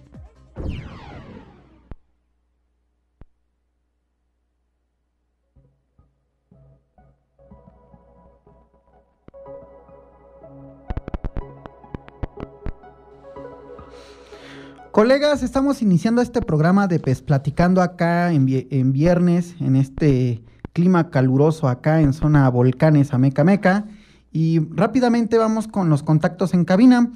Colegas, 14.99 15.43
estamos 15.43 15.81
iniciando 15.81 16.21
este 16.21 16.41
programa 16.41 16.85
de 16.85 16.99
PES 16.99 17.21
Platicando 17.21 17.81
acá 17.81 18.33
en, 18.33 18.67
en 18.69 18.91
viernes, 18.91 19.55
en 19.61 19.77
este 19.77 20.43
clima 20.73 21.09
caluroso 21.09 21.69
acá 21.69 22.01
en 22.01 22.11
zona 22.11 22.49
volcanes 22.49 23.13
Ameca 23.13 23.45
Meca. 23.45 23.85
Y 24.33 24.59
rápidamente 24.71 25.37
vamos 25.37 25.69
con 25.69 25.89
los 25.89 26.03
contactos 26.03 26.53
en 26.53 26.65
cabina. 26.65 27.13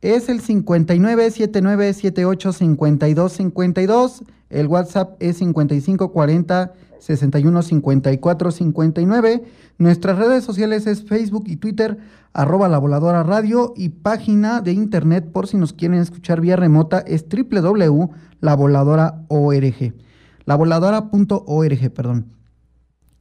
Es 0.00 0.30
el 0.30 0.40
59 0.40 1.30
79 1.30 1.92
78 1.92 2.52
52 2.54 3.32
52. 3.34 4.24
El 4.48 4.66
WhatsApp 4.68 5.16
es 5.20 5.36
55 5.36 6.12
40 6.12 6.72
61 7.00 7.62
54 7.62 8.50
59. 8.50 9.42
Nuestras 9.78 10.18
redes 10.18 10.44
sociales 10.44 10.86
es 10.86 11.04
Facebook 11.04 11.44
y 11.46 11.56
Twitter, 11.56 11.98
arroba 12.32 12.68
la 12.68 12.78
voladora 12.78 13.22
radio 13.22 13.72
y 13.76 13.88
página 13.88 14.60
de 14.60 14.72
internet 14.72 15.30
por 15.32 15.48
si 15.48 15.56
nos 15.56 15.72
quieren 15.72 15.98
escuchar 15.98 16.40
vía 16.40 16.56
remota 16.56 17.00
es 17.00 17.26
www.lavoladora.org. 17.28 19.94
Lavoladora.org, 20.44 21.90
perdón. 21.92 22.26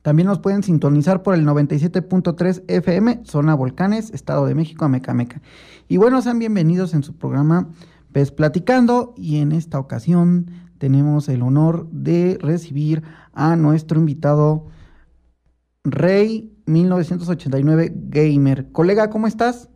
También 0.01 0.27
nos 0.27 0.39
pueden 0.39 0.63
sintonizar 0.63 1.23
por 1.23 1.35
el 1.35 1.45
97.3 1.45 2.63
FM, 2.67 3.21
Zona 3.25 3.53
Volcanes, 3.53 4.11
Estado 4.11 4.45
de 4.45 4.55
México, 4.55 4.85
Amecameca. 4.85 5.41
Y 5.87 5.97
bueno, 5.97 6.21
sean 6.21 6.39
bienvenidos 6.39 6.93
en 6.93 7.03
su 7.03 7.15
programa 7.15 7.67
PES 8.11 8.31
Platicando 8.31 9.13
y 9.17 9.37
en 9.37 9.51
esta 9.51 9.77
ocasión 9.77 10.51
tenemos 10.77 11.27
el 11.29 11.41
honor 11.41 11.87
de 11.91 12.37
recibir 12.41 13.03
a 13.39 13.55
nuestro 13.55 13.97
invitado 13.99 14.67
Rey 15.85 16.51
1989 16.65 17.89
Gamer. 17.93 18.71
Colega, 18.73 19.09
¿cómo 19.09 19.27
estás? 19.27 19.69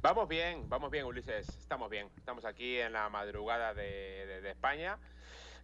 Vamos 0.00 0.26
bien, 0.28 0.66
vamos 0.70 0.90
bien, 0.90 1.04
Ulises. 1.04 1.46
Estamos 1.50 1.90
bien. 1.90 2.08
Estamos 2.16 2.46
aquí 2.46 2.78
en 2.78 2.94
la 2.94 3.10
madrugada 3.10 3.74
de, 3.74 3.82
de- 4.26 4.40
de 4.40 4.50
España. 4.50 4.96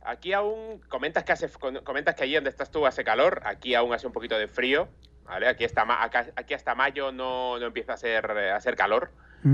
Aquí 0.02 0.34
aún 0.34 0.78
comentas 0.88 1.24
que 1.24 1.32
hace, 1.32 1.48
comentas 1.82 2.14
que 2.14 2.24
allí 2.24 2.34
donde 2.34 2.50
estás 2.50 2.70
tú 2.70 2.86
hace 2.86 3.02
calor. 3.02 3.40
Aquí 3.46 3.74
aún 3.74 3.94
hace 3.94 4.06
un 4.06 4.12
poquito 4.12 4.36
de 4.38 4.46
frío. 4.46 4.88
¿vale? 5.24 5.48
Aquí, 5.48 5.64
hasta, 5.64 5.82
acá- 6.04 6.26
aquí 6.36 6.52
hasta 6.52 6.74
mayo 6.74 7.10
no, 7.10 7.58
no 7.58 7.66
empieza 7.66 7.92
a 7.92 7.94
hacer, 7.94 8.30
eh, 8.36 8.50
a 8.52 8.56
hacer 8.56 8.76
calor 8.76 9.10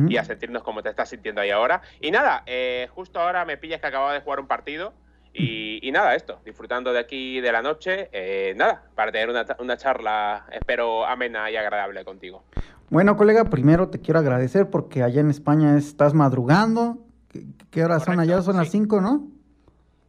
y 0.08 0.16
a 0.16 0.24
sentirnos 0.24 0.62
como 0.62 0.82
te 0.82 0.88
estás 0.88 1.10
sintiendo 1.10 1.40
ahí 1.42 1.50
ahora. 1.50 1.82
Y 2.00 2.10
nada, 2.10 2.42
eh, 2.46 2.88
justo 2.92 3.20
ahora 3.20 3.44
me 3.44 3.56
pillas 3.58 3.80
que 3.80 3.86
acababa 3.86 4.12
de 4.14 4.20
jugar 4.20 4.40
un 4.40 4.46
partido. 4.48 4.94
Y, 5.34 5.86
y 5.86 5.90
nada, 5.92 6.14
esto, 6.14 6.40
disfrutando 6.44 6.92
de 6.92 6.98
aquí 6.98 7.40
de 7.40 7.52
la 7.52 7.62
noche. 7.62 8.08
eh, 8.12 8.54
nada, 8.56 8.84
para 8.94 9.10
tener 9.12 9.30
una, 9.30 9.46
una 9.58 9.76
charla, 9.76 10.46
espero, 10.52 11.06
amena 11.06 11.50
y 11.50 11.56
agradable 11.56 12.04
contigo. 12.04 12.44
Bueno, 12.90 13.16
colega, 13.16 13.44
primero 13.44 13.88
te 13.88 14.00
quiero 14.00 14.20
agradecer 14.20 14.68
porque 14.68 15.02
allá 15.02 15.20
en 15.22 15.30
España 15.30 15.76
estás 15.78 16.12
madrugando. 16.12 16.98
¿Qué, 17.28 17.44
qué 17.70 17.84
horas 17.84 18.04
son 18.04 18.20
allá? 18.20 18.42
Son 18.42 18.56
las 18.58 18.66
sí. 18.66 18.72
5, 18.78 19.00
¿no? 19.00 19.28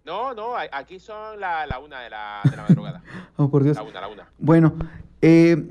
No, 0.06 0.34
no, 0.34 0.52
aquí 0.58 1.00
son 1.00 1.40
la, 1.40 1.66
la 1.66 1.80
una 1.80 2.02
de 2.02 2.10
la, 2.10 2.42
de 2.44 2.58
la 2.58 2.64
madrugada. 2.64 3.02
Oh, 3.38 3.50
por 3.50 3.64
Dios. 3.64 3.78
La 3.78 3.84
una, 3.84 4.02
la 4.02 4.08
una. 4.10 4.28
Bueno, 4.38 4.74
eh, 5.22 5.64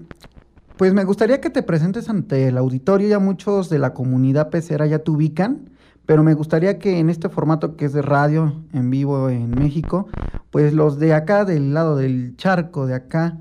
pues 0.79 0.95
me 0.95 1.05
gustaría 1.05 1.41
que 1.43 1.51
te 1.51 1.63
presentes 1.63 2.09
ante 2.09 2.49
el 2.49 2.57
auditorio. 2.57 3.07
Ya 3.09 3.19
muchos 3.19 3.69
de 3.69 3.79
la 3.79 3.93
comunidad 3.93 4.49
pecera 4.49 4.87
ya 4.87 5.01
te 5.01 5.11
ubican, 5.11 5.69
pero 6.07 6.23
me 6.23 6.35
gustaría 6.35 6.79
que 6.79 6.99
en 6.99 7.11
este 7.11 7.29
formato 7.29 7.77
que 7.77 7.87
es 7.87 7.93
de 7.93 8.03
radio 8.03 8.65
en 8.73 8.91
vivo 8.91 9.31
en 9.31 9.57
México, 9.57 10.07
pues 10.51 10.73
los 10.75 10.99
de 10.99 11.15
acá, 11.15 11.45
del 11.45 11.75
lado 11.75 11.97
del 11.97 12.37
charco, 12.37 12.87
de 12.87 12.95
acá, 12.95 13.39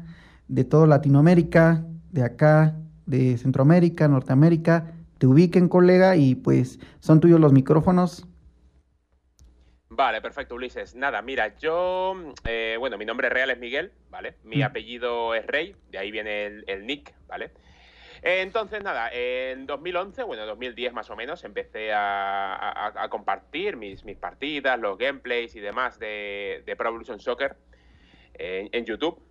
de 0.48 0.64
toda 0.64 0.88
Latinoamérica, 0.88 1.86
de 2.12 2.24
acá, 2.24 2.78
de 3.06 3.38
Centroamérica, 3.38 4.08
Norteamérica, 4.08 4.94
te 5.18 5.28
ubiquen, 5.28 5.68
colega, 5.70 6.16
y 6.16 6.36
pues 6.36 6.80
son 7.00 7.20
tuyos 7.20 7.40
los 7.40 7.54
micrófonos. 7.54 8.28
Vale, 9.90 10.22
perfecto, 10.22 10.56
Ulises. 10.56 10.96
Nada, 10.96 11.22
mira, 11.22 11.58
yo, 11.58 12.16
eh, 12.46 12.78
bueno, 12.80 12.98
mi 12.98 13.06
nombre 13.06 13.30
real 13.30 13.50
es 13.52 13.60
Miguel, 13.60 13.92
¿vale? 14.10 14.36
Mi 14.44 14.62
Mm. 14.62 14.62
apellido 14.62 15.36
es 15.36 15.46
Rey, 15.46 15.76
de 15.90 15.98
ahí 15.98 16.12
viene 16.12 16.46
el, 16.46 16.64
el 16.68 16.86
nick, 16.88 17.14
¿vale? 17.28 17.52
Entonces, 18.22 18.84
nada, 18.84 19.10
en 19.12 19.66
2011, 19.66 20.24
bueno, 20.24 20.46
2010 20.46 20.94
más 20.94 21.10
o 21.10 21.16
menos, 21.16 21.44
empecé 21.44 21.92
a, 21.92 22.54
a- 22.56 23.04
a 23.04 23.10
compartir 23.10 23.78
mis, 23.78 24.06
mis 24.06 24.18
partidas, 24.18 24.80
los 24.80 24.98
gameplays 24.98 25.56
y 25.56 25.60
demás 25.60 25.98
de, 25.98 26.62
de 26.66 26.76
Pro 26.76 26.90
Evolution 26.90 27.20
Soccer 27.20 27.56
en, 28.36 28.70
en 28.72 28.86
YouTube. 28.86 29.22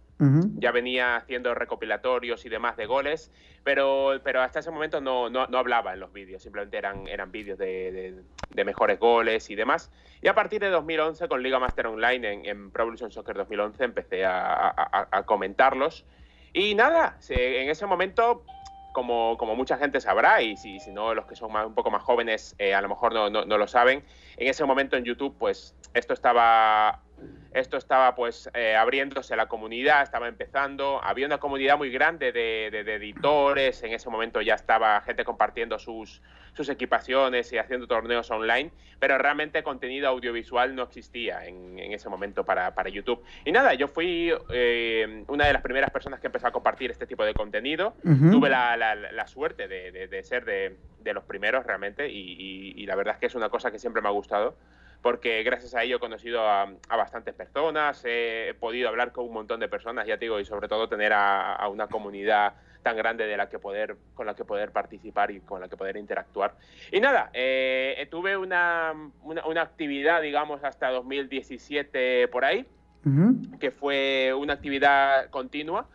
Ya 0.58 0.70
venía 0.70 1.16
haciendo 1.16 1.54
recopilatorios 1.54 2.44
y 2.44 2.50
demás 2.50 2.76
de 2.76 2.84
goles, 2.84 3.32
pero, 3.64 4.20
pero 4.22 4.42
hasta 4.42 4.58
ese 4.58 4.70
momento 4.70 5.00
no, 5.00 5.30
no, 5.30 5.46
no 5.46 5.56
hablaba 5.56 5.94
en 5.94 6.00
los 6.00 6.12
vídeos, 6.12 6.42
simplemente 6.42 6.76
eran, 6.76 7.08
eran 7.08 7.30
vídeos 7.32 7.56
de, 7.58 7.90
de- 7.92 8.22
de 8.50 8.64
mejores 8.64 8.98
goles 8.98 9.48
y 9.48 9.54
demás. 9.54 9.90
Y 10.20 10.26
a 10.28 10.34
partir 10.34 10.60
de 10.60 10.68
2011, 10.68 11.28
con 11.28 11.42
Liga 11.42 11.58
Master 11.60 11.86
Online 11.86 12.32
en, 12.32 12.44
en 12.46 12.70
Pro 12.72 12.82
Evolution 12.82 13.10
Soccer 13.12 13.36
2011, 13.36 13.84
empecé 13.84 14.24
a, 14.26 14.68
a- 14.68 15.08
a- 15.12 15.22
comentarlos. 15.22 16.04
Y 16.52 16.74
nada, 16.74 17.16
en 17.28 17.70
ese 17.70 17.86
momento, 17.86 18.44
como, 18.92 19.36
como 19.38 19.54
mucha 19.56 19.76
gente 19.78 20.00
sabrá, 20.00 20.42
y 20.42 20.56
si, 20.56 20.78
no 20.92 21.14
los 21.14 21.26
que 21.26 21.36
son 21.36 21.52
más- 21.52 21.66
un 21.66 21.74
poco 21.74 21.90
más 21.90 22.02
jóvenes 22.02 22.54
eh, 22.58 22.74
a 22.74 22.80
lo 22.82 22.88
mejor 22.88 23.12
no, 23.14 23.30
no- 23.30 23.44
no 23.44 23.58
lo 23.58 23.66
saben, 23.66 24.04
en 24.36 24.48
ese 24.48 24.64
momento 24.64 24.96
en 24.96 25.04
YouTube, 25.04 25.36
pues 25.38 25.76
esto 25.94 26.12
estaba 26.14 27.02
esto 27.52 27.76
estaba 27.76 28.14
pues 28.14 28.48
eh, 28.54 28.76
abriéndose 28.76 29.34
a 29.34 29.36
la 29.36 29.46
comunidad, 29.46 30.02
estaba 30.02 30.28
empezando, 30.28 31.00
había 31.02 31.26
una 31.26 31.38
comunidad 31.38 31.76
muy 31.76 31.90
grande 31.90 32.32
de, 32.32 32.68
de- 32.70 32.84
de 32.84 32.94
editores, 32.94 33.82
en 33.82 33.92
ese 33.92 34.08
momento 34.08 34.40
ya 34.40 34.54
estaba 34.54 35.00
gente 35.00 35.24
compartiendo 35.24 35.78
sus, 35.78 36.22
sus 36.52 36.68
equipaciones 36.68 37.52
y 37.52 37.58
haciendo 37.58 37.86
torneos 37.86 38.30
online, 38.30 38.70
pero 38.98 39.18
realmente 39.18 39.62
contenido 39.62 40.08
audiovisual 40.08 40.74
no 40.74 40.84
existía 40.84 41.44
en, 41.46 41.78
en 41.78 41.92
ese 41.92 42.08
momento 42.08 42.44
para, 42.44 42.74
para 42.74 42.88
YouTube. 42.88 43.22
Y 43.44 43.52
nada, 43.52 43.74
yo 43.74 43.88
fui 43.88 44.32
eh, 44.50 45.24
una 45.28 45.46
de 45.46 45.52
las 45.52 45.62
primeras 45.62 45.90
personas 45.90 46.20
que 46.20 46.26
empezó 46.28 46.46
a 46.46 46.52
compartir 46.52 46.90
este 46.90 47.06
tipo 47.06 47.24
de 47.24 47.34
contenido. 47.34 47.94
Tuve 48.30 48.48
la, 48.48 48.76
la- 48.76 48.94
la 48.94 49.26
suerte 49.26 49.66
de, 49.68 49.90
de- 49.90 50.06
de 50.08 50.22
ser 50.22 50.44
de, 50.44 50.76
de 50.98 51.14
los 51.14 51.24
primeros 51.24 51.64
realmente 51.66 52.08
y, 52.08 52.16
y- 52.38 52.74
y 52.82 52.86
la 52.86 52.94
verdad 52.94 53.14
es 53.14 53.20
que 53.20 53.26
es 53.26 53.34
una 53.34 53.48
cosa 53.48 53.70
que 53.70 53.78
siempre 53.78 54.02
me 54.02 54.08
ha 54.08 54.12
gustado 54.12 54.56
porque 55.02 55.42
gracias 55.42 55.74
a 55.74 55.82
ello 55.82 55.96
he 55.96 56.00
conocido 56.00 56.46
a, 56.48 56.62
a 56.88 56.96
bastantes 56.96 57.34
personas, 57.34 58.02
he 58.04 58.54
podido 58.60 58.88
hablar 58.88 59.12
con 59.12 59.26
un 59.26 59.32
montón 59.32 59.60
de 59.60 59.68
personas, 59.68 60.06
ya 60.06 60.18
te 60.18 60.26
digo, 60.26 60.40
y 60.40 60.44
sobre 60.44 60.68
todo 60.68 60.88
tener 60.88 61.12
a, 61.12 61.54
a 61.54 61.68
una 61.68 61.86
comunidad 61.86 62.54
tan 62.82 62.96
grande 62.96 63.26
de 63.26 63.36
la 63.36 63.48
que 63.48 63.58
poder, 63.58 63.96
con 64.14 64.26
la 64.26 64.34
que 64.34 64.44
poder 64.44 64.72
participar 64.72 65.30
y 65.30 65.40
con 65.40 65.60
la 65.60 65.68
que 65.68 65.76
poder 65.76 65.96
interactuar. 65.96 66.54
Y 66.90 67.00
nada, 67.00 67.30
eh, 67.32 68.06
tuve 68.10 68.36
una, 68.36 68.92
una, 69.22 69.46
una, 69.46 69.62
actividad, 69.62 70.22
digamos, 70.22 70.64
hasta 70.64 70.90
2017 70.90 72.28
por 72.28 72.44
ahí, 72.44 72.66
uh 73.04 73.08
-huh. 73.08 73.58
que 73.58 73.70
fue 73.70 74.32
una 74.34 74.54
actividad 74.54 75.28
continua 75.30 75.88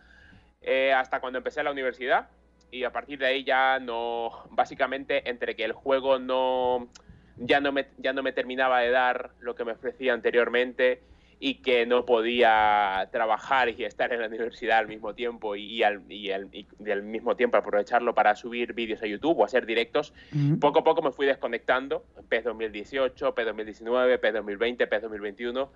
eh, 0.62 0.92
hasta 0.92 1.20
cuando 1.20 1.38
empecé 1.38 1.62
la 1.62 1.72
universidad. 1.72 2.28
Y 2.70 2.84
a 2.84 2.90
partir 2.90 3.18
de 3.18 3.26
ahí 3.26 3.44
ya 3.44 3.78
no, 3.78 4.30
básicamente 4.50 5.28
entre 5.30 5.54
que 5.54 5.64
el 5.64 5.72
juego 5.72 6.18
no, 6.18 6.88
ya 7.36 7.60
no 7.60 7.72
me, 7.72 7.86
ya 7.98 8.12
no 8.12 8.22
me 8.22 8.32
terminaba 8.32 8.80
de 8.80 8.90
dar 8.90 9.30
lo 9.40 9.54
que 9.54 9.64
me 9.64 9.72
ofrecía 9.72 10.12
anteriormente 10.12 11.00
y 11.38 11.56
que 11.56 11.84
no 11.84 12.06
podía 12.06 13.08
trabajar 13.12 13.68
y 13.68 13.84
estar 13.84 14.12
en 14.12 14.20
la 14.20 14.26
universidad 14.26 14.78
al 14.78 14.88
mismo 14.88 15.14
tiempo 15.14 15.54
y, 15.54 15.64
y, 15.64 15.82
al, 15.82 16.00
y, 16.10 16.30
al, 16.30 16.48
y 16.52 16.66
al, 16.90 17.02
mismo 17.02 17.36
tiempo 17.36 17.58
aprovecharlo 17.58 18.14
para 18.14 18.34
subir 18.36 18.72
vídeos 18.72 19.02
a 19.02 19.06
YouTube 19.06 19.38
o 19.38 19.44
hacer 19.44 19.66
directos, 19.66 20.14
uh 20.32 20.36
-huh. 20.36 20.60
poco 20.60 20.78
a 20.78 20.84
poco 20.84 21.02
me 21.02 21.12
fui 21.12 21.26
desconectando, 21.26 22.04
PES 22.28 22.44
2018, 22.44 23.34
PES 23.34 23.46
2019, 23.46 24.18
PES 24.18 24.32
2020, 24.32 24.86
PES 24.86 25.02
2021, 25.02 25.72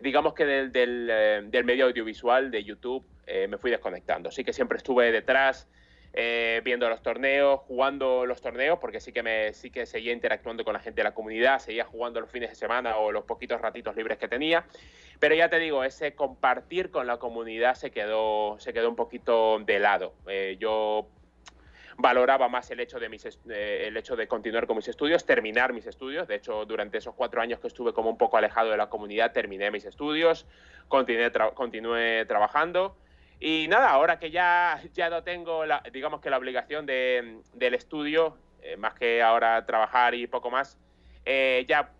digamos 0.00 0.34
que 0.34 0.44
del, 0.44 0.72
del, 0.72 1.08
eh, 1.10 1.42
del 1.44 1.64
medio 1.64 1.86
audiovisual 1.86 2.50
de 2.50 2.64
YouTube 2.64 3.04
eh, 3.26 3.46
me 3.46 3.56
fui 3.56 3.70
desconectando, 3.70 4.32
sí 4.32 4.42
que 4.42 4.52
siempre 4.52 4.78
estuve 4.78 5.12
detrás, 5.12 5.68
eh, 6.14 6.62
viendo 6.64 6.88
los 6.88 7.02
torneos, 7.02 7.60
jugando 7.60 8.24
los 8.26 8.40
torneos, 8.40 8.78
porque 8.78 9.00
sí 9.00 9.12
que 9.12 9.22
me 9.22 9.52
sí 9.52 9.70
que 9.70 9.86
seguía 9.86 10.12
interactuando 10.12 10.64
con 10.64 10.72
la 10.72 10.80
gente 10.80 11.00
de 11.00 11.04
la 11.04 11.14
comunidad, 11.14 11.58
seguía 11.58 11.84
jugando 11.84 12.20
los 12.20 12.30
fines 12.30 12.50
de 12.50 12.56
semana 12.56 12.96
o 12.96 13.12
los 13.12 13.24
poquitos 13.24 13.60
ratitos 13.60 13.94
libres 13.94 14.18
que 14.18 14.28
tenía. 14.28 14.64
Pero 15.18 15.34
ya 15.34 15.48
te 15.48 15.58
digo, 15.58 15.84
ese 15.84 16.14
compartir 16.14 16.90
con 16.90 17.06
la 17.06 17.18
comunidad 17.18 17.74
se 17.74 17.90
quedó, 17.90 18.58
se 18.58 18.72
quedó 18.72 18.88
un 18.88 18.96
poquito 18.96 19.58
de 19.58 19.78
lado. 19.78 20.14
Eh, 20.26 20.56
yo 20.58 21.08
valoraba 21.98 22.48
más 22.48 22.70
el 22.70 22.78
hecho 22.80 23.00
de 23.00 23.08
mis 23.08 23.26
eh, 23.26 23.84
el 23.88 23.96
hecho 23.96 24.14
de 24.14 24.28
continuar 24.28 24.66
con 24.66 24.76
mis 24.76 24.88
estudios, 24.88 25.26
terminar 25.26 25.72
mis 25.72 25.86
estudios. 25.86 26.26
De 26.28 26.36
hecho, 26.36 26.64
durante 26.64 26.98
esos 26.98 27.14
cuatro 27.14 27.42
años 27.42 27.58
que 27.60 27.66
estuve 27.66 27.92
como 27.92 28.08
un 28.08 28.16
poco 28.16 28.36
alejado 28.36 28.70
de 28.70 28.76
la 28.76 28.88
comunidad, 28.88 29.32
terminé 29.32 29.70
mis 29.70 29.84
estudios, 29.84 30.46
continué, 30.86 31.30
tra 31.30 31.50
continué 31.50 32.24
trabajando. 32.26 32.96
Y 33.40 33.66
nada, 33.68 33.90
ahora 33.90 34.18
que 34.18 34.30
ya, 34.30 34.82
ya 34.94 35.10
no 35.10 35.22
tengo, 35.22 35.64
la, 35.64 35.82
digamos 35.92 36.20
que 36.20 36.30
la 36.30 36.38
obligación 36.38 36.86
de, 36.86 37.38
del 37.54 37.74
estudio, 37.74 38.36
eh, 38.62 38.76
más 38.76 38.94
que 38.94 39.22
ahora 39.22 39.64
trabajar 39.64 40.14
y 40.14 40.26
poco 40.26 40.50
más, 40.50 40.76
eh, 41.24 41.64
ya 41.68 41.92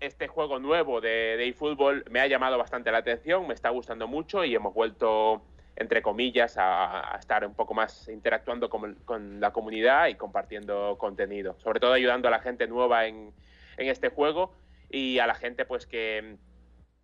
este 0.00 0.28
juego 0.28 0.58
nuevo 0.58 1.00
de, 1.00 1.36
de 1.36 1.48
eFootball 1.48 2.04
me 2.10 2.20
ha 2.20 2.26
llamado 2.26 2.56
bastante 2.56 2.90
la 2.90 2.98
atención, 2.98 3.46
me 3.46 3.54
está 3.54 3.70
gustando 3.70 4.06
mucho 4.06 4.44
y 4.44 4.54
hemos 4.54 4.72
vuelto, 4.72 5.42
entre 5.76 6.00
comillas, 6.00 6.56
a, 6.56 7.14
a 7.14 7.18
estar 7.18 7.46
un 7.46 7.54
poco 7.54 7.74
más 7.74 8.08
interactuando 8.08 8.70
con, 8.70 8.94
con, 9.04 9.40
la 9.40 9.52
comunidad 9.52 10.08
y 10.08 10.14
compartiendo 10.14 10.96
contenido, 10.98 11.56
sobre 11.58 11.80
todo 11.80 11.92
ayudando 11.92 12.28
a 12.28 12.30
la 12.30 12.40
gente 12.40 12.66
nueva 12.66 13.06
en, 13.06 13.32
en 13.76 13.88
este 13.88 14.08
juego 14.08 14.54
y 14.90 15.18
a 15.18 15.26
la 15.26 15.34
gente 15.34 15.64
pues 15.66 15.86
que 15.86 16.36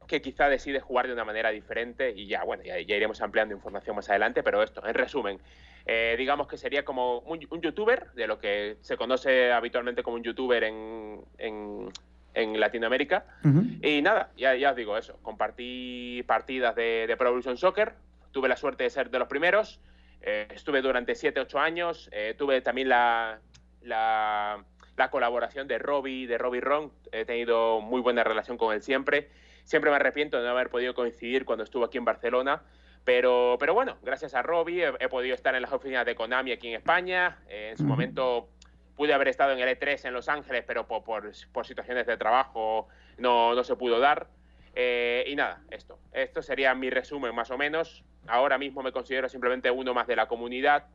que 0.06 0.20
quizá 0.20 0.48
decide 0.48 0.80
jugar 0.80 1.06
de 1.06 1.12
una 1.12 1.24
manera 1.24 1.50
diferente 1.50 2.12
y 2.14 2.26
ya, 2.26 2.44
bueno, 2.44 2.62
ya, 2.62 2.80
ya 2.80 2.96
iremos 2.96 3.20
ampliando 3.20 3.54
información 3.54 3.96
más 3.96 4.08
adelante, 4.08 4.42
pero 4.42 4.62
esto, 4.62 4.86
en 4.86 4.94
resumen, 4.94 5.40
eh, 5.86 6.14
digamos 6.16 6.46
que 6.46 6.56
sería 6.56 6.84
como 6.84 7.18
un, 7.20 7.40
un, 7.50 7.60
youtuber, 7.60 8.12
de 8.12 8.26
lo 8.26 8.38
que 8.38 8.76
se 8.80 8.96
conoce 8.96 9.52
habitualmente 9.52 10.02
como 10.02 10.16
un 10.16 10.22
youtuber 10.22 10.64
en, 10.64 11.24
en, 11.38 11.90
en 12.34 12.60
Latinoamérica. 12.60 13.24
Uh 13.44 13.48
-huh. 13.48 13.86
Y 13.86 14.02
nada, 14.02 14.30
ya, 14.36 14.54
ya, 14.54 14.70
os 14.70 14.76
digo 14.76 14.96
eso, 14.96 15.18
compartí 15.22 16.22
partidas 16.26 16.74
de, 16.74 17.06
de 17.06 17.16
Pro 17.16 17.28
Evolution 17.28 17.56
Soccer, 17.56 17.94
tuve 18.32 18.48
la 18.48 18.56
suerte 18.56 18.84
de 18.84 18.90
ser 18.90 19.10
de 19.10 19.18
los 19.18 19.28
primeros, 19.28 19.80
eh, 20.22 20.46
estuve 20.54 20.82
durante 20.82 21.14
7, 21.14 21.40
8 21.40 21.58
años, 21.58 22.08
eh, 22.12 22.34
tuve 22.38 22.60
también 22.60 22.88
la, 22.88 23.40
la, 23.82 24.64
la 24.96 25.10
colaboración 25.10 25.66
de 25.66 25.78
Robbie, 25.78 26.26
de 26.26 26.38
Robbie 26.38 26.60
Ron, 26.60 26.92
he 27.10 27.24
tenido 27.24 27.80
muy 27.80 28.00
buena 28.00 28.22
relación 28.22 28.56
con 28.56 28.72
él 28.72 28.82
siempre. 28.82 29.28
Siempre 29.64 29.90
me 29.90 29.96
arrepiento 29.96 30.38
de 30.38 30.44
no 30.44 30.50
haber 30.50 30.70
podido 30.70 30.94
coincidir 30.94 31.44
cuando 31.44 31.64
estuve 31.64 31.84
aquí 31.84 31.98
en 31.98 32.04
Barcelona, 32.04 32.62
pero, 33.04 33.56
pero 33.58 33.74
bueno, 33.74 33.96
gracias 34.02 34.34
a 34.34 34.42
Robbie 34.42 34.84
he, 34.84 34.92
he 35.00 35.08
podido 35.08 35.34
estar 35.34 35.54
en 35.54 35.62
las 35.62 35.72
oficinas 35.72 36.06
de 36.06 36.14
Konami 36.14 36.52
aquí 36.52 36.68
en 36.68 36.74
España. 36.74 37.38
Eh, 37.48 37.70
en 37.70 37.76
su 37.76 37.84
momento 37.84 38.48
pude 38.96 39.12
haber 39.14 39.28
estado 39.28 39.52
en 39.52 39.58
el 39.58 39.68
E3 39.68 40.06
en 40.06 40.14
Los 40.14 40.28
Ángeles, 40.28 40.64
pero 40.66 40.86
por, 40.86 41.02
por, 41.02 41.32
por 41.52 41.66
situaciones 41.66 42.06
de 42.06 42.16
trabajo 42.16 42.88
no, 43.18 43.54
no 43.54 43.64
se 43.64 43.74
pudo 43.76 43.98
dar. 43.98 44.28
Eh, 44.74 45.24
y 45.26 45.34
nada, 45.34 45.62
esto. 45.70 45.98
Esto 46.12 46.42
sería 46.42 46.74
mi 46.74 46.90
resumen 46.90 47.34
más 47.34 47.50
o 47.50 47.58
menos. 47.58 48.04
Ahora 48.26 48.58
mismo 48.58 48.82
me 48.82 48.92
considero 48.92 49.28
simplemente 49.28 49.70
uno 49.70 49.94
más 49.94 50.06
de 50.06 50.16
la 50.16 50.28
comunidad. 50.28 50.86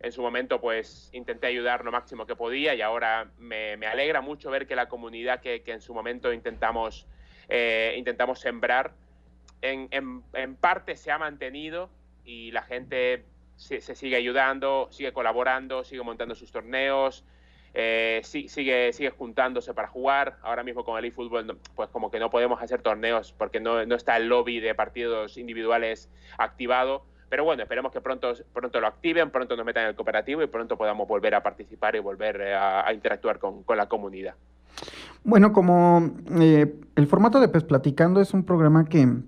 En 0.00 0.12
su 0.12 0.22
momento, 0.22 0.62
pues 0.62 1.10
intenté 1.12 1.48
ayudar 1.48 1.84
lo 1.84 1.92
máximo 1.92 2.26
que 2.26 2.34
podía 2.34 2.74
y 2.74 2.80
ahora 2.80 3.30
me, 3.36 3.76
me 3.76 3.86
alegra 3.86 4.22
mucho 4.22 4.50
ver 4.50 4.66
que 4.66 4.74
la 4.74 4.88
comunidad 4.88 5.40
que, 5.40 5.62
que 5.62 5.72
en 5.72 5.82
su 5.82 5.92
momento 5.92 6.32
intentamos 6.32 7.06
eh, 7.50 7.94
intentamos 7.98 8.38
sembrar, 8.40 8.92
en, 9.60 9.88
en, 9.90 10.22
en, 10.32 10.56
parte 10.56 10.96
se 10.96 11.10
ha 11.10 11.18
mantenido 11.18 11.90
y 12.24 12.50
la 12.52 12.62
gente 12.62 13.24
se, 13.56 13.80
sigue 13.80 14.16
ayudando, 14.16 14.88
sigue 14.90 15.12
colaborando, 15.12 15.84
sigue 15.84 16.02
montando 16.02 16.34
sus 16.34 16.50
torneos, 16.52 17.24
eh, 17.74 18.20
sigue, 18.24 18.92
sigue 18.92 19.10
juntándose 19.10 19.74
para 19.74 19.88
jugar. 19.88 20.38
Ahora 20.42 20.62
mismo 20.62 20.84
con 20.84 20.98
el 20.98 21.04
eFootball, 21.04 21.58
pues 21.74 21.88
como 21.90 22.10
que 22.10 22.18
no 22.18 22.30
podemos 22.30 22.62
hacer 22.62 22.82
torneos 22.82 23.32
porque 23.32 23.60
no, 23.60 23.84
no 23.84 23.94
está 23.96 24.16
el 24.16 24.28
lobby 24.28 24.60
de 24.60 24.74
partidos 24.74 25.36
individuales 25.36 26.08
activado. 26.38 27.04
Pero 27.28 27.44
bueno, 27.44 27.62
esperemos 27.62 27.92
que 27.92 28.00
pronto, 28.00 28.32
pronto 28.52 28.80
lo 28.80 28.88
activen, 28.88 29.30
pronto 29.30 29.56
nos 29.56 29.64
metan 29.64 29.84
en 29.84 29.90
el 29.90 29.94
cooperativo 29.94 30.42
y 30.42 30.46
pronto 30.46 30.76
podamos 30.76 31.06
volver 31.06 31.34
a 31.34 31.42
participar 31.42 31.94
y 31.94 32.00
volver 32.00 32.40
eh, 32.40 32.54
a, 32.54 32.86
a 32.86 32.92
interactuar 32.92 33.38
con, 33.38 33.62
con 33.62 33.76
la 33.76 33.88
comunidad. 33.88 34.34
Bueno, 35.24 35.52
como 35.52 36.10
eh, 36.40 36.80
el 36.96 37.06
formato 37.06 37.40
de 37.40 37.48
Pes 37.48 37.64
Platicando 37.64 38.20
es 38.20 38.32
un 38.32 38.44
programa 38.44 38.86
que, 38.86 39.18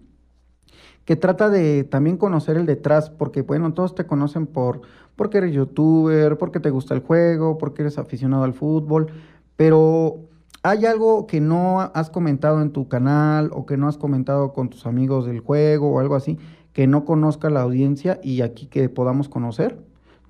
que 1.05 1.17
trata 1.17 1.49
de 1.49 1.85
también 1.85 2.17
conocer 2.17 2.57
el 2.57 2.67
detrás, 2.67 3.11
porque 3.11 3.43
bueno, 3.43 3.75
todos 3.75 3.95
te 3.95 4.07
conocen 4.07 4.47
por 4.47 4.83
porque 5.17 5.39
eres 5.39 5.53
youtuber, 5.53 6.39
porque 6.39 6.61
te 6.61 6.71
gusta 6.71 6.95
el 6.95 7.01
juego, 7.01 7.59
porque 7.59 7.83
eres 7.83 7.99
aficionado 7.99 8.45
al 8.45 8.55
fútbol, 8.55 9.09
pero 9.57 10.21
¿hay 10.63 10.87
algo 10.87 11.27
que 11.27 11.41
no 11.41 11.81
has 11.81 12.11
comentado 12.11 12.63
en 12.63 12.73
tu 12.73 12.89
canal 12.89 13.51
o 13.53 13.67
que 13.67 13.77
no 13.77 13.89
has 13.89 13.99
comentado 13.99 14.53
con 14.53 14.71
tus 14.71 14.87
amigos 14.87 15.27
del 15.27 15.41
juego 15.41 15.93
o 15.93 16.01
algo 16.01 16.15
así 16.15 16.39
que 16.73 16.87
no 16.87 17.05
conozca 17.05 17.51
la 17.51 17.61
audiencia 17.61 18.19
y 18.23 18.41
aquí 18.41 18.67
que 18.67 18.89
podamos 18.89 19.29
conocer? 19.29 19.79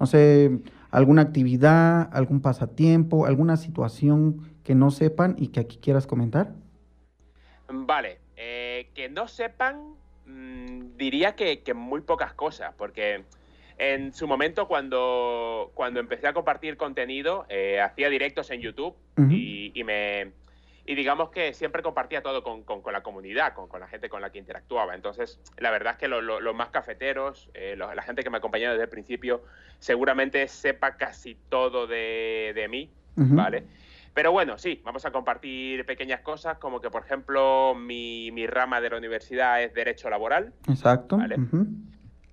No 0.01 0.07
sé, 0.07 0.61
alguna 0.91 1.23
actividad, 1.23 2.11
algún 2.13 2.41
pasatiempo, 2.41 3.27
alguna 3.27 3.57
situación 3.57 4.41
que 4.65 4.75
no 4.75 4.91
sepan 4.91 5.35
y 5.39 5.49
que 5.49 5.61
aquí 5.61 5.79
quieras 5.79 6.07
comentar? 6.07 6.53
Vale, 7.69 8.19
eh, 8.37 8.91
que 8.95 9.09
no 9.09 9.29
sepan, 9.29 9.95
mmm, 10.27 10.97
diría 10.97 11.35
que, 11.35 11.63
que, 11.63 11.75
muy 11.75 12.01
pocas 12.03 12.35
cosas, 12.35 12.75
porque 12.77 13.25
en 13.79 14.13
su 14.13 14.27
momento 14.27 14.69
cuando, 14.69 15.71
cuando 15.75 16.01
empecé 16.01 16.29
a 16.29 16.33
compartir 16.33 16.77
contenido, 16.77 17.47
eh, 17.49 17.81
hacía 17.81 18.09
directos 18.09 18.51
en 18.51 18.61
YouTube 18.61 18.95
uh 19.17 19.23
-huh. 19.23 19.33
y, 19.33 19.73
y, 19.75 19.85
me... 19.85 20.33
Y 20.85 20.97
digamos 20.97 21.31
que 21.31 21.55
siempre 21.55 21.81
compartía 21.81 22.23
todo 22.23 22.43
con, 22.43 22.65
con, 22.65 22.83
con 22.83 22.93
la 22.93 23.05
comunidad, 23.05 23.55
con, 23.55 23.69
con, 23.69 23.79
la 23.79 23.87
gente 23.87 24.09
con 24.09 24.21
la 24.21 24.31
que 24.31 24.41
interactuaba. 24.41 24.97
Entonces, 24.97 25.41
la 25.59 25.71
verdad 25.71 25.93
es 25.93 25.99
que 26.01 26.09
los 26.09 26.25
lo, 26.25 26.41
lo 26.41 26.55
más 26.55 26.71
cafeteros, 26.71 27.49
eh, 27.55 27.77
la 27.77 28.03
gente 28.03 28.25
que 28.25 28.31
me 28.31 28.39
acompañó 28.39 28.71
desde 28.71 28.83
el 28.83 28.89
principio, 28.89 29.45
seguramente 29.79 30.49
sepa 30.49 30.97
casi 30.97 31.37
todo 31.49 31.87
de, 31.87 32.51
de 32.57 32.67
mí, 32.67 32.91
uh 33.17 33.21
-huh. 33.21 33.37
¿vale? 33.37 33.65
Pero 34.15 34.31
bueno, 34.31 34.59
sí, 34.59 34.81
vamos 34.85 35.07
a 35.07 35.11
compartir 35.11 35.87
pequeñas 35.87 36.21
cosas, 36.21 36.59
como 36.59 36.81
que, 36.81 36.91
por 36.91 37.03
ejemplo, 37.03 37.75
mi, 37.75 38.31
mi 38.31 38.47
rama 38.47 38.81
de 38.81 38.91
la 38.91 38.99
universidad 38.99 39.63
es 39.63 39.73
Derecho 39.73 40.11
Laboral. 40.11 40.53
Exacto. 40.69 41.17
¿vale? 41.17 41.37
Uh 41.37 41.41
-huh. 41.41 41.67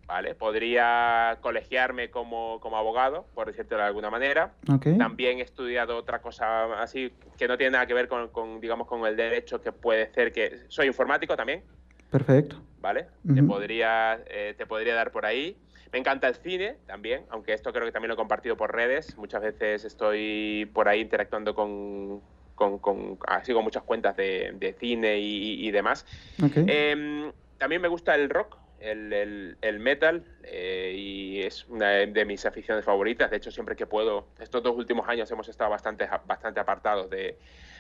¿vale? 0.06 0.36
Podría 0.36 1.38
colegiarme 1.40 2.10
como, 2.10 2.60
como 2.60 2.78
abogado, 2.78 3.28
por 3.34 3.48
decirlo 3.48 3.78
de 3.78 3.84
alguna 3.84 4.10
manera. 4.10 4.54
Okay. 4.68 4.98
También 4.98 5.38
he 5.40 5.44
estudiado 5.44 5.96
otra 5.96 6.20
cosa 6.20 6.82
así 6.82 7.14
que 7.38 7.48
no 7.48 7.58
tiene 7.58 7.72
nada 7.72 7.86
que 7.86 7.94
ver 7.94 8.08
con, 8.08 8.28
con, 8.30 8.60
digamos, 8.60 8.88
con 8.88 9.06
el 9.06 9.16
derecho, 9.16 9.62
que 9.62 9.72
puede 9.72 10.12
ser 10.12 10.34
que... 10.34 10.62
Soy 10.68 10.88
informático 10.88 11.38
también. 11.38 11.64
Perfecto. 12.10 12.60
¿Vale? 12.82 13.08
Uh 13.24 13.30
-huh. 13.30 13.36
te, 13.36 13.44
podría, 13.44 14.20
eh, 14.26 14.56
te 14.58 14.66
podría 14.66 14.96
dar 14.96 15.12
por 15.12 15.26
ahí. 15.26 15.56
Me 15.92 16.00
encanta 16.00 16.28
el 16.28 16.36
cine 16.36 16.78
también, 16.86 17.26
aunque 17.30 17.54
esto 17.54 17.74
creo 17.74 17.86
que 17.86 17.92
también 17.92 18.10
lo 18.10 18.14
he 18.14 18.18
compartido 18.18 18.56
por 18.56 18.74
redes. 18.74 19.18
Muchas 19.18 19.42
veces 19.42 19.86
estoy 19.86 20.70
por 20.74 20.88
ahí 20.88 21.02
interactuando 21.02 21.56
con, 21.56 22.22
con, 22.54 22.78
con 22.78 23.18
así 23.28 23.54
con 23.54 23.64
muchas 23.64 23.84
cuentas 23.84 24.16
de, 24.16 24.52
de 24.54 24.74
cine 24.74 25.18
y, 25.18 25.68
y, 25.68 25.72
demás. 25.72 26.06
Okay. 26.44 26.66
Eh, 26.68 27.32
también 27.58 27.82
me 27.82 27.88
gusta 27.88 28.14
el 28.14 28.30
rock, 28.30 28.58
el, 28.80 29.12
el, 29.12 29.58
el 29.62 29.80
metal 29.80 30.24
eh, 30.44 30.94
y 30.96 31.42
es 31.42 31.68
una 31.68 31.90
de 31.90 32.26
mis 32.26 32.46
aficiones 32.46 32.86
favoritas. 32.86 33.32
De 33.32 33.38
hecho, 33.38 33.50
siempre 33.50 33.76
que 33.76 33.88
puedo, 33.88 34.28
estos 34.40 34.62
dos 34.62 34.76
últimos 34.78 35.10
años 35.10 35.32
hemos 35.32 35.50
estado 35.50 35.72
bastante, 35.72 36.08
bastante 36.28 36.60
apartados 36.60 37.10
de, 37.10 37.38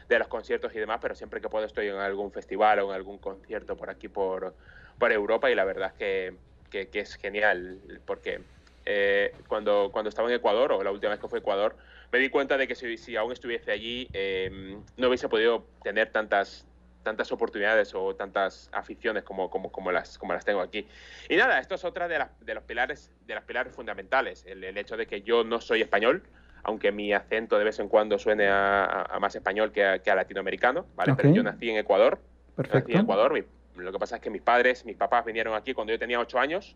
de 0.09 0.19
los 0.19 0.27
conciertos 0.27 0.73
y 0.75 0.79
demás, 0.79 0.97
pero 0.99 1.13
siempre 1.13 1.39
que 1.39 1.47
puedo 1.47 1.65
estoy 1.65 1.89
en 1.89 1.97
algún 1.97 2.31
festival 2.31 2.79
o 2.79 2.89
en 2.89 2.95
algún 2.95 3.19
concierto 3.19 3.77
por 3.77 3.91
aquí, 3.91 4.07
por, 4.07 4.55
por 4.97 5.11
Europa 5.11 5.51
y 5.51 5.55
la 5.55 5.63
verdad 5.63 5.89
es 5.89 5.93
que, 5.93 6.33
que, 6.69 6.89
que 6.89 6.99
es 6.99 7.15
genial 7.15 7.79
porque 8.05 8.41
eh, 8.85 9.33
cuando, 9.47 9.89
cuando 9.91 10.09
estaba 10.09 10.29
en 10.29 10.35
Ecuador, 10.35 10.71
o 10.71 10.83
la 10.83 10.91
última 10.91 11.11
vez 11.11 11.19
que 11.19 11.27
fue 11.27 11.39
a 11.39 11.41
Ecuador, 11.41 11.75
me 12.11 12.19
di 12.19 12.29
cuenta 12.29 12.57
de 12.57 12.67
que 12.67 12.75
si, 12.75 12.97
si 12.97 13.15
aún 13.15 13.31
estuviese 13.31 13.71
allí, 13.71 14.09
eh, 14.13 14.79
no 14.97 15.07
hubiese 15.07 15.29
podido 15.29 15.67
tener 15.83 16.11
tantas, 16.11 16.65
tantas 17.03 17.31
oportunidades 17.31 17.93
o 17.93 18.15
tantas 18.15 18.69
aficiones 18.71 19.23
como, 19.23 19.49
como, 19.49 19.71
como, 19.71 19.91
las, 19.91 20.17
como 20.17 20.33
las 20.33 20.43
tengo 20.45 20.61
aquí. 20.61 20.87
Y 21.27 21.35
nada, 21.35 21.59
esto 21.59 21.75
es 21.75 21.83
otra 21.85 22.07
de, 22.07 22.17
las, 22.19 22.29
de, 22.39 22.55
los, 22.55 22.63
pilares, 22.63 23.11
de 23.27 23.35
las 23.35 23.43
pilares 23.43 23.75
fundamentales, 23.75 24.43
el, 24.47 24.63
el 24.63 24.77
hecho 24.77 24.97
de 24.97 25.05
que 25.05 25.21
yo 25.21 25.43
no 25.43 25.61
soy 25.61 25.81
español, 25.81 26.23
aunque 26.63 26.91
mi 26.91 27.13
acento 27.13 27.57
de 27.57 27.63
vez 27.65 27.79
en 27.79 27.87
cuando 27.89 28.17
suene 28.17 28.47
a, 28.47 29.03
a 29.03 29.19
más 29.19 29.35
español 29.35 29.71
que 29.71 29.85
a, 29.85 29.99
que 29.99 30.09
a 30.11 30.15
latinoamericano, 30.15 30.87
¿vale? 30.95 31.11
Ok. 31.11 31.19
Pero 31.21 31.33
yo 31.35 31.43
nací 31.43 31.69
en 31.69 31.77
Ecuador, 31.77 32.19
nací 32.57 32.65
Perfecto. 32.71 32.91
en 32.91 32.99
Ecuador, 33.01 33.33
mi- 33.33 33.43
lo 33.75 33.91
que 33.91 33.99
pasa 33.99 34.15
es 34.17 34.21
que 34.21 34.29
mis 34.29 34.41
padres, 34.41 34.85
mis 34.85 34.95
papás 34.97 35.23
vinieron 35.25 35.53
aquí 35.55 35.73
cuando 35.73 35.93
yo 35.93 35.99
tenía 35.99 36.19
ocho 36.19 36.39
años 36.39 36.75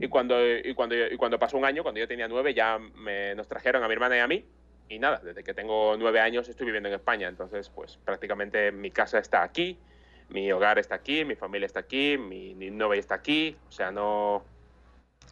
y 0.00 0.08
cuando, 0.08 0.36
y 0.56 0.72
cuando, 0.74 0.94
y 0.96 1.16
cuando 1.16 1.38
pasó 1.38 1.58
un 1.58 1.64
año, 1.64 1.82
cuando 1.82 1.98
yo 2.00 2.06
tenía 2.08 2.28
nueve, 2.28 2.54
ya 2.54 2.78
me, 2.78 3.34
nos 3.34 3.48
trajeron 3.48 3.82
a 3.82 3.88
mi 3.88 3.94
hermana 3.94 4.16
y 4.16 4.20
a 4.20 4.28
mí. 4.28 4.44
Y 4.88 4.98
nada, 4.98 5.20
desde 5.22 5.42
que 5.44 5.52
tengo 5.52 5.96
nueve 5.98 6.20
años 6.20 6.48
estoy 6.48 6.64
viviendo 6.66 6.88
en 6.88 6.94
España. 6.94 7.28
Entonces, 7.28 7.68
pues 7.68 7.98
prácticamente 8.04 8.72
mi 8.72 8.90
casa 8.90 9.18
está 9.18 9.42
aquí, 9.42 9.76
mi 10.30 10.50
hogar 10.52 10.78
está 10.78 10.94
aquí, 10.94 11.24
mi 11.24 11.34
familia 11.34 11.66
está 11.66 11.80
aquí, 11.80 12.16
mi, 12.16 12.54
mi 12.54 12.70
novia 12.70 13.00
está 13.00 13.16
aquí. 13.16 13.56
O 13.68 13.72
sea, 13.72 13.90
no. 13.90 14.44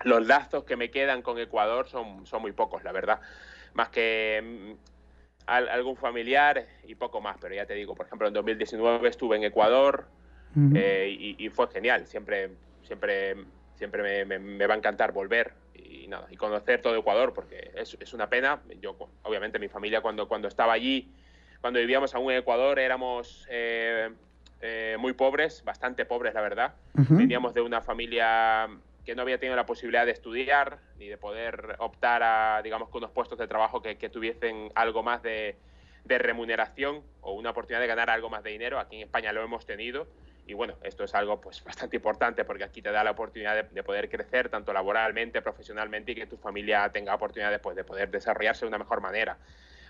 Los 0.05 0.27
lazos 0.27 0.65
que 0.65 0.77
me 0.77 0.91
quedan 0.91 1.23
con 1.23 1.39
Ecuador 1.39 1.89
son, 1.89 2.27
son 2.27 2.43
muy 2.43 2.53
pocos, 2.53 2.85
la 2.85 2.93
verdad. 2.93 3.21
Más 3.73 3.89
que 3.89 4.43
mm, 4.45 4.73
al- 5.47 5.69
algún 5.71 5.97
familiar 5.97 6.67
y 6.87 6.95
poco 6.97 7.21
más. 7.23 7.39
Pero 7.41 7.55
ya 7.55 7.65
te 7.65 7.73
digo, 7.75 7.95
por 7.95 8.05
ejemplo, 8.07 8.29
en 8.29 8.35
2019 8.35 9.09
estuve 9.09 9.37
en 9.37 9.45
Ecuador, 9.45 10.07
Eh, 10.75 11.15
y, 11.19 11.45
y 11.45 11.49
fue 11.51 11.69
genial. 11.69 12.07
Siempre, 12.07 12.51
siempre, 12.83 13.37
siempre 13.75 14.03
me, 14.03 14.25
me- 14.25 14.39
me 14.39 14.67
va 14.67 14.75
a 14.75 14.77
encantar 14.79 15.13
volver 15.13 15.53
y 15.75 16.07
nada 16.09 16.27
y 16.31 16.37
conocer 16.37 16.81
todo 16.81 16.97
Ecuador 16.97 17.35
porque 17.35 17.73
es, 17.75 17.97
es 18.01 18.13
una 18.15 18.29
pena. 18.29 18.63
Yo, 18.81 18.97
obviamente, 19.23 19.59
mi 19.59 19.69
familia 19.69 20.01
cuando, 20.01 20.27
cuando 20.29 20.49
estaba 20.49 20.73
allí, 20.73 21.13
cuando 21.61 21.79
vivíamos 21.81 22.15
aún 22.15 22.31
en 22.33 22.39
Ecuador, 22.39 22.79
éramos 22.79 23.47
eh, 23.51 24.11
eh, 24.61 24.97
muy 24.99 25.13
pobres, 25.13 25.63
bastante 25.65 26.05
pobres, 26.07 26.33
la 26.33 26.41
verdad. 26.41 26.75
Ujú. 26.99 27.17
Veníamos 27.17 27.53
de 27.53 27.61
una 27.61 27.83
familia 27.83 28.69
que 29.05 29.15
no 29.15 29.23
había 29.23 29.39
tenido 29.39 29.55
la 29.57 29.67
posibilidad 29.67 30.07
de 30.07 30.13
estudiar 30.13 30.79
ni 30.99 31.09
de 31.09 31.19
poder 31.19 31.77
optar 31.79 32.23
a, 32.25 32.61
digamos, 32.63 32.89
que 32.91 32.99
unos 32.99 33.11
puestos 33.11 33.39
de 33.39 33.47
trabajo 33.47 33.81
que, 33.83 33.99
que 33.99 34.09
tuviesen 34.09 34.73
algo 34.75 35.03
más 35.03 35.23
de, 35.23 35.57
de 36.05 36.19
remuneración 36.19 37.05
o 37.21 37.33
una 37.35 37.51
oportunidad 37.51 37.81
de 37.83 37.87
ganar 37.87 38.11
algo 38.11 38.31
más 38.31 38.43
de 38.43 38.51
dinero. 38.51 38.81
Aquí 38.81 38.97
en 38.97 39.03
España 39.03 39.33
lo 39.33 39.43
hemos 39.45 39.65
tenido 39.67 40.09
y 40.47 40.55
bueno, 40.55 40.77
esto 40.83 41.05
es 41.05 41.15
algo 41.15 41.41
pues 41.41 41.63
bastante 41.65 41.97
importante 41.97 42.45
porque 42.45 42.65
aquí 42.65 42.81
te 42.83 42.91
da 42.93 43.03
la 43.05 43.11
oportunidad 43.11 43.55
de, 43.55 43.63
de 43.65 43.83
poder 43.83 44.09
crecer 44.09 44.49
tanto 44.49 44.73
laboralmente, 44.73 45.43
profesionalmente 45.43 46.13
y 46.13 46.15
que 46.15 46.27
tu 46.27 46.37
familia 46.37 46.89
tenga 46.91 47.15
oportunidades 47.15 47.61
pues, 47.61 47.77
de 47.77 47.85
poder 47.85 48.11
desarrollarse 48.11 48.65
de 48.65 48.69
una 48.69 48.79
mejor 48.79 49.01
manera. 49.01 49.39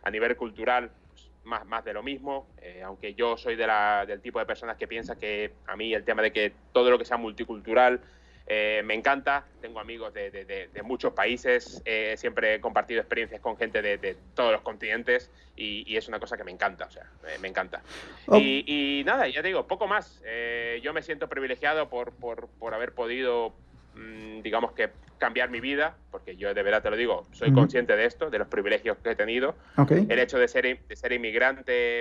A 0.02 0.10
nivel 0.10 0.36
cultural, 0.36 0.90
pues, 1.08 1.30
más, 1.44 1.64
más 1.66 1.84
de 1.84 1.92
lo 1.92 2.02
mismo, 2.02 2.48
eh, 2.60 2.82
aunque 2.82 3.14
yo 3.14 3.36
soy 3.36 3.56
de 3.56 3.66
la- 3.66 4.04
del 4.06 4.20
tipo 4.20 4.38
de 4.38 4.46
personas 4.46 4.76
que 4.76 4.88
piensa 4.88 5.16
que 5.16 5.56
a 5.66 5.76
mí 5.76 5.92
el 5.94 6.04
tema 6.04 6.22
de 6.22 6.32
que 6.32 6.52
todo 6.72 6.90
lo 6.90 6.98
que 6.98 7.04
sea 7.04 7.16
multicultural 7.16 8.00
eh, 8.46 8.82
me 8.84 8.94
encanta, 8.94 9.46
tengo 9.60 9.80
amigos 9.80 10.12
de, 10.14 10.30
de- 10.30 10.44
de- 10.44 10.68
de 10.68 10.82
muchos 10.82 11.12
países, 11.12 11.82
eh, 11.84 12.14
siempre 12.16 12.54
he 12.54 12.60
compartido 12.60 13.00
experiencias 13.00 13.40
con 13.40 13.56
gente 13.56 13.82
de, 13.82 14.16
todos 14.34 14.52
los 14.52 14.62
continentes 14.62 15.30
y, 15.56 15.84
y 15.92 15.96
es 15.96 16.06
una 16.08 16.20
cosa 16.20 16.36
que 16.36 16.44
me 16.44 16.52
encanta, 16.52 16.86
o 16.86 16.90
sea, 16.90 17.10
me, 17.22 17.38
me 17.38 17.48
encanta. 17.48 17.82
Oh. 18.28 18.36
Y, 18.38 18.64
y 19.00 19.04
nada, 19.04 19.26
ya 19.28 19.42
te 19.42 19.48
digo, 19.48 19.66
poco 19.66 19.86
más. 19.86 20.22
Eh, 20.24 20.80
yo 20.82 20.92
me 20.92 21.02
siento 21.02 21.28
privilegiado 21.28 21.88
por, 21.88 22.14
por, 22.14 22.48
por 22.58 22.72
haber 22.74 22.92
podido, 22.94 23.56
mm, 23.94 24.42
digamos 24.42 24.72
que, 24.72 24.90
cambiar 25.18 25.48
mi 25.48 25.60
vida, 25.60 25.96
porque 26.10 26.36
yo 26.36 26.52
de 26.52 26.62
verdad 26.62 26.82
te 26.82 26.90
lo 26.90 26.96
digo, 26.96 27.26
soy 27.32 27.48
Ujú. 27.48 27.60
consciente 27.60 27.96
de 27.96 28.04
esto, 28.04 28.28
de 28.28 28.38
los 28.38 28.48
privilegios 28.48 28.98
que 28.98 29.10
he 29.12 29.16
tenido. 29.16 29.56
Ok. 29.78 29.92
El 29.92 30.18
hecho 30.18 30.38
de 30.38 30.46
ser, 30.46 30.78
de 30.86 30.94
ser 30.96 31.12
inmigrante 31.12 32.00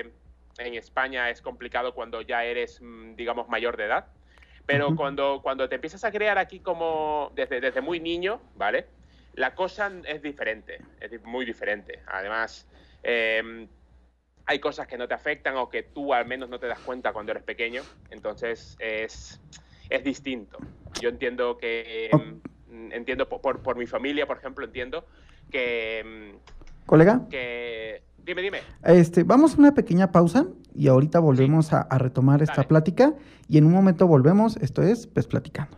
en 0.58 0.74
España 0.76 1.30
es 1.30 1.42
complicado 1.42 1.94
cuando 1.96 2.22
ya 2.22 2.44
eres, 2.44 2.80
mm, 2.82 3.16
digamos, 3.16 3.48
mayor 3.48 3.78
de 3.78 3.86
edad. 3.86 4.08
Pero 4.66 4.96
cuando, 4.96 5.42
cuando 5.44 5.70
te 5.70 5.76
empiezas 5.76 6.04
a 6.04 6.12
crear 6.12 6.38
aquí 6.38 6.60
como 6.60 7.32
desde, 7.36 7.62
desde 7.62 7.82
muy 7.82 8.00
niño, 8.00 8.42
¿vale? 8.56 8.88
La 9.34 9.54
cosa 9.54 9.92
es 10.06 10.22
diferente, 10.22 10.80
es 11.00 11.24
muy 11.24 11.46
diferente. 11.46 12.02
Además, 12.08 12.68
eh, 13.04 13.68
hay 14.46 14.60
cosas 14.60 14.88
que 14.88 14.98
no 14.98 15.08
te 15.08 15.14
afectan 15.14 15.58
o 15.58 15.70
que 15.70 15.84
tú 15.84 16.14
al 16.14 16.26
menos 16.26 16.50
no 16.50 16.60
te 16.60 16.68
das 16.68 16.80
cuenta 16.80 17.14
cuando 17.14 17.32
eres 17.32 17.44
pequeño. 17.44 17.84
Entonces 18.10 18.76
es, 18.80 19.40
es 19.90 20.04
distinto. 20.04 20.58
Yo 21.00 21.10
entiendo 21.10 21.58
que... 21.58 22.10
Mm, 22.12 22.56
Entiendo 22.92 23.30
por, 23.30 23.42
por, 23.42 23.62
por 23.62 23.78
mi 23.78 23.86
familia, 23.86 24.26
por 24.26 24.38
ejemplo, 24.38 24.66
entiendo 24.66 25.06
que, 25.50 26.04
mm, 26.04 26.86
Colega, 26.86 27.22
que... 27.30 28.04
Dime, 28.26 28.42
dime. 28.42 28.58
este, 28.84 29.24
vamos 29.24 29.56
a 29.56 29.60
una 29.60 29.74
pequeña 29.74 30.12
pausa 30.12 30.48
y 30.74 30.88
ahorita 30.88 31.20
volvemos 31.20 31.74
a, 31.74 31.82
a 31.82 31.98
retomar 32.00 32.42
esta 32.42 32.56
Dale. 32.58 32.68
plática 32.68 33.14
y 33.48 33.58
en 33.58 33.66
un 33.66 33.72
momento 33.74 34.08
volvemos. 34.08 34.58
Esto 34.58 34.82
es 34.82 35.08
Pues 35.08 35.28
Platicando. 35.28 35.78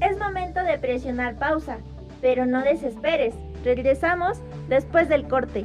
Es 0.00 0.18
momento 0.18 0.62
de 0.62 0.78
presionar 0.78 1.38
pausa, 1.38 1.78
pero 2.20 2.44
no 2.44 2.62
desesperes. 2.62 3.34
Regresamos 3.64 4.38
después 4.68 5.08
del 5.08 5.26
corte. 5.26 5.64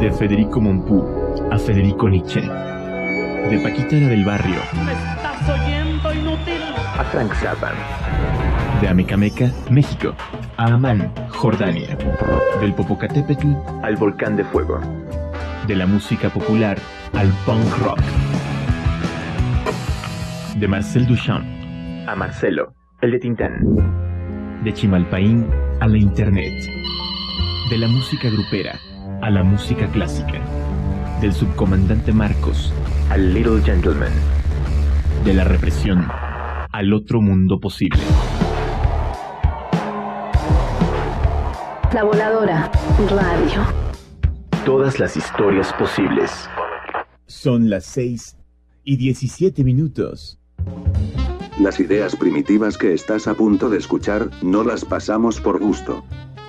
De 0.00 0.10
Federico 0.10 0.60
Mompú 0.60 1.04
a 1.50 1.58
Federico 1.58 2.08
Nietzsche. 2.08 2.40
De 3.50 3.58
Paquita 3.62 3.96
la 3.96 4.08
del 4.08 4.24
Barrio 4.24 4.56
¿Me 4.84 4.92
estás 4.92 5.48
oyendo, 5.50 6.14
inútil? 6.14 6.62
a 6.98 7.04
Frank 7.04 7.32
Zappa. 7.34 7.72
De 8.80 8.88
Amecameca, 8.88 9.50
México, 9.70 10.14
a 10.56 10.66
Amán, 10.66 11.12
Jordania. 11.30 11.96
Del 12.60 12.72
Popocatépetl 12.74 13.46
al 13.82 13.96
Volcán 13.96 14.36
de 14.36 14.44
Fuego. 14.44 14.80
De 15.66 15.76
la 15.76 15.86
música 15.86 16.28
popular 16.30 16.78
al 17.14 17.28
punk 17.46 17.78
rock. 17.78 18.00
De 20.56 20.68
Marcel 20.68 21.06
Duchamp 21.06 21.44
a 22.08 22.16
Marcelo, 22.16 22.74
el 23.00 23.12
de 23.12 23.18
Tintán. 23.20 24.60
De 24.64 24.72
Chimalpaín 24.72 25.46
a 25.80 25.86
la 25.86 25.98
Internet. 25.98 26.52
De 27.70 27.78
la 27.78 27.86
música 27.88 28.28
grupera 28.28 28.72
a 29.20 29.30
la 29.30 29.42
música 29.44 29.86
clásica. 29.86 30.40
Del 31.22 31.32
subcomandante 31.32 32.12
Marcos 32.12 32.72
al 33.08 33.32
Little 33.32 33.62
Gentleman. 33.62 34.10
De 35.24 35.32
la 35.32 35.44
represión 35.44 36.08
al 36.72 36.92
otro 36.92 37.20
mundo 37.20 37.60
posible. 37.60 38.00
La 41.94 42.02
Voladora 42.02 42.72
Radio. 43.08 43.62
Todas 44.64 44.98
las 44.98 45.16
historias 45.16 45.72
posibles. 45.74 46.50
Son 47.26 47.70
las 47.70 47.84
6 47.84 48.36
y 48.82 48.96
17 48.96 49.62
minutos. 49.62 50.40
Las 51.60 51.78
ideas 51.78 52.16
primitivas 52.16 52.76
que 52.76 52.94
estás 52.94 53.28
a 53.28 53.34
punto 53.34 53.70
de 53.70 53.78
escuchar, 53.78 54.28
no 54.42 54.64
las 54.64 54.84
pasamos 54.84 55.40
por 55.40 55.60
gusto. 55.60 56.02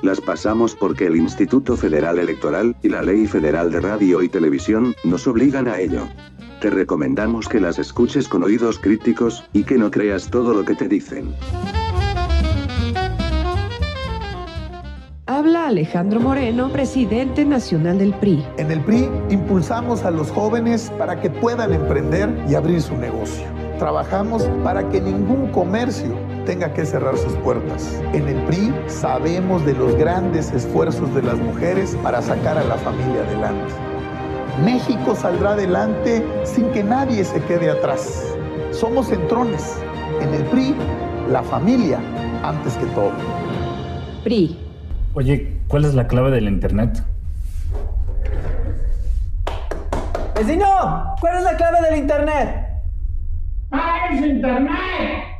Las 0.03 0.19
pasamos 0.19 0.75
porque 0.75 1.05
el 1.05 1.15
Instituto 1.15 1.77
Federal 1.77 2.19
Electoral 2.19 2.75
y 2.83 2.89
la 2.89 3.01
Ley 3.01 3.25
Federal 3.25 3.71
de 3.71 3.79
Radio 3.79 4.21
y 4.21 4.27
Televisión 4.27 4.93
nos 5.05 5.25
obligan 5.27 5.69
a 5.69 5.79
ello. 5.79 6.09
Te 6.59 6.69
recomendamos 6.69 7.47
que 7.47 7.61
las 7.61 7.79
escuches 7.79 8.27
con 8.27 8.43
oídos 8.43 8.79
críticos 8.79 9.45
y 9.53 9.63
que 9.63 9.77
no 9.77 9.91
creas 9.91 10.29
todo 10.29 10.53
lo 10.53 10.65
que 10.65 10.75
te 10.75 10.89
dicen. 10.89 11.33
Habla 15.25 15.67
Alejandro 15.67 16.19
Moreno, 16.19 16.69
presidente 16.73 17.45
nacional 17.45 17.97
del 17.97 18.13
PRI. 18.15 18.43
En 18.57 18.71
el 18.71 18.81
PRI 18.81 19.07
impulsamos 19.29 20.03
a 20.03 20.11
los 20.11 20.29
jóvenes 20.31 20.91
para 20.97 21.21
que 21.21 21.29
puedan 21.29 21.71
emprender 21.71 22.29
y 22.49 22.55
abrir 22.55 22.81
su 22.81 22.97
negocio. 22.97 23.45
Trabajamos 23.79 24.43
para 24.65 24.89
que 24.89 24.99
ningún 24.99 25.49
comercio 25.53 26.13
tenga 26.45 26.73
que 26.73 26.85
cerrar 26.85 27.17
sus 27.17 27.33
puertas. 27.37 28.01
En 28.13 28.27
el 28.27 28.41
PRI 28.45 28.73
sabemos 28.87 29.65
de 29.65 29.73
los 29.73 29.95
grandes 29.95 30.51
esfuerzos 30.51 31.13
de 31.15 31.21
las 31.21 31.37
mujeres 31.37 31.97
para 32.03 32.21
sacar 32.21 32.57
a 32.57 32.63
la 32.63 32.75
familia 32.75 33.21
adelante. 33.21 33.73
México 34.63 35.15
saldrá 35.15 35.51
adelante 35.51 36.23
sin 36.43 36.69
que 36.71 36.83
nadie 36.83 37.23
se 37.23 37.41
quede 37.41 37.69
atrás. 37.69 38.35
Somos 38.71 39.07
centrones. 39.07 39.77
En 40.21 40.33
el 40.33 40.43
PRI, 40.45 40.75
la 41.29 41.41
familia 41.43 41.99
antes 42.43 42.75
que 42.77 42.85
todo. 42.87 43.11
PRI. 44.23 44.59
Oye, 45.15 45.57
¿cuál 45.67 45.85
es 45.85 45.93
la 45.93 46.07
clave 46.07 46.31
del 46.31 46.47
internet? 46.47 47.03
¡Vecino! 50.35 51.15
¿Cuál 51.19 51.37
es 51.37 51.43
la 51.43 51.55
clave 51.55 51.81
del 51.89 51.99
internet? 51.99 52.67
¡Ah, 53.71 54.09
es 54.11 54.25
internet! 54.25 55.32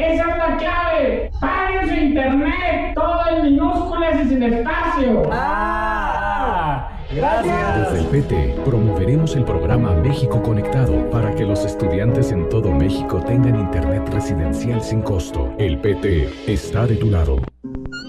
¡Esa 0.00 0.30
es 0.30 0.38
la 0.38 0.56
clave! 0.56 1.30
¡Paguen 1.40 1.88
su 1.88 1.94
internet! 1.94 2.94
Todo 2.94 3.20
en 3.36 3.42
minúsculas 3.42 4.24
y 4.24 4.28
sin 4.30 4.42
espacio. 4.42 5.22
¡Ah! 5.30 6.88
Gracias. 7.14 7.92
Desde 7.92 7.98
el 7.98 8.06
PT 8.06 8.62
promoveremos 8.64 9.36
el 9.36 9.44
programa 9.44 9.92
México 9.92 10.42
Conectado 10.42 11.10
para 11.10 11.34
que 11.34 11.44
los 11.44 11.66
estudiantes 11.66 12.32
en 12.32 12.48
todo 12.48 12.72
México 12.72 13.22
tengan 13.26 13.60
internet 13.60 14.08
residencial 14.10 14.80
sin 14.80 15.02
costo. 15.02 15.52
El 15.58 15.78
PT 15.78 16.30
está 16.46 16.86
de 16.86 16.96
tu 16.96 17.10
lado. 17.10 17.36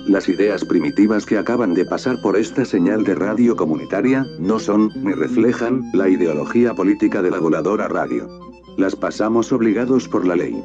Las 0.08 0.30
ideas 0.30 0.64
primitivas 0.64 1.26
que 1.26 1.38
acaban 1.38 1.74
de 1.74 1.84
pasar 1.84 2.22
por 2.22 2.38
esta 2.38 2.64
señal 2.64 3.04
de 3.04 3.16
radio 3.16 3.58
comunitaria 3.58 4.26
no 4.40 4.60
son 4.60 4.92
ni 4.96 5.12
reflejan 5.12 5.82
la 5.94 6.08
ideología 6.08 6.74
política 6.74 7.22
de 7.22 7.32
la 7.32 7.40
voladora 7.40 7.90
radio. 7.90 8.30
Las 8.78 8.96
pasamos 8.96 9.52
obligados 9.52 10.08
por 10.08 10.26
la 10.26 10.38
ley. 10.38 10.64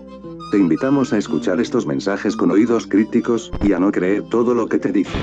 Te 0.51 0.59
invitamos 0.59 1.13
a 1.13 1.19
escuchar 1.19 1.61
estos 1.61 1.87
mensajes 1.87 2.37
con 2.37 2.53
oídos 2.53 2.87
críticos 2.87 3.51
y 3.65 3.73
a 3.73 3.81
no 3.81 3.91
creer 3.91 4.23
todo 4.29 4.55
lo 4.55 4.69
que 4.69 4.79
te 4.79 4.93
dicen. 4.93 5.21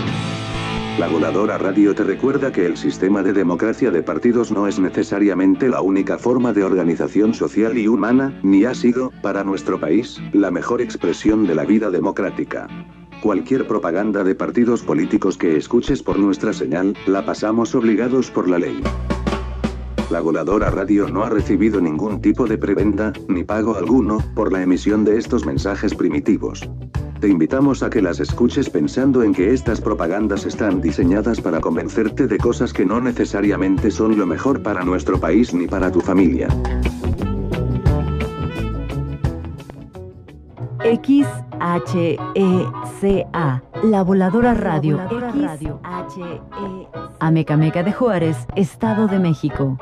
La 0.99 1.07
voladora 1.07 1.57
radio 1.57 1.95
te 1.95 2.03
recuerda 2.03 2.51
que 2.51 2.65
el 2.65 2.75
sistema 2.75 3.23
de 3.23 3.31
democracia 3.31 3.89
de 3.89 4.03
partidos 4.03 4.51
no 4.51 4.67
es 4.67 4.79
necesariamente 4.79 5.69
la 5.69 5.81
única 5.81 6.17
forma 6.17 6.51
de 6.51 6.65
organización 6.65 7.33
social 7.33 7.77
y 7.77 7.87
humana, 7.87 8.37
ni 8.43 8.65
ha 8.65 8.75
sido, 8.75 9.11
para 9.21 9.45
nuestro 9.45 9.79
país, 9.79 10.21
la 10.33 10.51
mejor 10.51 10.81
expresión 10.81 11.47
de 11.47 11.55
la 11.55 11.63
vida 11.63 11.89
democrática. 11.89 12.67
Cualquier 13.21 13.65
propaganda 13.65 14.25
de 14.25 14.35
partidos 14.35 14.83
políticos 14.83 15.37
que 15.37 15.55
escuches 15.55 16.03
por 16.03 16.19
nuestra 16.19 16.51
señal, 16.51 16.95
la 17.07 17.25
pasamos 17.25 17.73
obligados 17.73 18.29
por 18.29 18.49
la 18.49 18.59
ley. 18.59 18.83
La 20.09 20.21
voladora 20.21 20.69
radio 20.69 21.07
no 21.07 21.23
ha 21.23 21.29
recibido 21.29 21.81
ningún 21.81 22.21
tipo 22.21 22.45
de 22.45 22.57
preventa, 22.57 23.13
ni 23.27 23.43
pago 23.43 23.75
alguno, 23.75 24.19
por 24.35 24.51
la 24.51 24.61
emisión 24.61 25.03
de 25.05 25.17
estos 25.17 25.45
mensajes 25.45 25.95
primitivos. 25.95 26.69
Te 27.19 27.29
invitamos 27.29 27.83
a 27.83 27.89
que 27.89 28.01
las 28.01 28.19
escuches 28.19 28.69
pensando 28.69 29.23
en 29.23 29.33
que 29.33 29.53
estas 29.53 29.79
propagandas 29.79 30.45
están 30.45 30.81
diseñadas 30.81 31.39
para 31.39 31.61
convencerte 31.61 32.27
de 32.27 32.37
cosas 32.37 32.73
que 32.73 32.85
no 32.85 32.99
necesariamente 32.99 33.91
son 33.91 34.17
lo 34.17 34.25
mejor 34.25 34.61
para 34.61 34.83
nuestro 34.83 35.19
país 35.19 35.53
ni 35.53 35.67
para 35.67 35.89
tu 35.89 36.01
familia. 36.01 36.49
XHECA, 40.83 42.19
La 43.83 44.03
Voladora 44.03 44.53
Radio. 44.53 44.99
Amecameca 47.19 47.83
de 47.83 47.91
Juárez, 47.93 48.45
Estado 48.55 49.07
de 49.07 49.19
México. 49.19 49.77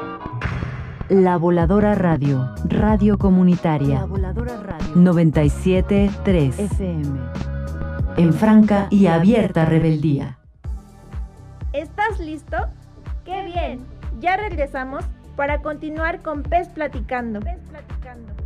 La 1.10 1.38
Voladora 1.38 1.96
Radio, 1.96 2.54
Radio 2.66 3.18
Comunitaria. 3.18 4.06
97.3 4.06 6.60
FM. 6.60 7.20
En 8.18 8.34
franca 8.34 8.88
y 8.92 9.08
abierta 9.08 9.66
rebeldía. 9.66 10.38
¿Estás 11.74 12.20
listo? 12.20 12.58
¡Qué 13.26 13.44
bien! 13.44 13.80
Ya 14.20 14.38
regresamos 14.38 15.04
para 15.36 15.64
continuar 15.64 16.22
con 16.22 16.44
Pez 16.44 16.70
Platicando. 16.70 17.40
Pez 17.40 17.58
Platicando. 17.70 18.41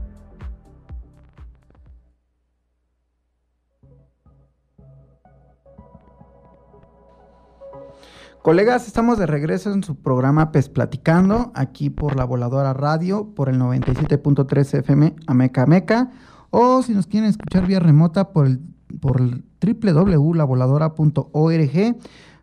Colegas, 8.45 8.85
estamos 8.85 9.17
de 9.17 9.25
regreso 9.25 9.73
en 9.73 9.83
su 9.83 9.95
programa 9.95 10.51
PES 10.51 10.69
Platicando, 10.69 11.51
aquí 11.55 11.89
por 11.89 12.15
la 12.15 12.25
Voladora 12.25 12.75
Radio, 12.75 13.33
por 13.33 13.49
el 13.49 13.57
97.3 13.57 14.81
FM 14.81 15.15
Ameca 15.25 15.65
Meca, 15.65 16.11
o 16.51 16.83
si 16.83 16.93
nos 16.93 17.07
quieren 17.07 17.27
escuchar 17.27 17.65
vía 17.65 17.79
remota 17.79 18.29
por 18.29 18.45
el, 18.45 18.59
por 18.99 19.19
el 19.19 19.43
www.lavoladora.org. 19.59 21.95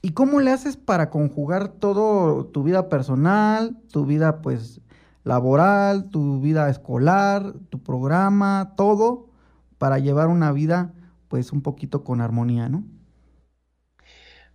¿y 0.00 0.10
cómo 0.10 0.38
le 0.40 0.52
haces 0.52 0.76
para 0.76 1.10
conjugar 1.10 1.66
todo 1.68 2.46
tu 2.46 2.62
vida 2.62 2.88
personal, 2.88 3.76
tu 3.90 4.06
vida 4.06 4.42
pues 4.42 4.80
laboral, 5.24 6.08
tu 6.10 6.40
vida 6.40 6.70
escolar, 6.70 7.52
tu 7.68 7.82
programa, 7.82 8.74
todo 8.76 9.26
para 9.78 9.98
llevar 9.98 10.28
una 10.28 10.52
vida 10.52 10.94
pues 11.26 11.50
un 11.52 11.62
poquito 11.62 12.04
con 12.04 12.20
armonía, 12.20 12.68
¿no? 12.68 12.84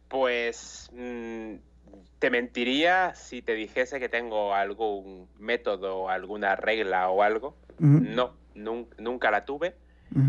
Pues 0.08 0.90
mm, 0.94 1.56
te 2.24 2.30
mentiría 2.30 3.14
si 3.16 3.42
te 3.42 3.54
dijese 3.54 4.00
que 4.00 4.08
tengo 4.08 4.56
algún 4.56 5.28
método, 5.40 6.08
alguna 6.08 6.56
regla 6.56 7.10
o 7.10 7.22
algo. 7.22 7.58
No, 7.80 8.36
nunca 8.56 9.30
la 9.30 9.44
tuve 9.44 9.76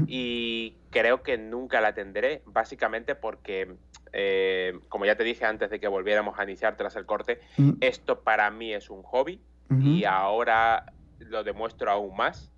y 0.09 0.74
creo 0.90 1.22
que 1.22 1.38
nunca 1.38 1.80
la 1.80 1.94
tendré, 1.94 2.42
básicamente 2.46 3.14
porque, 3.14 3.76
eh, 4.12 4.76
como 4.88 5.04
ya 5.04 5.14
te 5.14 5.22
dije 5.22 5.44
antes 5.44 5.70
de 5.70 5.78
que 5.78 5.87
volviéramos 5.87 6.37
a 6.37 6.42
iniciar 6.42 6.76
tras 6.76 6.96
el 6.96 7.07
corte, 7.07 7.38
esto 7.80 8.22
para 8.22 8.50
mí 8.50 8.74
es 8.74 8.90
un 8.90 9.04
hobby 9.04 9.40
y 9.80 10.02
ahora 10.02 10.87
lo 11.28 11.44
demuestro 11.44 11.90
aún 11.90 12.16
más 12.16 12.50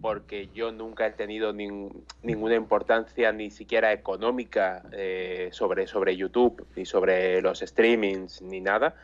porque 0.00 0.48
yo 0.54 0.72
nunca 0.72 1.06
he 1.06 1.10
tenido 1.12 1.52
ninguna 1.52 2.54
importancia 2.54 3.32
ni 3.32 3.50
siquiera 3.50 3.92
económica 3.92 4.82
eh, 4.92 5.50
sobre, 5.52 5.86
sobre 5.86 6.16
YouTube 6.16 6.66
ni 6.76 6.86
sobre 6.86 7.42
los 7.42 7.60
streamings 7.60 8.42
ni 8.42 8.60
nada. 8.60 8.94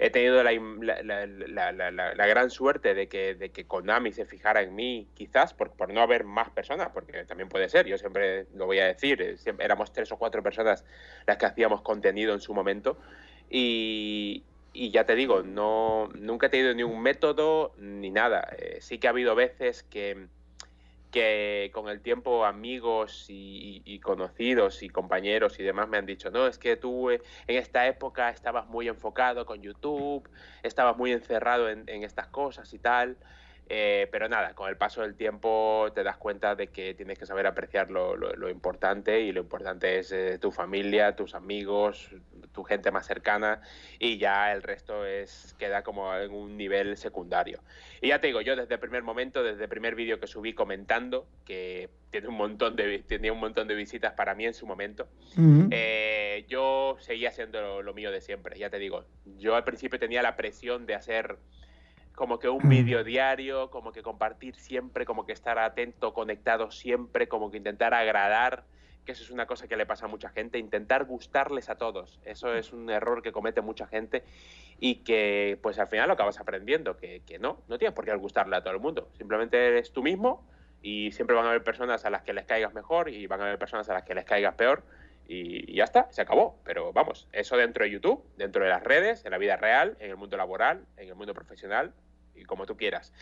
He 0.00 0.10
tenido 0.10 0.42
la, 0.44 0.52
la, 0.52 2.26
gran 2.28 2.50
suerte 2.50 2.94
de 2.94 3.08
que, 3.08 3.34
de 3.34 3.50
que 3.50 3.66
Konami 3.66 4.12
se 4.12 4.26
fijara 4.26 4.62
en 4.62 4.72
mí, 4.76 5.08
quizás 5.14 5.54
por, 5.54 5.72
por, 5.72 5.92
no 5.92 6.00
haber 6.00 6.22
más 6.22 6.50
personas, 6.50 6.90
porque 6.94 7.24
también 7.24 7.48
puede 7.48 7.68
ser, 7.68 7.84
yo 7.86 7.98
siempre 7.98 8.46
lo 8.54 8.66
voy 8.66 8.78
a 8.78 8.86
decir, 8.86 9.20
eh, 9.20 9.36
éramos 9.58 9.92
tres 9.92 10.12
o 10.12 10.16
cuatro 10.16 10.40
personas 10.40 10.84
las 11.26 11.36
que 11.36 11.46
hacíamos 11.46 11.82
contenido 11.82 12.32
en 12.32 12.40
su 12.40 12.54
momento. 12.54 12.96
Y, 13.50 14.44
y 14.78 14.92
ya 14.92 15.04
te 15.04 15.16
digo, 15.16 15.42
no, 15.42 16.08
nunca 16.14 16.46
he 16.46 16.50
tenido 16.50 16.72
ni 16.72 16.84
un 16.84 17.02
método 17.02 17.74
ni 17.78 18.10
nada. 18.10 18.48
Eh, 18.56 18.78
sí 18.80 18.98
que 18.98 19.08
ha 19.08 19.10
habido 19.10 19.34
veces 19.34 19.82
que, 19.82 20.28
que 21.10 21.72
con 21.74 21.88
el 21.88 22.00
tiempo 22.00 22.44
amigos 22.44 23.26
y, 23.28 23.98
conocidos 23.98 24.84
y 24.84 24.88
compañeros 24.88 25.58
y 25.58 25.64
demás 25.64 25.88
me 25.88 25.98
han 25.98 26.06
dicho, 26.06 26.30
no, 26.30 26.46
es 26.46 26.58
que 26.58 26.76
tú 26.76 27.10
eh, 27.10 27.20
en 27.48 27.56
esta 27.56 27.88
época 27.88 28.30
estabas 28.30 28.68
muy 28.68 28.86
enfocado 28.86 29.44
con 29.46 29.60
YouTube, 29.60 30.28
estabas 30.62 30.96
muy 30.96 31.10
encerrado 31.10 31.68
en, 31.68 31.88
estas 32.04 32.28
cosas 32.28 32.72
y 32.72 32.78
tal. 32.78 33.16
Eh, 33.70 34.08
pero 34.12 34.28
nada, 34.28 34.54
con 34.54 34.70
el 34.70 34.76
paso 34.76 35.02
del 35.02 35.16
tiempo 35.16 35.88
te 35.92 36.04
das 36.04 36.16
cuenta 36.16 36.54
de 36.54 36.68
que 36.68 36.94
tienes 36.94 37.18
que 37.18 37.26
saber 37.26 37.46
apreciar 37.48 37.90
lo, 37.90 38.48
importante 38.48 39.20
y 39.22 39.32
lo 39.32 39.40
importante 39.40 39.98
es 39.98 40.40
tu 40.40 40.52
familia, 40.52 41.16
tus 41.16 41.34
amigos, 41.34 42.10
tu 42.58 42.64
gente 42.64 42.90
más 42.90 43.06
cercana 43.06 43.60
y 44.00 44.18
ya 44.18 44.52
el 44.52 44.64
resto 44.64 45.06
es 45.06 45.54
queda 45.60 45.84
como 45.84 46.12
en 46.16 46.32
un 46.32 46.56
nivel 46.56 46.96
secundario. 46.96 47.60
Y 48.00 48.08
ya 48.08 48.20
te 48.20 48.26
digo, 48.26 48.40
yo 48.40 48.56
desde 48.56 48.74
el 48.74 48.80
primer 48.80 49.04
momento, 49.04 49.44
desde 49.44 49.62
el 49.62 49.68
primer 49.68 49.94
vídeo 49.94 50.18
que 50.18 50.26
subí 50.26 50.54
comentando, 50.54 51.28
que 51.44 51.88
tiene 52.10 52.26
un 52.26 52.34
montón 52.34 52.74
de, 52.74 52.98
tenía 53.06 53.32
un 53.32 53.38
montón 53.38 53.68
de 53.68 53.76
visitas 53.76 54.14
para 54.14 54.34
mí 54.34 54.44
en 54.44 54.54
su 54.54 54.66
momento, 54.66 55.06
eh, 55.70 56.46
yo 56.48 56.96
seguía 56.98 57.28
haciendo 57.28 57.80
lo 57.80 57.94
mío 57.94 58.10
de 58.10 58.20
siempre, 58.20 58.58
ya 58.58 58.70
te 58.70 58.80
digo, 58.80 59.04
yo 59.38 59.54
al 59.54 59.62
principio 59.62 60.00
tenía 60.00 60.20
la 60.20 60.34
presión 60.34 60.84
de 60.84 60.96
hacer 60.96 61.36
como 62.16 62.40
que 62.40 62.48
un 62.48 62.68
vídeo 62.68 63.04
diario, 63.04 63.70
como 63.70 63.92
que 63.92 64.02
compartir 64.02 64.56
siempre, 64.56 65.04
como 65.04 65.24
que 65.24 65.32
estar 65.32 65.60
atento, 65.60 66.12
conectado 66.12 66.72
siempre, 66.72 67.28
como 67.28 67.52
que 67.52 67.58
intentar 67.58 67.94
agradar, 67.94 68.64
que 69.08 69.12
eso 69.12 69.24
es 69.24 69.30
una 69.30 69.46
cosa 69.46 69.66
que 69.66 69.74
le 69.78 69.86
pasa 69.86 70.04
a 70.04 70.08
mucha 70.08 70.28
gente, 70.28 70.58
intentar 70.58 71.06
gustarles 71.06 71.70
a 71.70 71.76
todos. 71.76 72.20
Eso 72.26 72.54
es 72.54 72.74
un 72.74 72.90
error 72.90 73.22
que 73.22 73.32
comete 73.32 73.62
mucha 73.62 73.86
gente 73.86 74.22
y 74.78 74.96
que 74.96 75.58
pues 75.62 75.78
al 75.78 75.88
final 75.88 76.08
lo 76.08 76.12
acabas 76.12 76.38
aprendiendo, 76.38 76.98
que, 76.98 77.22
que 77.26 77.38
no, 77.38 77.62
no 77.68 77.78
tienes 77.78 77.94
por 77.94 78.04
qué 78.04 78.14
gustarle 78.16 78.56
a 78.56 78.60
todo 78.60 78.74
el 78.74 78.80
mundo, 78.80 79.08
simplemente 79.16 79.66
eres 79.66 79.92
tú 79.92 80.02
mismo 80.02 80.46
y 80.82 81.10
siempre 81.12 81.34
van 81.34 81.46
a 81.46 81.48
haber 81.48 81.64
personas 81.64 82.04
a 82.04 82.10
las 82.10 82.20
que 82.20 82.34
les 82.34 82.44
caigas 82.44 82.74
mejor 82.74 83.08
y 83.08 83.26
van 83.26 83.40
a 83.40 83.44
haber 83.44 83.58
personas 83.58 83.88
a 83.88 83.94
las 83.94 84.02
que 84.02 84.14
les 84.14 84.26
caigas 84.26 84.56
peor 84.56 84.82
y, 85.26 85.74
ya 85.74 85.84
está, 85.84 86.08
se 86.10 86.20
acabó. 86.20 86.60
Pero 86.62 86.92
vamos, 86.92 87.28
eso 87.32 87.56
dentro 87.56 87.84
de 87.84 87.90
YouTube, 87.90 88.22
dentro 88.36 88.62
de 88.62 88.68
las 88.68 88.84
redes, 88.84 89.24
en 89.24 89.30
la 89.30 89.38
vida 89.38 89.56
real, 89.56 89.96
en 90.00 90.10
el 90.10 90.18
mundo 90.18 90.36
laboral, 90.36 90.84
en 90.98 91.08
el 91.08 91.14
mundo 91.14 91.32
profesional, 91.32 91.94
y 92.38 92.44
como 92.44 92.66
tú 92.66 92.76
quieras. 92.76 93.12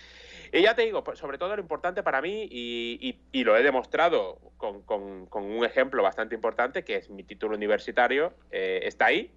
Y 0.53 0.63
ya 0.63 0.75
te 0.75 0.83
digo, 0.83 1.03
pues, 1.05 1.19
sobre 1.19 1.39
todo 1.39 1.57
lo 1.57 1.63
importante 1.63 2.03
para 2.03 2.21
mí, 2.21 2.49
y, 2.51 3.19
lo 3.45 3.57
he 3.57 3.63
demostrado 3.63 4.41
con, 4.57 4.85
un 5.33 5.65
ejemplo 5.65 6.03
bastante 6.03 6.35
importante, 6.35 6.85
que 6.85 6.97
es 6.97 7.11
mi 7.11 7.23
título 7.23 7.55
universitario, 7.57 8.35
eh, 8.51 8.81
está 8.83 9.07
ahí. 9.07 9.31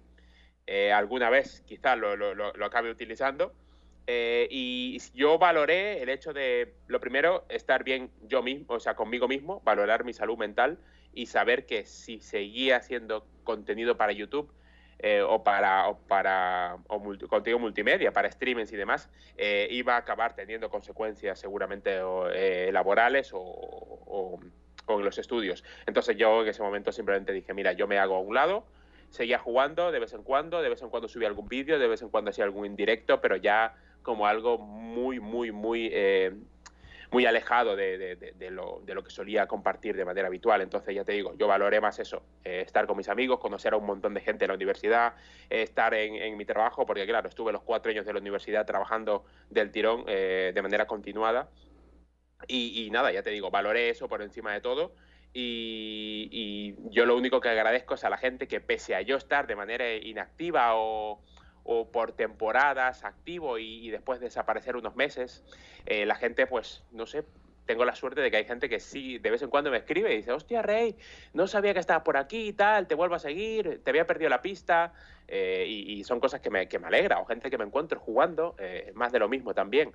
eh, 0.66 0.92
alguna 0.92 1.30
vez 1.30 1.62
quizás 1.66 1.98
lo, 1.98 2.16
lo, 2.16 2.34
lo, 2.34 2.64
acabe 2.64 2.90
utilizando. 2.90 3.52
Eh, 4.06 4.48
y 4.50 4.98
yo 5.14 5.38
valoré 5.38 6.02
el 6.02 6.08
hecho 6.08 6.32
de, 6.32 6.74
lo 6.88 7.00
primero, 7.00 7.44
estar 7.48 7.84
bien 7.84 8.10
yo 8.22 8.42
mismo, 8.42 8.74
o 8.74 8.80
sea, 8.80 8.94
conmigo 8.94 9.28
mismo, 9.28 9.60
valorar 9.64 10.04
mi 10.04 10.12
salud 10.12 10.36
mental 10.36 10.78
y 11.12 11.26
saber 11.26 11.66
que 11.66 11.84
si 11.84 12.20
seguía 12.20 12.76
haciendo 12.76 13.26
contenido 13.44 13.96
para 13.96 14.12
YouTube, 14.12 14.52
eh, 15.02 15.22
o 15.22 15.42
para, 15.42 15.88
o 15.88 15.98
para 15.98 16.76
o 16.88 16.98
multimedia, 17.58 18.12
para 18.12 18.30
streamings 18.30 18.72
y 18.72 18.76
demás, 18.76 19.08
eh, 19.36 19.66
iba 19.70 19.94
a 19.94 19.98
acabar 19.98 20.34
teniendo 20.34 20.68
consecuencias 20.68 21.38
seguramente 21.38 22.00
eh, 22.34 22.70
laborales 22.72 23.32
o, 23.32 23.40
o, 23.40 24.38
en 24.88 25.04
los 25.04 25.18
estudios. 25.18 25.64
Entonces 25.86 26.16
yo 26.16 26.42
en 26.42 26.48
ese 26.48 26.62
momento 26.62 26.92
simplemente 26.92 27.32
dije, 27.32 27.54
mira, 27.54 27.72
yo 27.72 27.86
me 27.86 27.98
hago 27.98 28.16
a 28.16 28.20
un 28.20 28.34
lado, 28.34 28.66
seguía 29.08 29.38
jugando 29.38 29.90
de 29.90 30.00
vez 30.00 30.12
en 30.12 30.22
cuando, 30.22 30.60
de 30.60 30.68
vez 30.68 30.82
en 30.82 30.90
cuando 30.90 31.08
subía 31.08 31.28
algún 31.28 31.48
vídeo, 31.48 31.78
de 31.78 31.88
vez 31.88 32.02
en 32.02 32.10
cuando 32.10 32.30
hacía 32.30 32.44
algún 32.44 32.66
indirecto, 32.66 33.20
pero 33.20 33.36
ya 33.36 33.74
como 34.02 34.26
algo 34.26 34.58
muy, 34.58 35.20
muy, 35.20 35.52
muy 35.52 35.90
muy 37.10 37.26
alejado 37.26 37.74
de, 37.74 38.16
de, 38.16 38.50
lo, 38.50 38.80
de, 38.84 38.94
lo, 38.94 39.02
que 39.02 39.10
solía 39.10 39.46
compartir 39.46 39.96
de 39.96 40.04
manera 40.04 40.28
habitual. 40.28 40.60
Entonces, 40.60 40.94
ya 40.94 41.04
te 41.04 41.12
digo, 41.12 41.34
yo 41.36 41.48
valoré 41.48 41.80
más 41.80 41.98
eso, 41.98 42.22
eh, 42.44 42.62
estar 42.64 42.86
con 42.86 42.96
mis 42.96 43.08
amigos, 43.08 43.40
conocer 43.40 43.72
a 43.74 43.76
un 43.76 43.86
montón 43.86 44.14
de 44.14 44.20
gente 44.20 44.44
en 44.44 44.48
la 44.48 44.54
universidad, 44.54 45.14
eh, 45.48 45.62
estar 45.62 45.92
en, 45.94 46.14
en, 46.14 46.36
mi 46.36 46.44
trabajo, 46.44 46.86
porque 46.86 47.06
claro, 47.06 47.28
estuve 47.28 47.52
los 47.52 47.62
cuatro 47.62 47.90
años 47.90 48.06
de 48.06 48.12
la 48.12 48.20
universidad 48.20 48.64
trabajando 48.64 49.24
del 49.48 49.72
tirón 49.72 50.04
eh, 50.06 50.52
de 50.54 50.62
manera 50.62 50.86
continuada. 50.86 51.48
Y, 52.46 52.84
y, 52.84 52.90
nada, 52.90 53.12
ya 53.12 53.22
te 53.22 53.30
digo, 53.30 53.50
valoré 53.50 53.90
eso 53.90 54.08
por 54.08 54.22
encima 54.22 54.52
de 54.52 54.60
todo. 54.60 54.94
Y, 55.32 56.28
y 56.32 56.90
yo 56.90 57.06
lo 57.06 57.16
único 57.16 57.40
que 57.40 57.48
agradezco 57.48 57.94
es 57.94 58.04
a 58.04 58.10
la 58.10 58.18
gente 58.18 58.48
que 58.48 58.60
pese 58.60 58.94
a 58.94 59.02
yo 59.02 59.16
estar 59.16 59.46
de 59.46 59.56
manera 59.56 59.92
inactiva 59.94 60.74
o, 60.74 61.20
o 61.64 61.88
por 61.90 62.12
temporadas 62.12 63.04
activo 63.04 63.58
y, 63.58 63.90
después 63.90 64.20
desaparecer 64.20 64.76
unos 64.76 64.96
meses, 64.96 65.44
eh, 65.86 66.06
la 66.06 66.14
gente, 66.14 66.46
pues, 66.46 66.82
no 66.90 67.06
sé, 67.06 67.24
tengo 67.66 67.84
la 67.84 67.94
suerte 67.94 68.20
de 68.20 68.30
que 68.30 68.38
hay 68.38 68.44
gente 68.44 68.68
que 68.68 68.80
sí, 68.80 69.18
de 69.18 69.30
vez 69.30 69.42
en 69.42 69.50
cuando 69.50 69.70
me 69.70 69.76
escribe 69.76 70.12
y 70.12 70.16
dice, 70.16 70.32
hostia, 70.32 70.62
Rey, 70.62 70.96
no 71.32 71.46
sabía 71.46 71.72
que 71.72 71.78
estabas 71.78 72.02
por 72.02 72.16
aquí 72.16 72.48
y 72.48 72.52
tal, 72.52 72.88
te 72.88 72.94
vuelvo 72.94 73.14
a 73.14 73.20
seguir, 73.20 73.80
te 73.84 73.90
había 73.90 74.06
perdido 74.06 74.28
la 74.28 74.42
pista, 74.42 74.92
eh, 75.28 75.64
y, 75.68 76.02
son 76.02 76.18
cosas 76.18 76.40
que 76.40 76.50
me, 76.50 76.68
que 76.68 76.80
me 76.80 76.88
alegra, 76.88 77.20
o 77.20 77.24
gente 77.26 77.50
que 77.50 77.58
me 77.58 77.64
encuentro 77.64 78.00
jugando, 78.00 78.56
eh, 78.58 78.90
más 78.94 79.12
de 79.12 79.20
lo 79.20 79.28
mismo 79.28 79.54
también. 79.54 79.92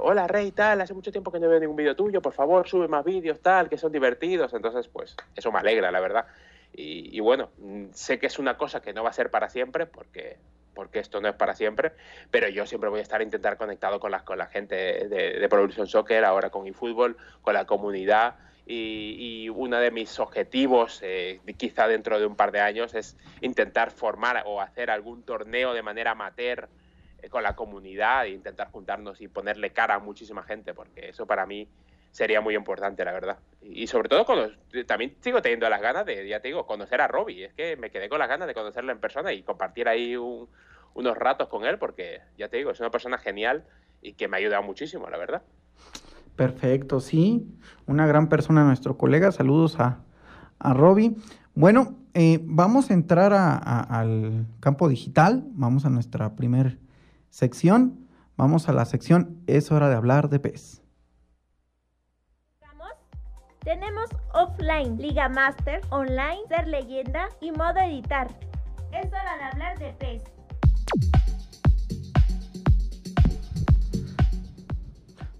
Hola, 0.00 0.26
Rey, 0.26 0.52
tal, 0.52 0.80
hace 0.80 0.94
mucho 0.94 1.10
tiempo 1.10 1.30
que 1.30 1.40
no 1.40 1.48
veo 1.48 1.60
ningún 1.60 1.76
vídeo 1.76 1.94
tuyo, 1.94 2.22
por 2.22 2.32
favor, 2.32 2.68
sube 2.68 2.88
más 2.88 3.04
vídeos, 3.04 3.40
tal, 3.40 3.68
que 3.68 3.76
son 3.78 3.92
divertidos, 3.92 4.52
entonces, 4.54 4.88
pues, 4.88 5.16
eso 5.36 5.52
me 5.52 5.58
alegra, 5.58 5.90
la 5.90 6.00
verdad. 6.00 6.26
Y, 6.72 7.16
y 7.16 7.20
bueno, 7.20 7.50
mm, 7.58 7.86
sé 7.92 8.18
que 8.18 8.26
es 8.26 8.38
una 8.38 8.56
cosa 8.56 8.82
que 8.82 8.92
no 8.92 9.02
va 9.02 9.10
a 9.10 9.12
ser 9.12 9.30
para 9.30 9.48
siempre, 9.48 9.86
porque 9.86 10.38
porque 10.78 11.00
esto 11.00 11.20
no 11.20 11.26
es 11.26 11.34
para 11.34 11.56
siempre, 11.56 11.90
pero 12.30 12.48
yo 12.48 12.64
siempre 12.64 12.88
voy 12.88 13.00
a 13.00 13.02
estar 13.02 13.20
a 13.20 13.24
intentar 13.24 13.56
conectado 13.56 13.98
con 13.98 14.12
la, 14.12 14.24
con 14.24 14.38
la 14.38 14.46
gente 14.46 14.76
de, 14.76 15.40
de 15.40 15.48
Pro 15.48 15.58
Evolution 15.58 15.88
Soccer, 15.88 16.24
ahora 16.24 16.50
con 16.50 16.68
eFootball, 16.68 17.16
con 17.42 17.54
la 17.54 17.64
comunidad. 17.64 18.36
Y, 18.64 19.48
uno 19.48 19.80
de 19.80 19.90
mis 19.90 20.20
objetivos, 20.20 21.00
eh, 21.02 21.40
quizá 21.56 21.88
dentro 21.88 22.20
de 22.20 22.26
un 22.26 22.36
par 22.36 22.52
de 22.52 22.60
años, 22.60 22.94
es 22.94 23.16
intentar 23.40 23.90
formar 23.90 24.44
o 24.46 24.60
hacer 24.60 24.88
algún 24.88 25.24
torneo 25.24 25.74
de 25.74 25.82
manera 25.82 26.12
amateur 26.12 26.68
eh, 27.22 27.28
con 27.28 27.42
la 27.42 27.56
comunidad 27.56 28.26
e 28.26 28.28
intentar 28.28 28.70
juntarnos 28.70 29.20
y 29.20 29.26
ponerle 29.26 29.70
cara 29.70 29.96
a 29.96 29.98
muchísima 29.98 30.44
gente, 30.44 30.74
porque 30.74 31.08
eso 31.08 31.26
para 31.26 31.44
mí 31.44 31.66
sería 32.10 32.40
muy 32.40 32.54
importante, 32.54 33.04
la 33.04 33.12
verdad. 33.12 33.38
Y, 33.62 33.86
sobre 33.86 34.08
todo, 34.08 34.24
cuando, 34.24 34.50
también 34.86 35.16
sigo 35.20 35.42
teniendo 35.42 35.68
las 35.68 35.80
ganas 35.80 36.06
de, 36.06 36.26
ya 36.28 36.40
te 36.40 36.48
digo, 36.48 36.66
conocer 36.66 37.00
a 37.00 37.08
Robbie. 37.08 37.44
Es 37.44 37.54
que 37.54 37.76
me 37.76 37.90
quedé 37.90 38.08
con 38.08 38.18
las 38.18 38.28
ganas 38.28 38.48
de 38.48 38.54
conocerlo 38.54 38.92
en 38.92 38.98
persona 38.98 39.32
y 39.32 39.42
compartir 39.42 39.88
ahí 39.88 40.16
un, 40.16 40.48
unos 40.94 41.16
ratos 41.16 41.48
con 41.48 41.64
él, 41.64 41.78
porque 41.78 42.20
ya 42.36 42.48
te 42.48 42.56
digo, 42.56 42.70
es 42.70 42.80
una 42.80 42.90
persona 42.90 43.18
genial 43.18 43.64
y 44.02 44.14
que 44.14 44.28
me 44.28 44.36
ha 44.36 44.40
ayudado 44.40 44.62
muchísimo, 44.62 45.08
la 45.08 45.18
verdad. 45.18 45.42
Perfecto, 46.36 47.00
sí, 47.00 47.46
una 47.86 48.06
gran 48.06 48.28
persona, 48.28 48.64
nuestro 48.64 48.96
colega. 48.96 49.32
Saludos 49.32 49.80
a, 49.80 50.04
a 50.58 50.72
Robbie. 50.72 51.16
Bueno, 51.54 51.98
eh, 52.14 52.40
vamos 52.42 52.90
a 52.90 52.94
entrar 52.94 53.32
al 53.32 54.46
campo 54.60 54.88
digital, 54.88 55.44
vamos 55.52 55.84
a 55.84 55.90
nuestra 55.90 56.36
primer 56.36 56.78
sección, 57.30 58.08
vamos 58.36 58.68
a 58.68 58.72
la 58.72 58.84
sección 58.84 59.38
Es 59.46 59.70
hora 59.70 59.88
de 59.88 59.96
hablar 59.96 60.28
de 60.28 60.40
PES. 60.40 60.82
Tenemos 63.68 64.08
offline, 64.32 64.96
Liga 64.96 65.28
Master, 65.28 65.82
online, 65.90 66.40
ser 66.48 66.66
leyenda 66.68 67.28
y 67.38 67.52
modo 67.52 67.78
editar. 67.80 68.26
Es 68.94 69.08
hora 69.08 69.36
de 69.36 69.44
hablar 69.44 69.78
de 69.78 69.92
PES. 69.92 70.22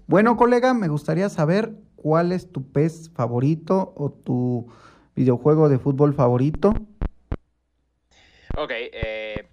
Bueno, 0.05 0.37
colega, 0.37 0.75
me 0.75 0.89
gustaría 0.89 1.27
saber 1.29 1.71
cuál 1.95 2.31
es 2.31 2.51
tu 2.51 2.71
pez 2.71 3.09
favorito 3.15 3.93
o 3.97 4.11
tu 4.11 4.71
videojuego 5.15 5.67
de 5.67 5.79
fútbol 5.79 6.13
favorito. 6.13 6.75
Ok, 8.55 8.69
eh, 8.69 9.49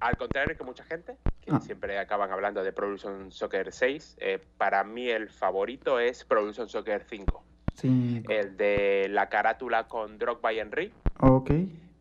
al 0.00 0.16
contrario 0.16 0.56
que 0.56 0.64
mucha 0.64 0.84
gente, 0.84 1.18
que 1.42 1.50
ah. 1.50 1.60
siempre 1.60 1.98
acaban 1.98 2.32
hablando 2.32 2.64
de 2.64 2.72
Pro 2.72 2.86
Evolution 2.86 3.30
Soccer 3.30 3.70
6, 3.70 4.16
eh, 4.20 4.42
para 4.56 4.84
mí 4.84 5.06
el 5.06 5.28
favorito 5.28 6.00
es 6.00 6.24
Pro 6.24 6.38
Evolution 6.38 6.70
Soccer 6.70 7.04
5. 7.06 7.44
El 7.82 8.56
de 8.56 9.08
la 9.10 9.28
carátula 9.28 9.88
con 9.88 10.18
Drogba 10.18 10.52
y 10.52 10.58
Henry. 10.58 10.92
Ok. 11.20 11.50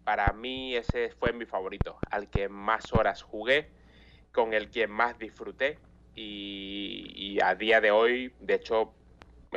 Para 0.04 0.32
mí 0.34 0.76
ese 0.76 1.10
fue 1.20 1.34
mi 1.34 1.46
favorito, 1.46 1.98
al 2.12 2.30
que 2.30 2.48
más 2.48 2.94
horas 2.94 3.24
jugué, 3.24 3.70
con 4.32 4.54
el 4.54 4.70
que 4.70 4.88
más 4.88 5.18
disfruté 5.18 5.80
y, 6.16 7.40
a 7.44 7.56
día 7.56 7.82
de 7.82 7.92
hoy, 7.92 8.34
de 8.40 8.56
hecho, 8.56 8.94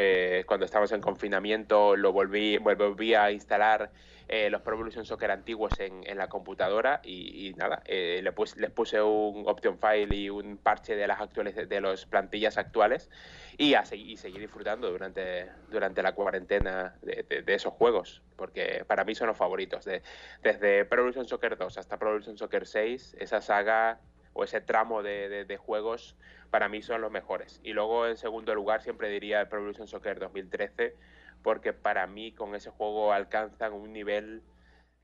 eh, 0.01 0.45
cuando 0.47 0.65
estábamos 0.65 0.93
en 0.93 1.01
confinamiento, 1.01 1.97
lo 1.97 2.13
volví, 2.13 2.57
volví 2.59 3.15
a 3.15 3.33
instalar 3.33 3.91
eh, 4.29 4.49
los 4.49 4.63
Pro 4.63 4.75
Evolution 4.75 5.05
Soccer 5.05 5.31
antiguos 5.33 5.81
en, 5.81 6.05
la 6.17 6.29
computadora 6.29 7.01
y, 7.03 7.53
nada, 7.57 7.83
eh, 7.85 8.21
le 8.23 8.33
les 8.57 8.71
puse 8.71 9.03
un 9.03 9.45
option 9.49 9.77
file 9.79 10.15
y 10.15 10.31
un 10.31 10.59
parche 10.59 10.95
de 10.95 11.07
las 11.09 11.21
actuales 11.21 11.57
de 11.69 11.81
las 11.81 12.07
plantillas 12.07 12.59
actuales 12.59 13.11
y, 13.57 13.75
a, 13.75 13.83
y 13.91 14.17
seguí 14.19 14.39
disfrutando 14.39 14.89
durante, 14.89 15.51
durante 15.69 16.03
la 16.03 16.13
cuarentena 16.13 16.95
de, 17.03 17.43
esos 17.49 17.73
juegos, 17.73 18.23
porque 18.37 18.85
para 18.87 19.05
mí 19.05 19.17
son 19.17 19.27
los 19.27 19.37
favoritos. 19.37 19.85
De, 19.85 20.03
desde 20.45 20.85
Pro 20.85 21.01
Evolution 21.01 21.27
Soccer 21.27 21.57
2 21.57 21.77
hasta 21.77 21.99
Pro 21.99 22.11
Evolution 22.11 22.39
Soccer 22.39 22.67
6, 22.67 23.17
esa 23.19 23.41
saga 23.41 23.99
o 24.39 24.45
ese 24.45 24.61
tramo 24.61 25.03
de, 25.03 25.59
juegos 25.61 26.15
para 26.51 26.69
mí 26.69 26.81
son 26.81 27.01
los 27.01 27.11
mejores. 27.11 27.61
Y 27.65 27.73
luego 27.73 28.07
en 28.07 28.17
segundo 28.17 28.55
lugar 28.55 28.83
siempre 28.83 29.09
diría 29.09 29.41
el 29.41 29.49
Pro 29.49 29.59
Evolution 29.59 29.89
Soccer 29.89 30.21
2013, 30.21 30.95
porque 31.43 31.73
para 31.73 32.07
mí 32.07 32.31
con 32.31 32.55
ese 32.55 32.71
juego 32.71 33.13
alcanzan 33.13 33.73
un 33.73 33.93
nivel 33.93 34.43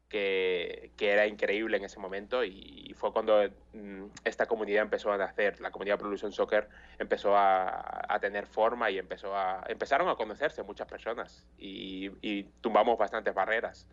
que, 0.08 0.92
era 1.00 1.26
increíble 1.26 1.76
en 1.76 1.84
ese 1.84 1.98
momento 1.98 2.44
y, 2.44 2.94
fue 2.96 3.12
cuando 3.12 3.42
mm, 3.72 4.04
esta 4.22 4.46
comunidad 4.46 4.82
empezó 4.82 5.10
a 5.10 5.18
nacer, 5.18 5.60
la 5.60 5.72
comunidad 5.72 5.96
Pro 5.96 6.06
Evolution 6.06 6.30
Soccer 6.30 6.68
empezó 7.00 7.36
a, 7.36 8.16
tener 8.20 8.46
forma 8.46 8.88
y 8.92 8.98
empezaron 8.98 10.08
a 10.08 10.14
conocerse 10.14 10.62
muchas 10.62 10.86
personas 10.86 11.44
y, 11.58 12.12
y 12.22 12.44
tumbamos 12.60 12.96
bastantes 12.96 13.34
barreras 13.34 13.88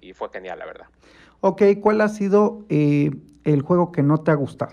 y 0.00 0.12
fue 0.12 0.28
genial, 0.30 0.58
la 0.58 0.66
verdad. 0.66 0.86
Ok, 1.40 1.62
¿cuál 1.80 2.00
ha 2.00 2.08
sido 2.08 2.64
eh, 2.68 3.10
el 3.44 3.62
juego 3.62 3.92
que 3.92 4.02
no 4.02 4.22
te 4.22 4.30
ha 4.30 4.34
gustado? 4.34 4.72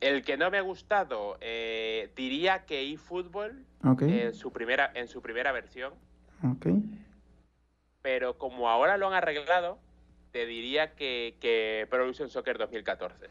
El 0.00 0.22
que 0.22 0.36
no 0.36 0.50
me 0.50 0.58
ha 0.58 0.62
gustado, 0.62 1.38
eh, 1.40 2.10
diría 2.16 2.66
que 2.66 2.92
eFootball 2.92 3.64
en, 4.00 4.34
su 4.34 4.52
primera, 4.52 4.90
en 4.94 5.08
su 5.08 5.22
primera 5.22 5.52
versión. 5.52 5.94
Pero 8.02 8.36
como 8.36 8.68
ahora 8.68 8.98
lo 8.98 9.06
han 9.08 9.14
arreglado, 9.14 9.78
te 10.30 10.44
diría 10.44 10.94
que, 10.94 11.36
que 11.40 11.80
Evolution 11.82 12.28
Soccer 12.28 12.58
2014. 12.58 13.30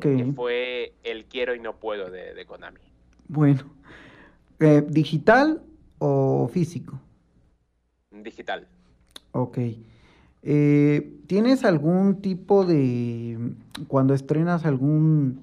Que 0.00 0.32
fue 0.34 0.94
el 1.02 1.24
quiero 1.24 1.54
y 1.54 1.60
no 1.60 1.76
puedo 1.76 2.10
de, 2.10 2.44
Konami. 2.46 2.80
Bueno. 3.28 3.62
Eh, 4.60 4.82
¿Digital 4.86 5.62
o 5.98 6.48
físico? 6.52 7.00
Digital. 8.10 8.68
Ok. 9.32 9.58
Eh, 10.42 11.20
¿Tienes 11.26 11.64
algún 11.64 12.22
tipo 12.22 12.64
de, 12.64 13.54
cuando 13.88 14.14
estrenas 14.14 14.64
algún 14.64 15.40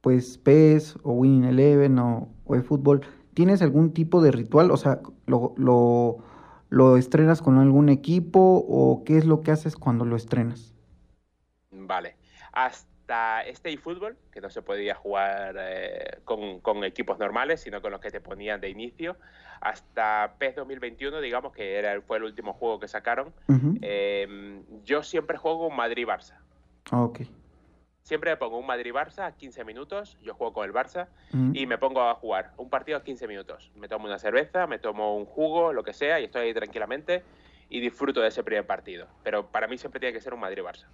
pues 0.00 0.38
PES 0.38 0.96
o 1.02 1.12
Winning 1.12 1.44
Eleven 1.44 1.98
o, 1.98 2.28
o 2.44 2.56
eFootball, 2.56 3.02
¿tienes 3.34 3.62
algún 3.62 3.92
tipo 3.92 4.22
de 4.22 4.32
ritual? 4.32 4.70
O 4.70 4.76
sea, 4.76 5.00
lo, 5.26 5.54
lo, 5.56 6.18
¿lo 6.70 6.96
estrenas 6.96 7.42
con 7.42 7.58
algún 7.58 7.88
equipo 7.88 8.64
o 8.66 9.04
qué 9.04 9.18
es 9.18 9.26
lo 9.26 9.42
que 9.42 9.50
haces 9.50 9.76
cuando 9.76 10.04
lo 10.04 10.16
estrenas? 10.16 10.74
Vale. 11.70 12.16
Hasta 12.52 12.89
hasta 13.10 13.42
este 13.42 13.72
eFootball, 13.72 14.16
que 14.30 14.40
no 14.40 14.50
se 14.50 14.62
podía 14.62 14.94
jugar 14.94 15.56
eh, 15.58 16.18
con, 16.24 16.60
con, 16.60 16.84
equipos 16.84 17.18
normales, 17.18 17.60
sino 17.60 17.82
con 17.82 17.90
los 17.90 18.00
que 18.00 18.10
te 18.10 18.20
ponían 18.20 18.60
de 18.60 18.70
inicio, 18.70 19.16
hasta 19.60 20.34
PES 20.38 20.56
2021, 20.56 21.20
digamos 21.20 21.52
que 21.52 21.76
era, 21.76 22.00
fue 22.02 22.18
el 22.18 22.24
último 22.24 22.52
juego 22.52 22.78
que 22.78 22.86
sacaron, 22.86 23.32
uh 23.48 23.52
-huh. 23.52 23.78
eh, 23.82 24.62
yo 24.84 25.02
siempre 25.02 25.36
juego 25.38 25.66
un 25.66 25.76
Madrid-Barça. 25.76 26.38
Ok. 26.92 27.20
Siempre 28.02 28.30
me 28.30 28.36
pongo 28.36 28.58
un 28.58 28.66
Madrid-Barça, 28.66 29.34
15 29.36 29.64
minutos, 29.64 30.16
yo 30.22 30.34
juego 30.34 30.52
con 30.52 30.64
el 30.64 30.72
Barça, 30.72 31.08
uh 31.32 31.36
-huh. 31.36 31.52
y 31.54 31.66
me 31.66 31.78
pongo 31.78 32.02
a 32.02 32.14
jugar 32.14 32.52
un 32.56 32.70
partido 32.70 32.96
a 32.96 33.02
15 33.02 33.26
minutos. 33.26 33.72
Me 33.74 33.88
tomo 33.88 34.06
una 34.06 34.18
cerveza, 34.18 34.66
me 34.66 34.78
tomo 34.78 35.16
un 35.16 35.26
jugo, 35.26 35.72
lo 35.72 35.82
que 35.82 35.92
sea, 35.92 36.20
y 36.20 36.24
estoy 36.24 36.42
ahí 36.46 36.54
tranquilamente 36.54 37.22
y 37.68 37.80
disfruto 37.80 38.20
de 38.20 38.28
ese 38.28 38.42
primer 38.42 38.66
partido. 38.66 39.06
Pero 39.22 39.46
para 39.46 39.66
mí 39.66 39.78
siempre 39.78 40.00
tiene 40.00 40.12
que 40.12 40.20
ser 40.20 40.32
un 40.32 40.40
Madrid-Barça. 40.40 40.86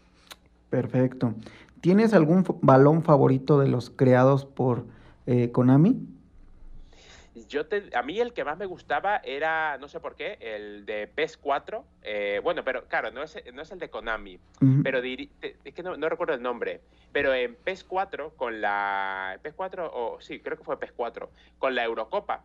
Perfecto. 0.70 1.34
¿Tienes 1.80 2.14
algún 2.14 2.44
balón 2.62 3.02
favorito 3.02 3.58
de 3.60 3.68
los 3.68 3.90
creados 3.90 4.44
por 4.44 4.86
eh, 5.26 5.50
Konami? 5.52 5.96
Yo 7.48 7.66
te, 7.66 7.90
a 7.94 8.02
mí 8.02 8.18
el 8.18 8.32
que 8.32 8.44
más 8.44 8.56
me 8.56 8.66
gustaba 8.66 9.18
era, 9.18 9.76
no 9.78 9.88
sé 9.88 10.00
por 10.00 10.16
qué, 10.16 10.38
el 10.40 10.86
de 10.86 11.06
PES 11.06 11.36
4. 11.36 11.84
Eh, 12.02 12.40
bueno, 12.42 12.64
pero 12.64 12.86
claro, 12.86 13.10
no 13.10 13.22
es, 13.22 13.36
no 13.52 13.62
es 13.62 13.70
el 13.70 13.78
de 13.78 13.90
Konami, 13.90 14.36
uh 14.36 14.40
-huh. 14.64 14.82
pero 14.82 15.02
diri, 15.02 15.28
te, 15.38 15.56
es 15.62 15.74
que 15.74 15.82
no, 15.82 15.96
no, 15.96 16.08
recuerdo 16.08 16.34
el 16.34 16.42
nombre. 16.42 16.80
Pero 17.12 17.34
en 17.34 17.54
PES 17.54 17.84
4, 17.84 18.30
con 18.36 18.60
la. 18.60 19.38
PES 19.42 19.54
4, 19.54 19.86
o 19.86 20.14
oh, 20.14 20.20
sí, 20.20 20.40
creo 20.40 20.56
que 20.56 20.64
fue 20.64 20.78
PES 20.80 20.92
4, 20.96 21.30
con 21.58 21.74
la 21.74 21.84
Eurocopa 21.84 22.42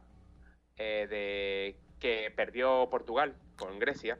eh, 0.77 1.07
de 1.09 1.75
que 1.99 2.31
perdió 2.35 2.89
Portugal 2.89 3.33
con 3.55 3.79
Grecia, 3.79 4.17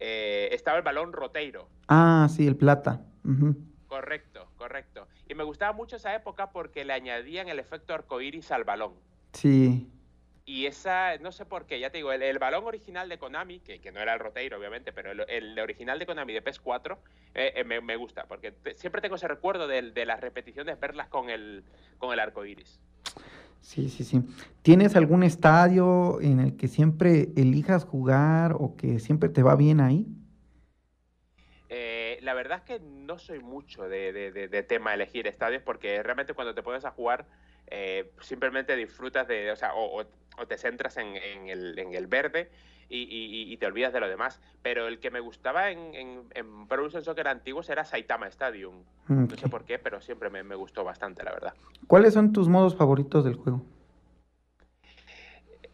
eh, 0.00 0.48
estaba 0.52 0.78
el 0.78 0.82
balón 0.82 1.12
Roteiro. 1.12 1.68
Ah, 1.88 2.28
sí, 2.30 2.46
el 2.46 2.56
plata. 2.56 3.00
Uh 3.26 3.34
-huh. 3.34 3.56
Correcto, 3.86 4.48
correcto. 4.56 5.06
Y 5.28 5.34
me 5.34 5.44
gustaba 5.44 5.72
mucho 5.72 5.96
esa 5.96 6.14
época 6.14 6.50
porque 6.50 6.84
le 6.84 6.92
añadían 6.92 7.48
el 7.48 7.58
efecto 7.58 7.94
arcoíris 7.94 8.50
al 8.50 8.64
balón. 8.64 8.94
Sí. 9.32 9.88
Y 10.44 10.66
esa, 10.66 11.18
no 11.18 11.32
sé 11.32 11.44
por 11.44 11.66
qué, 11.66 11.80
ya 11.80 11.90
te 11.90 11.98
digo, 11.98 12.12
el, 12.12 12.22
el 12.22 12.38
balón 12.38 12.64
original 12.64 13.08
de 13.08 13.18
Konami, 13.18 13.58
que, 13.60 13.80
que, 13.80 13.90
no 13.90 14.00
era 14.00 14.14
el 14.14 14.20
Roteiro, 14.20 14.58
obviamente, 14.58 14.92
pero 14.92 15.10
el, 15.10 15.24
el 15.28 15.58
original 15.58 15.98
de 15.98 16.06
Konami 16.06 16.32
de 16.32 16.40
PES 16.40 16.60
4, 16.60 16.98
eh, 17.34 17.52
eh, 17.56 17.64
me, 17.64 17.80
me, 17.80 17.96
gusta, 17.96 18.26
porque 18.28 18.52
te, 18.52 18.76
siempre 18.76 19.02
tengo 19.02 19.16
ese 19.16 19.26
recuerdo 19.26 19.66
de, 19.66 19.90
de, 19.90 20.06
las 20.06 20.20
repeticiones, 20.20 20.78
verlas 20.78 21.08
con 21.08 21.30
el, 21.30 21.64
con 21.98 22.12
el 22.12 22.20
arco 22.20 22.44
iris. 22.44 22.78
Sí, 23.60 23.88
sí, 23.88 24.04
sí. 24.04 24.22
¿Tienes 24.62 24.94
algún 24.94 25.24
estadio 25.24 26.20
en 26.20 26.38
el 26.38 26.56
que 26.56 26.68
siempre 26.68 27.30
elijas 27.36 27.84
jugar 27.84 28.54
o 28.56 28.76
que 28.76 29.00
siempre 29.00 29.28
te 29.28 29.42
va 29.42 29.56
bien 29.56 29.80
ahí? 29.80 30.06
Eh, 32.16 32.20
la 32.22 32.34
verdad 32.34 32.58
es 32.58 32.64
que 32.64 32.80
no 32.80 33.18
soy 33.18 33.40
mucho 33.40 33.88
de, 33.88 34.12
de, 34.12 34.48
de, 34.48 34.62
tema 34.62 34.94
elegir 34.94 35.26
estadios 35.26 35.62
porque 35.62 36.02
realmente 36.02 36.34
cuando 36.34 36.54
te 36.54 36.62
pones 36.62 36.84
a 36.84 36.90
jugar 36.90 37.26
eh, 37.68 38.12
simplemente 38.20 38.76
disfrutas 38.76 39.26
de, 39.26 39.50
o 39.50 39.56
sea, 39.56 39.74
o, 39.74 40.00
o, 40.00 40.04
o 40.38 40.46
te 40.46 40.58
centras 40.58 40.96
en, 40.96 41.16
en, 41.16 41.48
el, 41.48 41.78
en, 41.78 41.94
el, 41.94 42.06
verde 42.06 42.50
y, 42.88 43.02
y, 43.02 43.52
y, 43.52 43.56
te 43.56 43.66
olvidas 43.66 43.92
de 43.92 44.00
lo 44.00 44.08
demás. 44.08 44.40
Pero 44.62 44.86
el 44.86 45.00
que 45.00 45.10
me 45.10 45.20
gustaba 45.20 45.70
en, 45.70 45.94
en, 45.94 46.22
en 46.34 46.68
Pro 46.68 46.78
Evolution 46.78 47.04
Soccer 47.04 47.28
antiguos 47.28 47.68
era 47.68 47.84
Saitama 47.84 48.26
Stadium. 48.28 48.82
Okay. 49.04 49.16
No 49.16 49.36
sé 49.36 49.48
por 49.48 49.64
qué, 49.64 49.78
pero 49.78 50.00
siempre 50.00 50.30
me, 50.30 50.42
me, 50.42 50.54
gustó 50.54 50.84
bastante, 50.84 51.24
la 51.24 51.32
verdad. 51.32 51.54
¿Cuáles 51.86 52.14
son 52.14 52.32
tus 52.32 52.48
modos 52.48 52.76
favoritos 52.76 53.24
del 53.24 53.34
juego? 53.34 53.62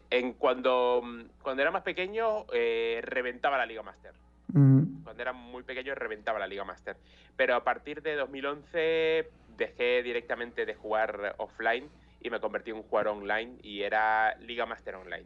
En 0.09 0.33
cuando, 0.33 1.01
cuando 1.41 1.61
era 1.61 1.71
más 1.71 1.81
pequeño, 1.81 2.45
eh, 2.53 3.01
reventaba 3.03 3.57
la 3.57 3.65
Liga 3.65 3.81
Master. 3.81 4.13
Uh 4.51 4.57
-huh. 4.57 5.03
Cuando 5.03 5.21
era 5.21 5.33
muy 5.33 5.63
pequeño, 5.63 5.95
reventaba 5.95 6.39
la 6.39 6.47
Liga 6.47 6.63
Master. 6.63 6.97
Pero 7.35 7.55
a 7.55 7.63
partir 7.63 8.01
de 8.01 8.15
2011 8.15 9.29
dejé 9.57 10.03
directamente 10.03 10.65
de 10.65 10.75
jugar 10.75 11.35
offline 11.37 11.89
y 12.21 12.29
me 12.29 12.39
convertí 12.39 12.71
en 12.71 12.77
un 12.77 12.83
jugador 12.83 13.17
online 13.17 13.57
y 13.61 13.81
era 13.81 14.35
Liga 14.37 14.65
Master 14.65 14.95
Online. 14.95 15.25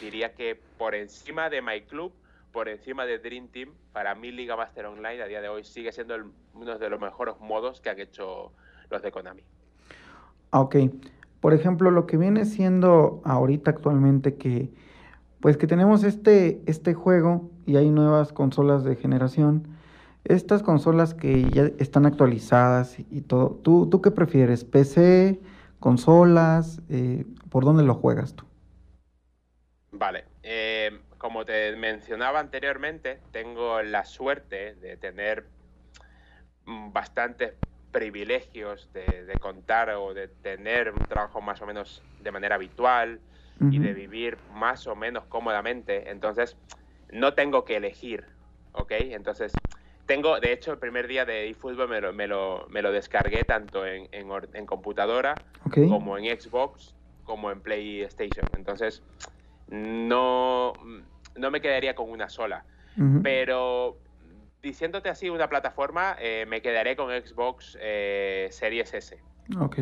Diría 0.00 0.34
que 0.34 0.58
por 0.78 0.94
encima 0.94 1.50
de 1.50 1.60
My 1.62 1.82
Club, 1.82 2.12
por 2.52 2.68
encima 2.68 3.04
de 3.04 3.18
Dream 3.18 3.48
Team, 3.48 3.70
para 3.92 4.14
mí 4.14 4.30
Liga 4.30 4.56
Master 4.56 4.86
Online 4.86 5.22
a 5.22 5.26
día 5.26 5.40
de 5.40 5.48
hoy 5.48 5.64
sigue 5.64 5.92
siendo 5.92 6.14
el, 6.14 6.24
uno 6.54 6.78
de 6.78 6.88
los 6.88 7.00
mejores 7.00 7.34
modos 7.40 7.80
que 7.80 7.90
han 7.90 8.00
hecho 8.00 8.52
los 8.90 9.02
de 9.02 9.10
Konami. 9.10 9.42
Ok. 10.50 10.76
Por 11.40 11.52
ejemplo, 11.52 11.90
lo 11.90 12.06
que 12.06 12.16
viene 12.16 12.44
siendo 12.44 13.20
ahorita 13.24 13.70
actualmente 13.70 14.36
que 14.36 14.70
pues 15.40 15.56
que 15.56 15.66
tenemos 15.66 16.02
este, 16.02 16.62
este 16.66 16.94
juego 16.94 17.50
y 17.66 17.76
hay 17.76 17.90
nuevas 17.90 18.32
consolas 18.32 18.84
de 18.84 18.96
generación. 18.96 19.66
Estas 20.24 20.62
consolas 20.62 21.14
que 21.14 21.50
ya 21.50 21.70
están 21.78 22.06
actualizadas 22.06 22.98
y 22.98 23.20
todo, 23.20 23.60
¿tú, 23.62 23.88
tú 23.90 24.00
qué 24.00 24.10
prefieres? 24.10 24.64
¿PC? 24.64 25.40
¿Consolas? 25.80 26.80
Eh, 26.88 27.24
¿Por 27.50 27.64
dónde 27.64 27.82
lo 27.82 27.94
juegas 27.94 28.34
tú? 28.34 28.44
Vale, 29.92 30.24
eh, 30.42 31.00
como 31.18 31.44
te 31.44 31.74
mencionaba 31.76 32.40
anteriormente, 32.40 33.20
tengo 33.32 33.82
la 33.82 34.04
suerte 34.04 34.74
de 34.76 34.96
tener 34.96 35.46
bastantes 36.66 37.54
privilegios 37.92 38.90
de, 38.92 39.24
de, 39.24 39.34
contar 39.38 39.90
o 39.90 40.12
de 40.12 40.28
tener 40.28 40.90
un 40.90 41.04
trabajo 41.06 41.40
más 41.40 41.62
o 41.62 41.66
menos 41.66 42.02
de 42.22 42.30
manera 42.32 42.56
habitual 42.56 43.20
uh 43.60 43.64
-huh. 43.64 43.74
y 43.74 43.78
de 43.78 43.94
vivir 43.94 44.36
más 44.52 44.86
o 44.86 44.96
menos 44.96 45.24
cómodamente. 45.26 46.10
Entonces, 46.10 46.56
no 47.10 47.34
tengo 47.34 47.64
que 47.64 47.76
elegir, 47.76 48.24
¿ok? 48.72 48.92
Entonces, 48.92 49.60
tengo, 50.06 50.38
de 50.40 50.52
hecho, 50.52 50.72
el 50.72 50.78
primer 50.78 51.08
día 51.08 51.24
de 51.24 51.48
eFootball 51.48 51.88
me 51.88 52.00
lo, 52.00 52.12
me 52.12 52.26
lo, 52.26 52.66
me 52.68 52.82
lo 52.82 52.92
descargué 52.92 53.44
tanto 53.44 53.86
en, 53.86 54.08
en, 54.12 54.28
en 54.52 54.66
computadora 54.66 55.42
okay. 55.64 55.88
como 55.88 56.16
en 56.16 56.40
Xbox 56.40 56.94
como 57.24 57.50
en 57.50 57.60
PlayStation. 57.60 58.46
Entonces, 58.54 59.02
no, 59.68 60.72
no 61.34 61.50
me 61.50 61.60
quedaría 61.60 61.94
con 61.94 62.08
una 62.10 62.28
sola. 62.28 62.64
Uh 62.96 63.02
-huh. 63.02 63.22
Pero 63.22 63.98
diciéndote 64.62 65.08
así 65.08 65.28
una 65.28 65.48
plataforma, 65.48 66.16
eh, 66.18 66.46
me 66.46 66.62
quedaré 66.62 66.96
con 66.96 67.10
Xbox 67.10 67.76
eh, 67.80 68.48
Series 68.50 68.94
S. 68.94 69.18
Ok. 69.60 69.78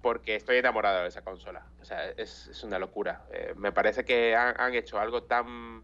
Porque 0.00 0.36
estoy 0.36 0.56
enamorado 0.58 1.02
de 1.02 1.08
esa 1.08 1.22
consola. 1.22 1.66
O 1.80 1.84
sea, 1.84 2.08
es, 2.10 2.48
es 2.48 2.62
una 2.64 2.78
locura. 2.78 3.24
Eh, 3.32 3.54
me 3.56 3.72
parece 3.72 4.04
que 4.04 4.36
han, 4.36 4.54
han, 4.58 4.74
hecho 4.74 4.98
algo 5.00 5.24
tan 5.24 5.82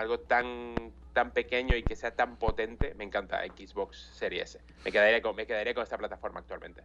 algo 0.00 0.18
tan 0.20 0.74
tan 1.12 1.32
pequeño 1.32 1.74
y 1.74 1.82
que 1.82 1.96
sea 1.96 2.12
tan 2.12 2.36
potente, 2.36 2.94
me 2.94 3.02
encanta 3.02 3.40
Xbox 3.44 4.10
Series 4.14 4.54
S. 4.54 4.60
Me 4.84 4.92
quedaría 4.92 5.20
con, 5.20 5.34
me 5.34 5.46
quedaría 5.46 5.74
con 5.74 5.82
esta 5.82 5.98
plataforma 5.98 6.40
actualmente. 6.40 6.82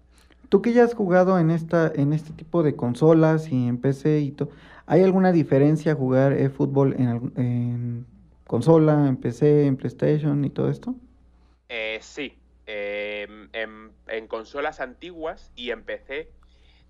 Tú 0.49 0.61
que 0.61 0.73
ya 0.73 0.83
has 0.83 0.95
jugado 0.95 1.37
en 1.37 1.51
esta 1.51 1.91
en 1.95 2.13
este 2.13 2.33
tipo 2.33 2.63
de 2.63 2.75
consolas 2.75 3.51
y 3.51 3.67
en 3.67 3.77
PC 3.77 4.21
y 4.21 4.31
todo, 4.31 4.49
¿hay 4.87 5.03
alguna 5.03 5.31
diferencia 5.31 5.93
jugar 5.93 6.33
eFootball 6.33 6.93
en, 6.93 7.33
en 7.37 8.05
consola, 8.47 9.07
en 9.07 9.17
PC, 9.17 9.67
en 9.67 9.77
PlayStation 9.77 10.43
y 10.45 10.49
todo 10.49 10.69
esto? 10.69 10.95
Eh, 11.69 11.99
sí. 12.01 12.37
Eh, 12.65 13.27
en, 13.51 13.91
en, 14.07 14.27
consolas 14.27 14.79
antiguas 14.79 15.51
y 15.55 15.71
en 15.71 15.83
PC 15.83 16.29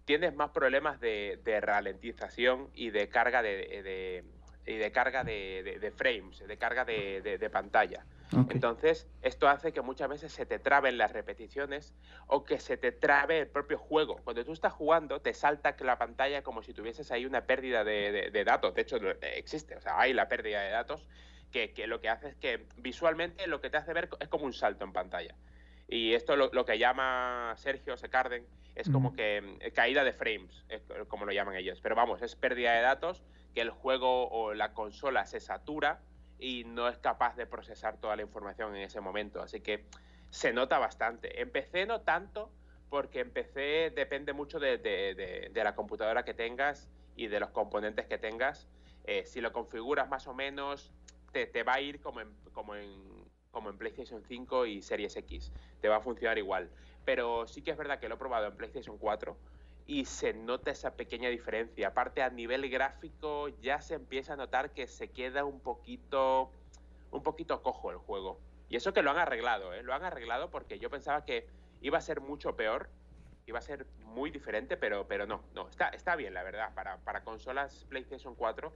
tienes 0.05 0.35
más 0.35 0.51
problemas 0.51 0.99
de, 0.99 1.39
de 1.43 1.59
ralentización 1.61 2.67
y 2.75 2.91
de 2.91 3.09
carga 3.09 3.41
de, 3.41 3.81
de 3.83 4.23
y 4.65 4.75
de 4.75 4.91
carga 4.91 5.23
de, 5.23 5.77
de 5.79 5.91
frames, 5.91 6.39
de 6.39 6.57
carga 6.57 6.85
de, 6.85 7.49
pantalla. 7.51 8.05
Okay. 8.27 8.55
Entonces, 8.55 9.07
esto 9.21 9.47
hace 9.47 9.73
que 9.73 9.81
muchas 9.81 10.09
veces 10.09 10.31
se 10.31 10.45
te 10.45 10.57
traben 10.57 10.97
las 10.97 11.11
repeticiones 11.11 11.93
o 12.27 12.43
que 12.43 12.59
se 12.59 12.77
te 12.77 12.91
trabe 12.91 13.39
el 13.39 13.47
propio 13.47 13.77
juego. 13.77 14.19
Cuando 14.23 14.43
tú 14.43 14.53
estás 14.53 14.73
jugando, 14.73 15.21
te 15.21 15.33
salta 15.33 15.75
la 15.79 15.97
pantalla 15.97 16.41
como 16.41 16.63
si 16.63 16.73
tuvieses 16.73 17.11
ahí 17.11 17.25
una 17.25 17.45
pérdida 17.45 17.83
de, 17.83 18.43
datos. 18.45 18.73
De 18.73 18.81
hecho, 18.81 18.97
existe, 19.21 19.75
o 19.75 19.81
sea, 19.81 19.99
hay 19.99 20.13
la 20.13 20.27
pérdida 20.29 20.61
de 20.61 20.69
datos 20.71 21.07
que, 21.51 21.73
que, 21.73 21.85
lo 21.85 22.01
que 22.01 22.09
hace 22.09 22.29
es 22.29 22.35
que 22.35 22.65
visualmente 22.77 23.45
lo 23.47 23.61
que 23.61 23.69
te 23.69 23.77
hace 23.77 23.93
ver 23.93 24.09
es 24.19 24.29
como 24.29 24.45
un 24.45 24.53
salto 24.53 24.85
en 24.85 24.93
pantalla. 24.93 25.35
Y 25.87 26.13
esto 26.13 26.35
lo, 26.35 26.49
lo 26.53 26.65
que 26.65 26.77
llama 26.77 27.53
Sergio 27.57 27.97
Secarden 27.97 28.45
es 28.75 28.89
como 28.89 29.11
mm. 29.11 29.15
que 29.15 29.57
eh, 29.59 29.71
caída 29.71 30.03
de 30.03 30.13
frames, 30.13 30.65
es 30.69 30.81
como 31.07 31.25
lo 31.25 31.31
llaman 31.31 31.55
ellos. 31.55 31.79
Pero 31.81 31.95
vamos, 31.95 32.21
es 32.21 32.35
pérdida 32.35 32.73
de 32.73 32.81
datos 32.81 33.23
que 33.53 33.61
el 33.61 33.69
juego 33.69 34.29
o 34.29 34.53
la 34.53 34.73
consola 34.73 35.25
se 35.25 35.39
satura 35.39 36.01
y 36.39 36.63
no 36.63 36.87
es 36.87 36.97
capaz 36.97 37.35
de 37.35 37.45
procesar 37.45 37.97
toda 37.99 38.15
la 38.15 38.23
información 38.23 38.75
en 38.75 38.81
ese 38.81 38.99
momento. 38.99 39.41
Así 39.41 39.61
que 39.61 39.85
se 40.29 40.51
nota 40.53 40.79
bastante. 40.79 41.41
En 41.41 41.51
PC 41.51 41.85
no 41.85 42.01
tanto, 42.01 42.51
porque 42.89 43.19
en 43.19 43.31
PC 43.31 43.91
depende 43.95 44.33
mucho 44.33 44.59
de, 44.59 44.77
de, 44.77 45.13
de, 45.13 45.49
de 45.53 45.63
la 45.63 45.75
computadora 45.75 46.25
que 46.25 46.33
tengas 46.33 46.89
y 47.15 47.27
de 47.27 47.39
los 47.39 47.51
componentes 47.51 48.07
que 48.07 48.17
tengas. 48.17 48.67
Eh, 49.05 49.25
si 49.25 49.41
lo 49.41 49.51
configuras 49.51 50.09
más 50.09 50.27
o 50.27 50.33
menos, 50.33 50.91
te, 51.31 51.45
te 51.45 51.63
va 51.63 51.73
a 51.73 51.81
ir 51.81 51.99
como 52.01 52.21
en, 52.21 52.29
como, 52.53 52.75
en, 52.75 53.12
como 53.53 53.69
en 53.69 53.77
PlayStation 53.77 54.21
5 54.27 54.65
y 54.65 54.81
Series 54.81 55.15
X. 55.15 55.53
Te 55.79 55.87
va 55.87 55.97
a 55.97 56.01
funcionar 56.01 56.37
igual. 56.37 56.69
Pero 57.05 57.47
sí 57.47 57.61
que 57.61 57.71
es 57.71 57.77
verdad 57.77 57.99
que 57.99 58.09
lo 58.09 58.15
he 58.15 58.17
probado 58.17 58.47
en 58.47 58.57
PlayStation 58.57 58.97
4 58.97 59.37
y 59.85 60.05
se 60.05 60.33
nota 60.33 60.71
esa 60.71 60.95
pequeña 60.95 61.29
diferencia. 61.29 61.89
Aparte, 61.89 62.21
a 62.21 62.29
nivel 62.29 62.69
gráfico 62.69 63.49
ya 63.61 63.79
se 63.79 63.95
empieza 63.95 64.33
a 64.33 64.35
notar 64.35 64.71
que 64.71 64.87
se 64.87 65.09
queda 65.09 65.45
un 65.45 65.59
poquito, 65.59 66.51
un 67.11 67.21
poquito 67.21 67.61
cojo 67.61 67.91
el 67.91 67.97
juego. 67.97 68.39
Y 68.69 68.75
eso 68.75 68.91
que 68.93 69.03
lo 69.03 69.11
han 69.11 69.17
arreglado, 69.17 69.73
¿eh? 69.73 69.83
Lo 69.83 69.93
han 69.93 70.03
arreglado 70.03 70.49
porque 70.49 70.79
yo 70.79 70.89
pensaba 70.89 71.23
que 71.25 71.47
iba 71.81 71.97
a 71.97 72.01
ser 72.01 72.21
mucho 72.21 72.55
peor, 72.55 72.89
iba 73.45 73.59
a 73.59 73.61
ser 73.61 73.85
muy 74.05 74.31
diferente, 74.31 74.77
pero, 74.77 75.05
pero 75.07 75.27
no, 75.27 75.43
no, 75.53 75.67
está, 75.69 75.89
está 75.89 76.15
bien, 76.15 76.33
la 76.33 76.43
verdad. 76.43 76.73
Para, 76.73 76.97
para 76.97 77.23
consolas 77.23 77.85
PlayStation 77.89 78.33
4 78.33 78.73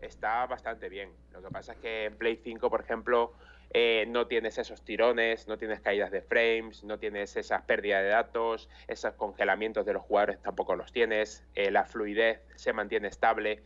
está 0.00 0.44
bastante 0.46 0.88
bien. 0.88 1.10
Lo 1.32 1.40
que 1.40 1.48
pasa 1.48 1.72
es 1.72 1.78
que 1.78 2.04
en 2.06 2.18
Play 2.18 2.40
5, 2.42 2.68
por 2.68 2.80
ejemplo, 2.80 3.32
eh, 3.72 4.04
no 4.08 4.26
tienes 4.26 4.58
esos 4.58 4.82
tirones, 4.82 5.46
no 5.46 5.56
tienes 5.56 5.80
caídas 5.80 6.10
de 6.10 6.22
frames, 6.22 6.82
no 6.82 6.98
tienes 6.98 7.36
esas 7.36 7.62
pérdidas 7.62 8.02
de 8.02 8.08
datos, 8.08 8.68
esos 8.88 9.14
congelamientos 9.14 9.86
de 9.86 9.92
los 9.92 10.02
jugadores 10.02 10.42
tampoco 10.42 10.74
los 10.74 10.92
tienes, 10.92 11.44
eh, 11.54 11.70
la 11.70 11.84
fluidez 11.84 12.40
se 12.56 12.72
mantiene 12.72 13.08
estable. 13.08 13.62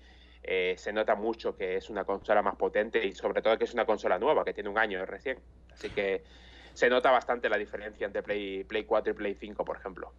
Eh, 0.47 0.75
se 0.77 0.93
nota 0.93 1.15
mucho 1.15 1.57
que 1.57 1.77
es 1.77 1.89
una 1.89 2.05
consola 2.05 2.43
más 2.43 2.57
potente 2.57 3.03
y 3.07 3.13
sobre 3.13 3.41
todo 3.41 3.57
que 3.57 3.65
es 3.65 3.73
una 3.73 3.87
consola 3.87 4.19
nueva, 4.19 4.45
que 4.45 4.53
tiene 4.53 4.69
un 4.69 4.77
año 4.77 5.03
recién. 5.07 5.39
Así 5.73 5.89
que 5.89 6.23
se 6.75 6.91
nota 6.91 7.11
bastante 7.11 7.49
la 7.49 7.57
diferencia 7.57 8.07
entre 8.07 8.23
Play, 8.23 8.65
Play 8.65 8.85
4 8.85 9.13
y 9.13 9.17
Play 9.17 9.35
5, 9.41 9.65
por 9.65 9.79
ejemplo. 9.79 10.13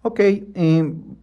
Ok, 0.00 0.20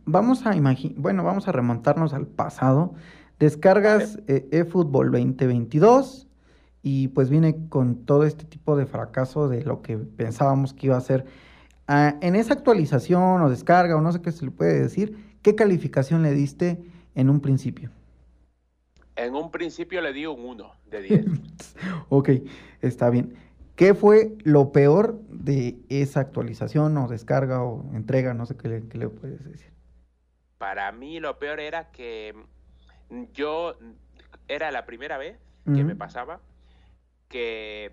vamos 0.06 0.46
a 0.46 0.56
imaginar, 0.56 1.00
bueno, 1.00 1.24
vamos 1.24 1.48
a 1.48 1.52
remontarnos 1.52 2.14
al 2.14 2.28
pasado. 2.28 2.94
Descargas 3.40 4.20
eFootball 4.28 5.10
2022 5.10 6.28
y 6.84 7.08
pues 7.08 7.30
viene 7.30 7.70
con 7.70 8.06
todo 8.06 8.26
este 8.26 8.44
tipo 8.44 8.76
de 8.76 8.86
fracaso 8.86 9.48
de 9.48 9.64
lo 9.64 9.82
que 9.82 9.98
pensábamos 9.98 10.74
que 10.74 10.88
iba 10.88 10.98
a 10.98 11.02
ser. 11.02 11.26
Ah, 11.88 12.18
en 12.22 12.36
esa 12.36 12.54
actualización 12.54 13.42
o 13.42 13.50
descarga 13.50 13.96
o 13.96 14.02
no 14.02 14.12
sé 14.12 14.22
qué 14.22 14.34
se 14.34 14.44
le 14.46 14.52
puede 14.52 14.82
decir, 14.82 15.38
¿qué 15.42 15.56
calificación 15.56 16.22
le 16.22 16.34
diste 16.34 16.84
en 17.16 17.30
un 17.30 17.40
principio? 17.40 17.90
En 19.16 19.34
un 19.34 19.50
principio 19.50 20.02
le 20.02 20.12
di 20.12 20.26
un 20.26 20.44
1 20.44 20.72
de 20.92 21.02
10. 21.02 21.26
ok, 22.10 22.30
está 22.82 23.10
bien. 23.10 23.34
¿Qué 23.78 23.94
fue 23.94 24.36
lo 24.44 24.72
peor 24.74 25.22
de 25.30 25.78
esa 25.88 26.20
actualización 26.20 26.98
o 26.98 27.08
descarga 27.08 27.64
o 27.64 27.90
entrega? 27.94 28.34
No 28.34 28.46
sé 28.46 28.58
qué 28.58 28.68
le, 28.68 28.88
qué 28.88 28.98
le 28.98 29.08
puedes 29.08 29.44
decir. 29.46 29.72
Para 30.58 30.92
mí 30.92 31.20
lo 31.22 31.40
peor 31.40 31.62
era 31.62 31.92
que 31.92 32.36
yo 33.34 33.76
era 34.48 34.70
la 34.72 34.86
primera 34.86 35.18
vez 35.18 35.38
que 35.66 35.84
me 35.84 35.96
pasaba 35.96 36.42
que 37.34 37.92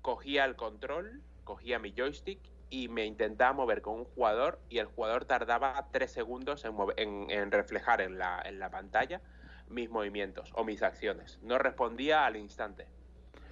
cogía 0.00 0.44
el 0.44 0.54
control, 0.54 1.20
cogía 1.42 1.80
mi 1.80 1.92
joystick 1.92 2.38
y 2.70 2.86
me 2.86 3.04
intentaba 3.04 3.52
mover 3.52 3.82
con 3.82 3.94
un 3.96 4.04
jugador 4.04 4.60
y 4.68 4.78
el 4.78 4.86
jugador 4.86 5.24
tardaba 5.24 5.88
tres 5.90 6.12
segundos 6.12 6.64
en, 6.64 7.50
reflejar 7.50 8.00
en 8.00 8.16
la, 8.16 8.40
en 8.44 8.60
la 8.60 8.70
pantalla 8.70 9.20
mis 9.68 9.90
movimientos 9.90 10.52
o 10.54 10.62
mis 10.62 10.84
acciones. 10.84 11.40
No 11.42 11.58
respondía 11.58 12.26
al 12.26 12.36
instante. 12.36 12.86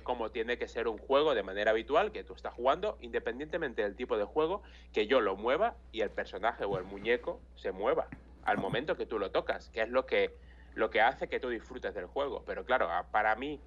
Como 0.05 0.31
tiene 0.31 0.57
que 0.57 0.69
ser 0.69 0.87
un 0.87 0.99
juego 0.99 1.35
de 1.35 1.43
manera 1.43 1.73
habitual, 1.73 2.13
que 2.13 2.23
tú 2.23 2.35
estás 2.35 2.55
jugando, 2.55 2.97
independientemente 3.01 3.83
del 3.83 3.97
tipo 3.97 4.17
de 4.17 4.25
juego, 4.25 4.63
que 4.93 5.09
yo 5.09 5.21
lo 5.21 5.35
mueva 5.35 5.75
y 5.91 6.03
el 6.03 6.11
personaje 6.11 6.65
o 6.65 6.79
el 6.79 6.85
muñeco 6.85 7.41
se 7.57 7.73
mueva 7.73 8.07
al 8.45 8.59
momento 8.59 8.97
que 8.97 9.07
tú 9.07 9.19
lo 9.19 9.33
tocas, 9.33 9.69
que 9.71 9.83
es 9.83 9.89
lo 9.89 10.07
que, 10.07 10.37
lo 10.75 10.91
que 10.91 11.01
hace 11.01 11.27
que 11.27 11.41
tú 11.41 11.49
disfrutes 11.49 11.93
del 11.93 12.07
juego. 12.07 12.45
Pero 12.47 12.65
claro, 12.65 12.89
para 13.11 13.35
mí 13.35 13.59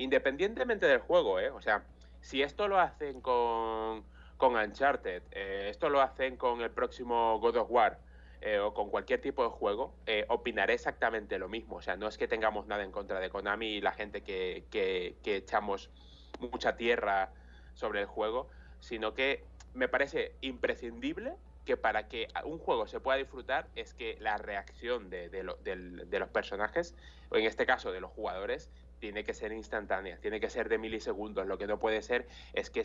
independientemente 0.00 0.86
del 0.86 1.00
juego, 1.00 1.38
¿eh? 1.38 1.50
O 1.50 1.60
sea, 1.60 1.84
si 2.20 2.42
esto 2.42 2.68
lo 2.68 2.80
hacen 2.80 3.20
con, 3.20 4.04
Uncharted, 4.38 5.22
eh, 5.30 5.68
esto 5.68 5.90
lo 5.90 6.00
hacen 6.00 6.36
con 6.36 6.62
el 6.62 6.70
próximo 6.70 7.38
God 7.38 7.56
of 7.56 7.70
War 7.70 7.98
eh, 8.40 8.58
o 8.58 8.72
con 8.72 8.88
cualquier 8.88 9.20
tipo 9.20 9.42
de 9.42 9.50
juego, 9.50 9.94
eh, 10.06 10.24
opinaré 10.28 10.74
exactamente 10.74 11.38
lo 11.38 11.48
mismo. 11.48 11.76
O 11.76 11.82
sea, 11.82 11.96
no 11.96 12.08
es 12.08 12.16
que 12.16 12.26
tengamos 12.26 12.66
nada 12.66 12.82
en 12.82 12.92
contra 12.92 13.20
de 13.20 13.28
Konami 13.28 13.66
y 13.66 13.80
la 13.80 13.92
gente 13.92 14.22
que, 14.22 14.64
que, 14.70 15.16
que 15.22 15.36
echamos 15.36 15.90
mucha 16.38 16.76
tierra 16.76 17.30
sobre 17.74 18.00
el 18.00 18.06
juego, 18.06 18.48
sino 18.80 19.12
que 19.12 19.44
me 19.74 19.88
parece 19.88 20.34
imprescindible 20.40 21.36
que 21.64 21.76
para 21.76 22.08
que 22.08 22.28
un 22.44 22.58
juego 22.58 22.86
se 22.86 23.00
pueda 23.00 23.18
disfrutar 23.18 23.68
es 23.76 23.94
que 23.94 24.16
la 24.20 24.36
reacción 24.38 25.10
de, 25.10 25.30
los 25.42 26.28
personajes, 26.30 26.96
o 27.30 27.36
en 27.36 27.44
este 27.44 27.66
caso 27.66 27.92
de 27.92 28.00
los 28.00 28.10
jugadores, 28.10 28.70
tiene 29.00 29.24
que 29.24 29.34
ser 29.34 29.52
instantánea, 29.52 30.18
tiene 30.18 30.38
que 30.38 30.50
ser 30.50 30.68
de 30.68 30.78
milisegundos. 30.78 31.46
Lo 31.46 31.58
que 31.58 31.66
no 31.66 31.78
puede 31.78 32.02
ser 32.02 32.28
es 32.52 32.70
que 32.70 32.84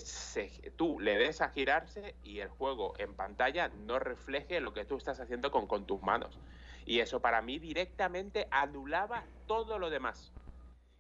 tú 0.76 1.00
le 1.00 1.18
des 1.18 1.42
a 1.42 1.50
girarse 1.50 2.16
y 2.24 2.40
el 2.40 2.48
juego 2.48 2.94
en 2.98 3.14
pantalla 3.14 3.68
no 3.68 4.00
refleje 4.00 4.62
lo 4.62 4.74
que 4.74 4.86
tú 4.86 4.96
estás 4.98 5.20
haciendo 5.20 5.52
con, 5.52 5.86
tus 5.86 6.02
manos. 6.02 6.40
Y 6.86 7.00
eso 7.02 7.20
para 7.22 7.42
mí 7.42 7.60
directamente 7.60 8.48
anulaba 8.50 9.26
todo 9.46 9.78
lo 9.78 9.90
demás. 9.90 10.32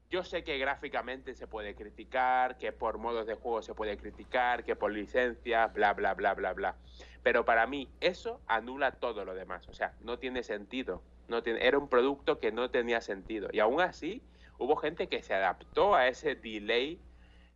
Yo 0.09 0.23
sé 0.23 0.43
que 0.43 0.57
gráficamente 0.57 1.33
se 1.33 1.47
puede 1.47 1.75
criticar, 1.75 2.57
que 2.57 2.71
por 2.71 2.97
modos 2.97 3.25
de 3.25 3.35
juego 3.35 3.61
se 3.61 3.73
puede 3.73 3.97
criticar, 3.97 4.63
que 4.63 4.75
por 4.75 4.91
licencia, 4.91 5.67
bla, 5.67 5.93
bla, 5.93 6.13
bla, 6.13 6.33
bla, 6.33 6.53
bla. 6.53 6.75
Pero 7.23 7.45
para 7.45 7.65
mí 7.65 7.89
eso 8.01 8.41
anula 8.47 8.91
todo 8.91 9.25
lo 9.25 9.33
demás. 9.33 9.67
O 9.69 9.73
sea, 9.73 9.93
no 10.01 10.19
tiene 10.19 10.43
sentido. 10.43 11.01
No 11.27 11.41
tiene, 11.41 11.65
era 11.65 11.79
un 11.79 11.87
producto 11.87 12.39
que 12.39 12.51
no 12.51 12.69
tenía 12.69 13.01
sentido. 13.01 13.49
Y 13.51 13.59
aún 13.59 13.81
así, 13.81 14.21
hubo 14.57 14.75
gente 14.75 15.07
que 15.07 15.21
se 15.21 15.33
adaptó 15.33 15.95
a 15.95 16.07
ese 16.07 16.35
delay 16.35 16.99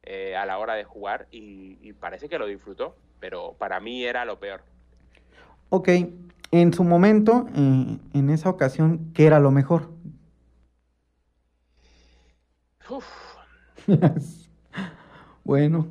eh, 0.04 0.36
a 0.36 0.46
la 0.46 0.58
hora 0.58 0.76
de 0.76 0.84
jugar 0.84 1.28
y, 1.32 1.94
parece 1.94 2.30
que 2.30 2.40
lo 2.40 2.48
disfrutó, 2.48 2.96
pero 3.20 3.54
para 3.58 3.80
mí 3.80 4.06
era 4.06 4.26
lo 4.26 4.40
peor. 4.40 4.62
Ok, 5.70 5.90
en 6.52 6.74
su 6.74 6.84
momento, 6.84 7.46
eh, 7.56 7.98
en 8.14 8.30
esa 8.30 8.50
ocasión, 8.50 9.12
¿qué 9.14 9.26
era 9.26 9.40
lo 9.40 9.52
mejor? 9.52 9.90
bueno. 15.44 15.88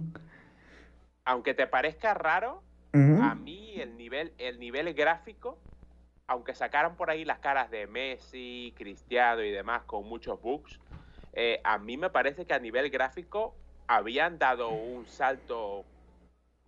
Aunque 1.24 1.54
te 1.54 1.66
parezca 1.66 2.14
raro, 2.14 2.62
a 2.92 3.34
mí 3.34 3.74
el 3.80 3.96
nivel, 3.96 4.32
el 4.38 4.58
nivel 4.58 4.92
gráfico, 4.94 5.58
aunque 6.26 6.54
sacaran 6.54 6.96
por 6.96 7.10
ahí 7.10 7.24
las 7.24 7.38
caras 7.38 7.70
de 7.70 7.86
Messi, 7.86 8.74
Cristiano 8.76 9.42
y 9.42 9.50
demás 9.50 9.82
con 9.84 10.08
muchos 10.08 10.40
bugs, 10.40 10.80
eh, 11.40 11.60
a 11.62 11.78
mí 11.78 11.96
me 11.96 12.10
parece 12.10 12.46
que 12.46 12.52
a 12.52 12.58
nivel 12.58 12.90
gráfico 12.90 13.54
habían 13.86 14.40
dado 14.40 14.70
un 14.70 15.06
salto 15.06 15.84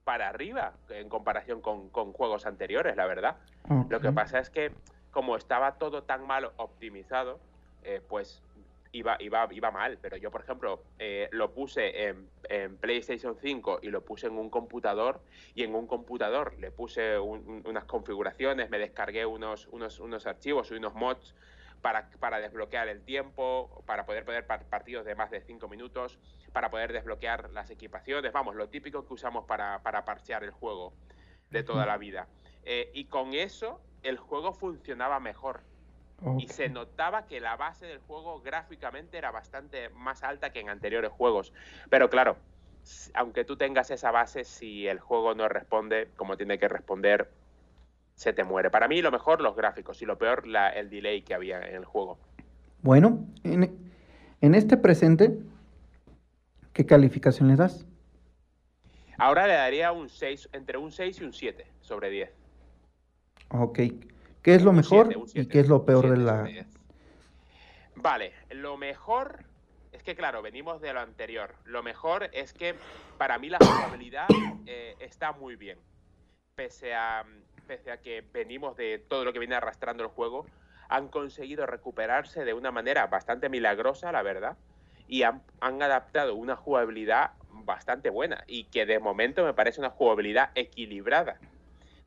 para 0.04 0.28
arriba 0.28 0.74
en 0.90 1.08
comparación 1.08 1.60
con, 1.60 1.90
juegos 1.90 2.46
anteriores, 2.46 2.94
la 2.94 3.06
verdad. 3.06 3.36
Lo 3.88 4.00
que 4.00 4.12
pasa 4.12 4.38
es 4.38 4.48
que 4.48 4.70
como 5.10 5.34
estaba 5.34 5.72
todo 5.72 6.04
tan 6.04 6.24
mal 6.24 6.52
optimizado, 6.56 7.40
eh, 7.82 8.00
pues 8.08 8.44
iba, 8.92 9.16
iba, 9.18 9.48
iba 9.50 9.72
mal. 9.72 9.98
Pero 10.00 10.16
yo, 10.16 10.30
por 10.30 10.42
ejemplo, 10.42 10.84
eh, 11.00 11.28
lo 11.32 11.50
puse 11.50 12.06
en, 12.06 12.28
PlayStation 12.80 13.36
5 13.42 13.80
y 13.82 13.90
lo 13.90 14.04
puse 14.04 14.28
en 14.28 14.38
un 14.38 14.50
computador 14.50 15.20
y 15.56 15.64
en 15.64 15.74
un 15.74 15.88
computador 15.88 16.54
le 16.60 16.70
puse 16.70 17.18
unas 17.18 17.84
configuraciones, 17.86 18.70
me 18.70 18.78
descargué 18.78 19.26
unos, 19.26 19.66
unos, 19.72 19.98
unos 19.98 20.26
archivos 20.28 20.70
y 20.70 20.74
unos 20.74 20.94
mods 20.94 21.34
para, 21.80 22.40
desbloquear 22.40 22.88
el 22.88 23.02
tiempo, 23.02 23.82
para 23.86 24.06
poder 24.06 24.24
poner 24.24 24.46
partidos 24.46 25.04
de 25.04 25.14
más 25.14 25.30
de 25.30 25.40
5 25.40 25.68
minutos, 25.68 26.18
para 26.52 26.70
poder 26.70 26.92
desbloquear 26.92 27.50
las 27.50 27.70
equipaciones, 27.70 28.32
vamos, 28.32 28.54
lo 28.54 28.68
típico 28.68 29.06
que 29.06 29.14
usamos 29.14 29.44
para, 29.46 29.82
para 29.82 30.04
parchear 30.04 30.44
el 30.44 30.50
juego 30.50 30.92
de 31.50 31.62
toda 31.62 31.86
la 31.86 31.96
vida. 31.96 32.28
Eh, 32.64 32.90
y 32.94 33.06
con 33.06 33.34
eso 33.34 33.80
el 34.02 34.18
juego 34.18 34.52
funcionaba 34.52 35.20
mejor. 35.20 35.62
Y 36.36 36.48
se 36.48 36.68
notaba 36.68 37.26
que 37.26 37.40
la 37.40 37.56
base 37.56 37.86
del 37.86 37.98
juego 38.00 38.42
gráficamente 38.42 39.16
era 39.16 39.30
bastante 39.30 39.88
más 39.88 40.22
alta 40.22 40.52
que 40.52 40.60
en 40.60 40.68
anteriores 40.68 41.10
juegos. 41.10 41.54
Pero 41.88 42.10
claro, 42.10 42.36
aunque 43.14 43.44
tú 43.44 43.56
tengas 43.56 43.90
esa 43.90 44.10
base, 44.10 44.44
si 44.44 44.86
el 44.86 45.00
juego 45.00 45.34
no 45.34 45.48
responde 45.48 46.10
como 46.16 46.36
tiene 46.36 46.58
que 46.58 46.68
responder, 46.68 47.30
se 48.20 48.34
te 48.34 48.44
muere. 48.44 48.68
Para 48.68 48.86
mí 48.86 49.00
lo 49.00 49.10
mejor 49.10 49.40
los 49.40 49.56
gráficos 49.56 50.02
y 50.02 50.04
lo 50.04 50.18
peor 50.18 50.46
la, 50.46 50.68
el 50.68 50.90
delay 50.90 51.22
que 51.22 51.32
había 51.32 51.58
en 51.66 51.74
el 51.74 51.86
juego. 51.86 52.18
Bueno, 52.82 53.26
en, 53.44 54.54
este 54.54 54.76
presente, 54.76 55.38
¿qué 56.74 56.84
calificación 56.84 57.48
le 57.48 57.56
das? 57.56 57.86
Ahora 59.16 59.46
le 59.46 59.54
daría 59.54 59.92
un 59.92 60.10
6, 60.10 60.50
entre 60.52 60.76
un 60.76 60.92
6 60.92 61.18
y 61.18 61.24
un 61.24 61.32
7 61.32 61.66
sobre 61.80 62.10
10. 62.10 62.30
Ok. 63.52 63.78
¿Qué 64.42 64.54
es 64.54 64.64
lo 64.64 64.74
mejor 64.74 65.16
y 65.32 65.46
qué 65.46 65.60
es 65.60 65.68
lo 65.68 65.86
peor 65.86 66.10
de 66.10 66.18
la... 66.18 66.46
Vale, 67.94 68.34
lo 68.50 68.76
mejor 68.76 69.44
es 69.92 70.02
que 70.02 70.14
claro, 70.14 70.42
venimos 70.42 70.82
de 70.82 70.92
lo 70.92 71.00
anterior. 71.00 71.54
Lo 71.64 71.82
mejor 71.82 72.28
es 72.34 72.52
que 72.52 72.74
para 73.16 73.38
mí 73.38 73.48
la 73.48 73.56
jugabilidad 73.62 74.26
eh, 74.66 74.94
está 75.00 75.32
muy 75.32 75.56
bien. 75.56 75.78
Pese 76.54 76.94
a, 76.94 77.24
pese 77.70 77.92
a 77.92 77.98
que 77.98 78.24
venimos 78.32 78.76
de 78.76 78.98
todo 78.98 79.24
lo 79.24 79.32
que 79.32 79.38
viene 79.38 79.54
arrastrando 79.54 80.02
el 80.02 80.08
juego, 80.08 80.44
han 80.88 81.06
conseguido 81.06 81.66
recuperarse 81.66 82.44
de 82.44 82.52
una 82.52 82.72
manera 82.72 83.06
bastante 83.06 83.48
milagrosa, 83.48 84.10
la 84.10 84.22
verdad, 84.22 84.56
y 85.06 85.22
han, 85.22 85.44
adaptado 85.60 86.34
una 86.34 86.56
jugabilidad 86.56 87.30
bastante 87.48 88.10
buena 88.10 88.42
y 88.48 88.64
que 88.64 88.86
de 88.86 88.98
momento 88.98 89.44
me 89.44 89.54
parece 89.54 89.78
una 89.78 89.90
jugabilidad 89.90 90.50
equilibrada. 90.56 91.38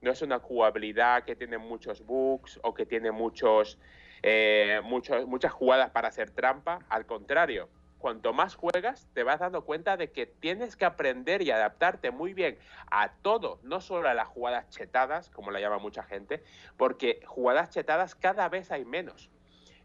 No 0.01 0.11
es 0.11 0.21
una 0.21 0.39
jugabilidad 0.39 1.23
que 1.23 1.37
tiene 1.37 1.57
muchos 1.57 2.05
bugs 2.05 2.59
o 2.61 2.73
que 2.73 2.85
tiene 2.85 3.11
muchos, 3.11 3.79
eh, 4.21 4.81
muchas 4.83 5.53
jugadas 5.53 5.91
para 5.91 6.09
hacer 6.09 6.31
trampa. 6.31 6.79
Al 6.89 7.05
contrario, 7.05 7.69
cuanto 8.03 8.33
más 8.33 8.55
juegas, 8.55 9.07
te 9.13 9.23
vas 9.23 9.39
dando 9.39 9.63
cuenta 9.63 9.95
de 9.95 10.11
que 10.11 10.25
tienes 10.25 10.75
que 10.75 10.83
aprender 10.83 11.41
y 11.41 11.51
adaptarte 11.51 12.11
muy 12.11 12.33
bien 12.33 12.59
a 12.91 13.13
todo, 13.13 13.61
no 13.63 13.79
solo 13.79 14.09
a 14.09 14.13
las 14.13 14.27
jugadas 14.27 14.67
chetadas, 14.67 15.29
como 15.29 15.51
la 15.51 15.61
llama 15.61 15.77
mucha 15.77 16.03
gente, 16.03 16.43
porque 16.75 17.21
jugadas 17.25 17.69
chetadas 17.69 18.13
cada 18.13 18.49
vez 18.49 18.71
hay 18.71 18.83
menos. 18.83 19.29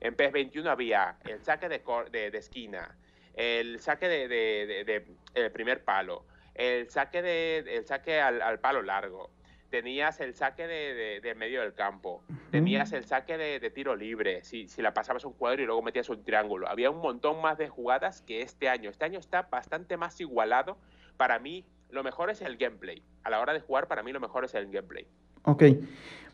En 0.00 0.16
PES 0.16 0.32
21 0.32 0.68
había 0.68 1.16
el 1.26 1.44
saque 1.44 1.68
de, 1.68 1.78
de, 2.10 2.36
esquina, 2.36 2.98
el 3.34 3.78
saque 3.78 4.08
de, 4.08 4.26
de, 4.26 5.50
primer 5.50 5.84
palo, 5.84 6.26
el 6.56 6.90
saque, 6.90 7.22
de, 7.22 7.58
el 7.58 7.86
saque 7.86 8.20
al, 8.20 8.42
al 8.42 8.58
palo 8.58 8.82
largo, 8.82 9.30
tenías 9.70 10.20
el 10.20 10.34
saque 10.34 10.66
de, 10.66 11.34
medio 11.34 11.60
del 11.60 11.74
campo, 11.74 12.22
tenías 12.50 12.92
el 12.92 13.04
saque 13.04 13.36
de, 13.36 13.70
tiro 13.70 13.96
libre, 13.96 14.44
si, 14.44 14.68
si, 14.68 14.82
la 14.82 14.94
pasabas 14.94 15.24
un 15.24 15.34
cuadro 15.34 15.62
y 15.62 15.66
luego 15.66 15.82
metías 15.82 16.08
un 16.08 16.22
triángulo. 16.22 16.68
Había 16.68 16.90
un 16.90 17.00
montón 17.00 17.40
más 17.40 17.58
de 17.58 17.68
jugadas 17.68 18.22
que 18.22 18.42
este 18.42 18.68
año. 18.68 18.90
Este 18.90 19.04
año 19.04 19.18
está 19.18 19.42
bastante 19.42 19.96
más 19.96 20.20
igualado. 20.20 20.78
Para 21.16 21.38
mí, 21.38 21.64
lo 21.90 22.02
mejor 22.02 22.30
es 22.30 22.40
el 22.42 22.56
gameplay. 22.56 23.02
A 23.24 23.30
la 23.30 23.40
hora 23.40 23.52
de 23.52 23.60
jugar, 23.60 23.88
para 23.88 24.02
mí 24.02 24.12
lo 24.12 24.20
mejor 24.20 24.44
es 24.44 24.54
el 24.54 24.70
gameplay. 24.70 25.06
Ok, 25.42 25.64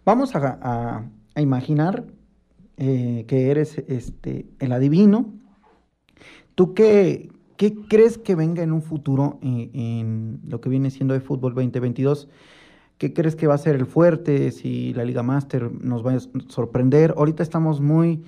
vamos 0.05 0.35
a, 0.35 1.05
imaginar 1.37 2.05
eh, 2.77 3.25
que 3.27 3.51
eres 3.51 3.79
este, 3.79 4.47
el 4.61 4.73
adivino. 4.73 5.33
¿Tú 6.55 6.75
qué, 6.75 7.31
qué 7.57 7.75
crees 7.89 8.19
que 8.19 8.35
venga 8.37 8.63
en 8.63 8.73
un 8.73 8.83
futuro 8.83 9.39
en, 9.43 9.59
eh, 9.59 9.71
en 9.75 10.41
lo 10.47 10.61
que 10.61 10.69
viene 10.69 10.91
siendo 10.91 11.15
el 11.15 11.21
fútbol 11.21 11.55
2022? 11.55 12.29
¿Qué 12.99 13.13
crees 13.13 13.37
que 13.37 13.47
va 13.47 13.55
a 13.55 13.59
ser 13.59 13.75
el 13.75 13.87
fuerte? 13.87 14.51
Si 14.51 14.95
la 14.95 15.05
Liga 15.05 15.23
Master 15.23 15.71
nos 15.73 16.07
va 16.07 16.13
a 16.13 16.21
sorprender. 16.49 17.15
Ahorita 17.17 17.43
estamos 17.43 17.81
muy, 17.81 18.25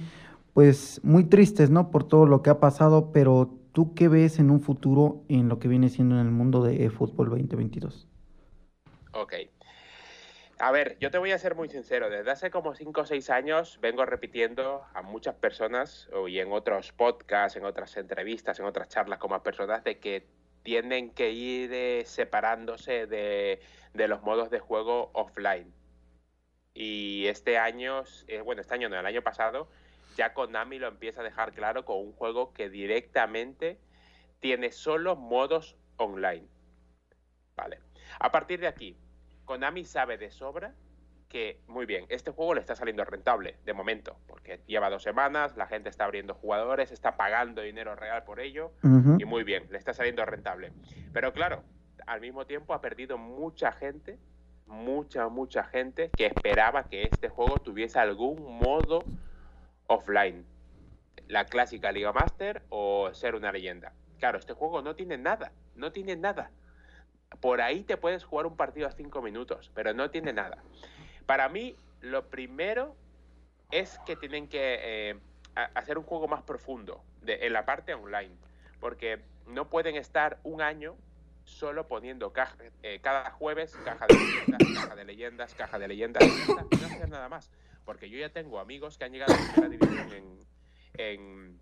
pues, 0.55 1.01
muy 1.05 1.25
tristes, 1.25 1.71
¿no? 1.71 1.91
Por 1.91 2.05
todo 2.05 2.27
lo 2.27 2.43
que 2.43 2.51
ha 2.51 2.59
pasado, 2.59 3.13
pero 3.13 3.55
¿tú 3.73 3.95
qué 3.95 4.09
ves 4.09 4.39
en 4.39 4.51
un 4.51 4.61
futuro 4.61 5.23
en 5.29 5.49
lo 5.49 5.59
que 5.59 5.69
viene 5.69 5.89
siendo 5.89 6.17
en 6.17 6.27
el 6.27 6.33
mundo 6.33 6.63
de 6.63 6.91
fútbol 6.91 7.31
2022? 7.31 8.09
Ok. 9.13 9.35
A 10.59 10.71
ver, 10.73 10.97
yo 11.01 11.11
te 11.11 11.19
voy 11.19 11.33
a 11.33 11.39
ser 11.39 11.55
muy 11.55 11.69
sincero. 11.69 12.09
Desde 12.09 12.31
hace 12.31 12.51
como 12.51 12.75
5 12.75 13.03
o 13.03 13.05
6 13.05 13.29
años 13.29 13.79
vengo 13.83 14.07
repitiendo 14.07 14.83
a 14.95 15.03
muchas 15.03 15.35
personas 15.35 16.09
y 16.29 16.39
en 16.39 16.51
otros 16.51 16.93
podcasts, 16.93 17.59
en 17.59 17.67
otras 17.67 17.97
entrevistas, 17.99 18.59
en 18.59 18.65
otras 18.65 18.89
charlas 18.89 19.19
con 19.19 19.31
más 19.31 19.43
personas 19.43 19.85
de 19.85 19.99
que 19.99 20.27
tienen 20.67 21.11
que 21.11 21.31
ir 21.31 21.73
eh, 21.73 22.03
separándose 22.07 23.07
de, 23.07 23.61
los 23.95 24.21
modos 24.23 24.51
de 24.51 24.59
juego 24.59 25.13
offline. 25.13 25.73
Y 26.75 27.29
este 27.29 27.57
año, 27.57 28.03
eh, 28.27 28.41
bueno, 28.41 28.63
este 28.63 28.75
año 28.75 28.89
no, 28.89 28.99
el 28.99 29.07
año 29.07 29.23
pasado, 29.23 29.69
ya 30.17 30.35
Konami 30.35 30.81
lo 30.81 30.89
empieza 30.89 31.21
a 31.21 31.25
dejar 31.25 31.53
claro 31.53 31.85
con 31.85 31.99
un 31.99 32.13
juego 32.13 32.53
que 32.53 32.69
directamente 32.69 33.79
tiene 34.41 34.73
solo 34.73 35.15
modos 35.15 35.77
online. 35.99 36.49
Vale. 37.55 37.79
A 38.19 38.33
partir 38.33 38.59
de 38.59 38.67
aquí, 38.67 38.97
Konami 39.45 39.85
sabe 39.85 40.19
de 40.19 40.33
sobra 40.33 40.75
que, 41.29 41.61
muy 41.67 41.87
bien, 41.87 42.07
este 42.09 42.31
juego 42.31 42.55
le 42.55 42.61
está 42.61 42.77
saliendo 42.77 43.05
rentable 43.05 43.57
de 43.65 43.73
momento, 43.73 44.17
porque 44.27 44.61
lleva 44.67 44.91
dos 44.91 45.03
semanas, 45.03 45.57
la 45.57 45.67
gente 45.67 45.89
está 45.89 46.05
abriendo 46.05 46.35
jugadores, 46.35 46.93
está 46.93 47.17
pagando 47.17 47.63
dinero 47.63 47.97
real 47.97 48.25
por 48.25 48.41
ello, 48.41 48.73
y 49.19 49.25
muy 49.25 49.43
bien, 49.45 49.67
le 49.71 49.79
está 49.79 49.93
saliendo 49.93 50.25
rentable. 50.25 50.73
Pero 51.13 51.33
claro, 51.33 51.63
al 52.07 52.21
mismo 52.21 52.47
tiempo 52.47 52.75
ha 52.75 52.81
perdido 52.81 53.19
mucha 53.19 53.73
gente, 53.73 54.19
mucha, 54.67 55.29
mucha 55.29 55.65
gente 55.65 56.11
que 56.17 56.27
esperaba 56.27 56.85
que 56.85 57.05
este 57.05 57.29
juego 57.29 57.59
tuviese 57.61 57.99
algún 57.99 58.59
modo 58.59 59.05
offline. 59.87 60.45
La 61.29 61.47
clásica 61.47 61.91
Liga 61.91 62.13
Master 62.13 62.63
o 62.69 63.13
ser 63.13 63.35
una 63.35 63.51
leyenda. 63.51 63.93
Claro, 64.19 64.39
este 64.39 64.53
juego 64.53 64.81
no 64.83 64.95
tiene 64.95 65.19
nada, 65.19 65.53
no 65.75 65.91
tiene 65.91 66.15
nada. 66.17 66.51
Por 67.41 67.61
ahí 67.61 67.83
te 67.83 67.97
puedes 67.97 68.25
jugar 68.25 68.47
un 68.47 68.57
partido 68.57 68.87
a 68.87 68.93
cinco 68.93 69.21
minutos, 69.21 69.71
pero 69.75 69.93
no 69.93 70.11
tiene 70.11 70.33
nada. 70.33 70.63
Para 71.27 71.49
mí, 71.49 71.77
lo 72.01 72.29
primero 72.29 72.97
es 73.71 73.99
que 74.07 74.17
tienen 74.17 74.49
que 74.49 75.11
eh, 75.11 75.19
hacer 75.75 75.99
un 75.99 76.05
juego 76.05 76.29
más 76.29 76.43
profundo 76.43 77.03
en 77.27 77.53
la 77.53 77.65
parte 77.65 77.95
online, 77.95 78.35
porque 78.81 79.21
no 79.47 79.69
pueden 79.69 79.97
estar 79.97 80.39
un 80.45 80.63
año 80.63 80.97
solo 81.45 81.87
poniendo 81.87 82.33
eh, 82.83 83.01
cada 83.03 83.31
jueves 83.31 83.77
caja 83.85 84.07
de 84.07 84.15
leyendas, 84.15 84.75
caja 84.75 84.95
de 84.95 85.05
leyendas, 85.05 85.55
caja 85.55 85.79
de 85.79 85.89
leyendas, 85.89 86.25
no 86.49 86.87
hacer 86.87 87.09
nada 87.09 87.29
más. 87.29 87.51
Porque 87.85 88.11
yo 88.11 88.19
ya 88.19 88.31
tengo 88.31 88.59
amigos 88.59 88.99
que 88.99 89.05
han 89.05 89.13
llegado 89.13 89.33
a 89.33 89.61
la 89.61 89.69
división 89.69 90.13
en, 90.99 91.61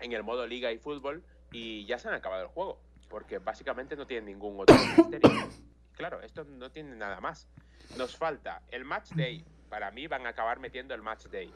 en, 0.00 0.12
el 0.12 0.22
modo 0.22 0.46
liga 0.46 0.72
y 0.72 0.78
fútbol 0.78 1.22
y 1.52 1.84
ya 1.84 1.98
se 1.98 2.08
han 2.08 2.14
acabado 2.14 2.42
el 2.42 2.48
juego, 2.48 2.80
porque 3.08 3.38
básicamente 3.38 3.94
no 3.94 4.06
tienen 4.06 4.24
ningún 4.26 4.58
otro 4.60 4.74
misterio. 4.74 5.48
Claro, 5.92 6.22
esto 6.22 6.44
no 6.44 6.70
tiene 6.70 6.96
nada 6.96 7.20
más. 7.20 7.46
Nos 7.96 8.16
falta 8.16 8.62
el 8.70 8.84
match 8.84 9.10
day. 9.10 9.44
Para 9.68 9.90
mí 9.90 10.06
van 10.06 10.26
a 10.26 10.30
acabar 10.30 10.58
metiendo 10.58 10.94
el 10.94 11.02
match 11.02 11.26
day. 11.26 11.52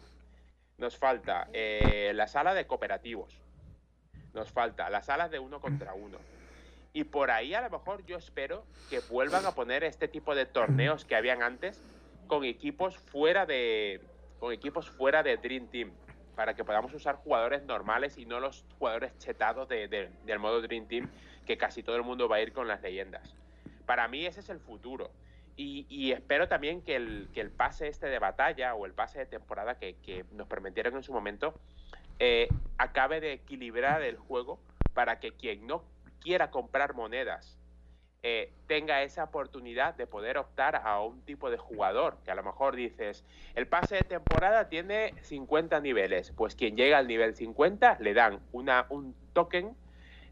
Nos 0.79 0.97
falta 0.97 1.49
eh, 1.53 2.13
la 2.15 2.27
sala 2.27 2.55
de 2.55 2.67
cooperativos. 2.67 3.41
Nos 4.33 4.51
falta 4.51 4.91
la 4.91 5.03
sala 5.03 5.29
de 5.29 5.39
uno 5.39 5.61
contra 5.61 5.95
uno. 5.95 6.19
Y 6.93 7.05
por 7.05 7.31
ahí 7.31 7.55
a 7.55 7.61
lo 7.61 7.71
mejor 7.71 8.05
yo 8.07 8.17
espero 8.17 8.65
que 8.91 9.01
vuelvan 9.01 9.47
a 9.47 9.53
poner 9.53 9.85
este 9.85 10.09
tipo 10.09 10.35
de 10.35 10.47
torneos 10.47 11.05
que 11.05 11.17
habían 11.17 11.43
antes 11.43 11.81
con 12.27 12.45
equipos 12.45 12.97
fuera 12.97 13.47
de 13.47 14.01
con 14.39 14.53
equipos 14.53 14.91
fuera 14.91 15.23
de 15.23 15.37
Dream 15.37 15.69
Team 15.69 15.93
para 16.35 16.55
que 16.55 16.65
podamos 16.65 16.93
usar 16.93 17.17
jugadores 17.17 17.63
normales 17.65 18.19
y 18.19 18.27
no 18.27 18.41
los 18.41 18.65
jugadores 18.79 19.17
chetados 19.19 19.69
del 19.69 20.39
modo 20.39 20.61
Dream 20.63 20.87
Team 20.87 21.09
que 21.47 21.57
casi 21.57 21.83
todo 21.83 21.97
el 21.97 22.03
mundo 22.03 22.29
va 22.29 22.37
a 22.37 22.41
ir 22.41 22.53
con 22.53 22.67
las 22.69 22.83
leyendas. 22.83 23.35
Para 23.87 24.09
mí 24.09 24.27
ese 24.27 24.41
es 24.41 24.49
el 24.49 24.61
futuro. 24.61 25.11
Y, 25.57 26.11
espero 26.13 26.49
también 26.49 26.83
que 26.83 26.97
el, 26.97 27.29
que 27.33 27.41
el, 27.41 27.51
pase 27.51 27.87
este 27.87 28.09
de 28.09 28.19
batalla 28.19 28.75
o 28.75 28.87
el 28.87 28.93
pase 28.93 29.21
de 29.21 29.27
temporada 29.27 29.79
que, 29.79 30.25
nos 30.33 30.49
permitieron 30.49 30.97
en 30.97 31.03
su 31.05 31.13
momento 31.13 31.55
eh, 32.19 32.49
acabe 32.77 33.21
de 33.21 33.33
equilibrar 33.33 34.03
el 34.03 34.17
juego 34.17 34.59
para 34.95 35.21
que 35.21 35.33
quien 35.33 35.67
no 35.67 35.85
quiera 36.21 36.51
comprar 36.51 36.95
monedas 36.95 37.59
eh, 38.27 38.53
tenga 38.67 39.03
esa 39.03 39.25
oportunidad 39.25 39.95
de 39.95 40.07
poder 40.07 40.39
optar 40.39 40.77
a 40.77 41.01
un 41.03 41.21
tipo 41.27 41.51
de 41.51 41.59
jugador, 41.59 42.17
que 42.25 42.31
a 42.31 42.35
lo 42.35 42.43
mejor 42.43 42.75
dices, 42.75 43.23
el 43.55 43.67
pase 43.67 43.97
de 43.97 44.03
temporada 44.03 44.71
tiene 44.71 45.13
50 45.21 45.79
niveles, 45.81 46.33
pues 46.35 46.55
quien 46.55 46.75
llega 46.75 46.97
al 46.97 47.07
nivel 47.07 47.35
50 47.35 47.99
le 48.01 48.15
dan 48.15 48.41
una, 48.51 48.87
un 48.89 49.15
token 49.35 49.77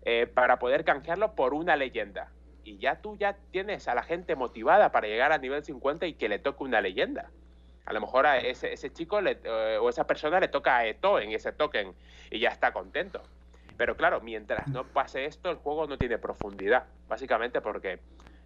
eh, 0.07 0.27
para 0.27 0.59
poder 0.59 0.85
canjearlo 0.85 1.35
por 1.35 1.53
una 1.53 1.77
leyenda 1.77 2.33
y 2.65 2.79
ya 2.79 3.01
tú 3.01 3.17
ya 3.17 3.37
tienes 3.51 3.89
a 3.89 3.95
la 3.95 4.03
gente 4.03 4.37
motivada 4.37 4.93
para 4.93 5.07
llegar 5.07 5.33
al 5.33 5.41
nivel 5.41 5.65
50 5.65 6.07
y 6.07 6.15
que 6.15 6.29
le 6.29 6.39
toque 6.39 6.65
una 6.65 6.81
leyenda. 6.81 7.31
A 7.85 7.93
lo 7.93 8.01
mejor 8.01 8.27
a 8.27 8.39
ese, 8.39 8.73
ese 8.73 8.93
chico 8.93 9.21
eh, 9.21 9.79
o 9.81 9.89
esa 9.89 10.07
persona 10.07 10.39
le 10.39 10.49
toca 10.49 10.77
a 10.77 10.87
Eto 10.87 11.19
en 11.19 11.33
ese 11.33 11.53
token 11.53 11.95
y 12.31 12.39
ya 12.39 12.51
está 12.51 12.73
contento. 12.73 13.23
Pero 13.77 13.97
claro, 13.97 14.21
mientras 14.21 14.69
no 14.69 14.85
pase 14.85 15.25
esto, 15.25 15.51
el 15.51 15.57
juego 15.57 15.87
no 15.87 15.99
tiene 15.99 16.19
profundidad, 16.19 16.85
básicamente 17.09 17.61
porque 17.61 17.99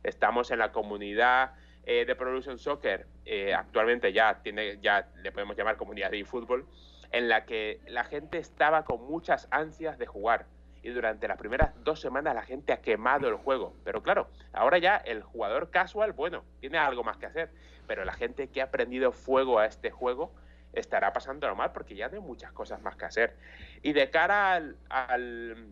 estamos 0.03 0.51
en 0.51 0.61
la 0.61 0.73
comunidad 0.73 1.53
eh, 1.85 2.05
de 2.07 2.15
Production 2.15 2.59
Soccer, 2.59 3.07
eh, 3.25 3.53
actualmente 3.53 4.13
ya 4.13 4.41
tiene, 4.43 4.79
ya 4.81 5.09
le 5.23 5.33
podemos 5.33 5.57
llamar 5.57 5.77
comunidad 5.77 6.11
de 6.11 6.21
eFootball, 6.21 6.65
en 7.13 7.29
la 7.29 7.45
que 7.45 7.81
la 7.87 8.05
gente 8.05 8.39
estaba 8.39 8.85
con 8.85 9.03
muchas 9.07 9.49
ansias 9.51 9.99
de 9.99 10.07
jugar 10.07 10.47
y 10.87 10.91
durante 10.91 11.27
las 11.27 11.37
primeras 11.37 11.73
dos 11.83 12.01
semanas 12.01 12.33
la 12.33 12.43
gente 12.43 12.73
ha 12.73 12.81
quemado 12.81 13.27
el 13.27 13.35
juego. 13.35 13.75
Pero 13.83 14.05
claro, 14.05 14.29
ahora 14.53 14.79
ya 14.79 14.97
el 14.97 15.21
jugador 15.21 15.71
casual, 15.71 16.13
bueno, 16.13 16.45
tiene 16.61 16.79
algo 16.79 17.03
más 17.03 17.17
que 17.17 17.27
hacer, 17.27 17.51
pero 17.89 18.05
la 18.05 18.13
gente 18.13 18.47
que 18.47 18.61
ha 18.61 18.67
aprendido 18.67 19.11
fuego 19.11 19.59
a 19.59 19.67
este 19.67 19.91
juego 19.91 20.33
estará 20.73 21.13
pasando 21.13 21.53
mal 21.57 21.73
porque 21.73 21.97
ya 21.97 22.07
hay 22.07 22.21
muchas 22.21 22.53
cosas 22.53 22.81
más 22.83 22.95
que 22.95 23.05
hacer. 23.05 23.37
Y 23.83 23.95
de 23.95 24.11
cara 24.11 24.63
al, 24.89 25.67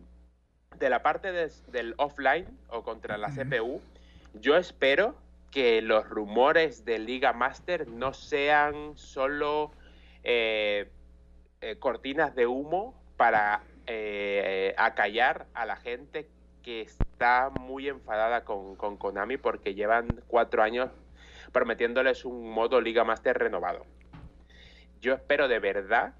de 0.77 0.89
la 0.89 1.01
parte 1.01 1.31
del 1.31 1.93
offline 1.95 2.45
o 2.67 2.83
contra 2.83 3.17
la 3.17 3.29
CPU, 3.29 3.81
yo 4.33 4.57
espero 4.57 5.15
que 5.49 5.81
los 5.81 6.09
rumores 6.09 6.83
de 6.83 6.99
Liga 6.99 7.31
Master 7.31 7.87
no 7.87 8.13
sean 8.13 8.97
solo 8.97 9.71
eh, 10.25 10.91
eh, 11.61 11.77
cortinas 11.79 12.35
de 12.35 12.47
humo 12.47 13.01
para 13.15 13.61
eh, 13.87 14.73
acallar 14.77 15.47
a 15.53 15.65
la 15.65 15.75
gente 15.75 16.27
que 16.65 16.81
está 16.81 17.51
muy 17.51 17.87
enfadada 17.87 18.43
con, 18.43 18.75
Konami 18.75 19.37
porque 19.37 19.75
llevan 19.75 20.07
cuatro 20.27 20.63
años 20.63 20.89
prometiéndoles 21.51 22.25
un 22.25 22.49
modo 22.49 22.81
Liga 22.81 23.03
Master 23.03 23.37
renovado. 23.37 23.85
Yo 24.99 25.13
espero 25.13 25.47
de 25.47 25.59
verdad, 25.59 26.15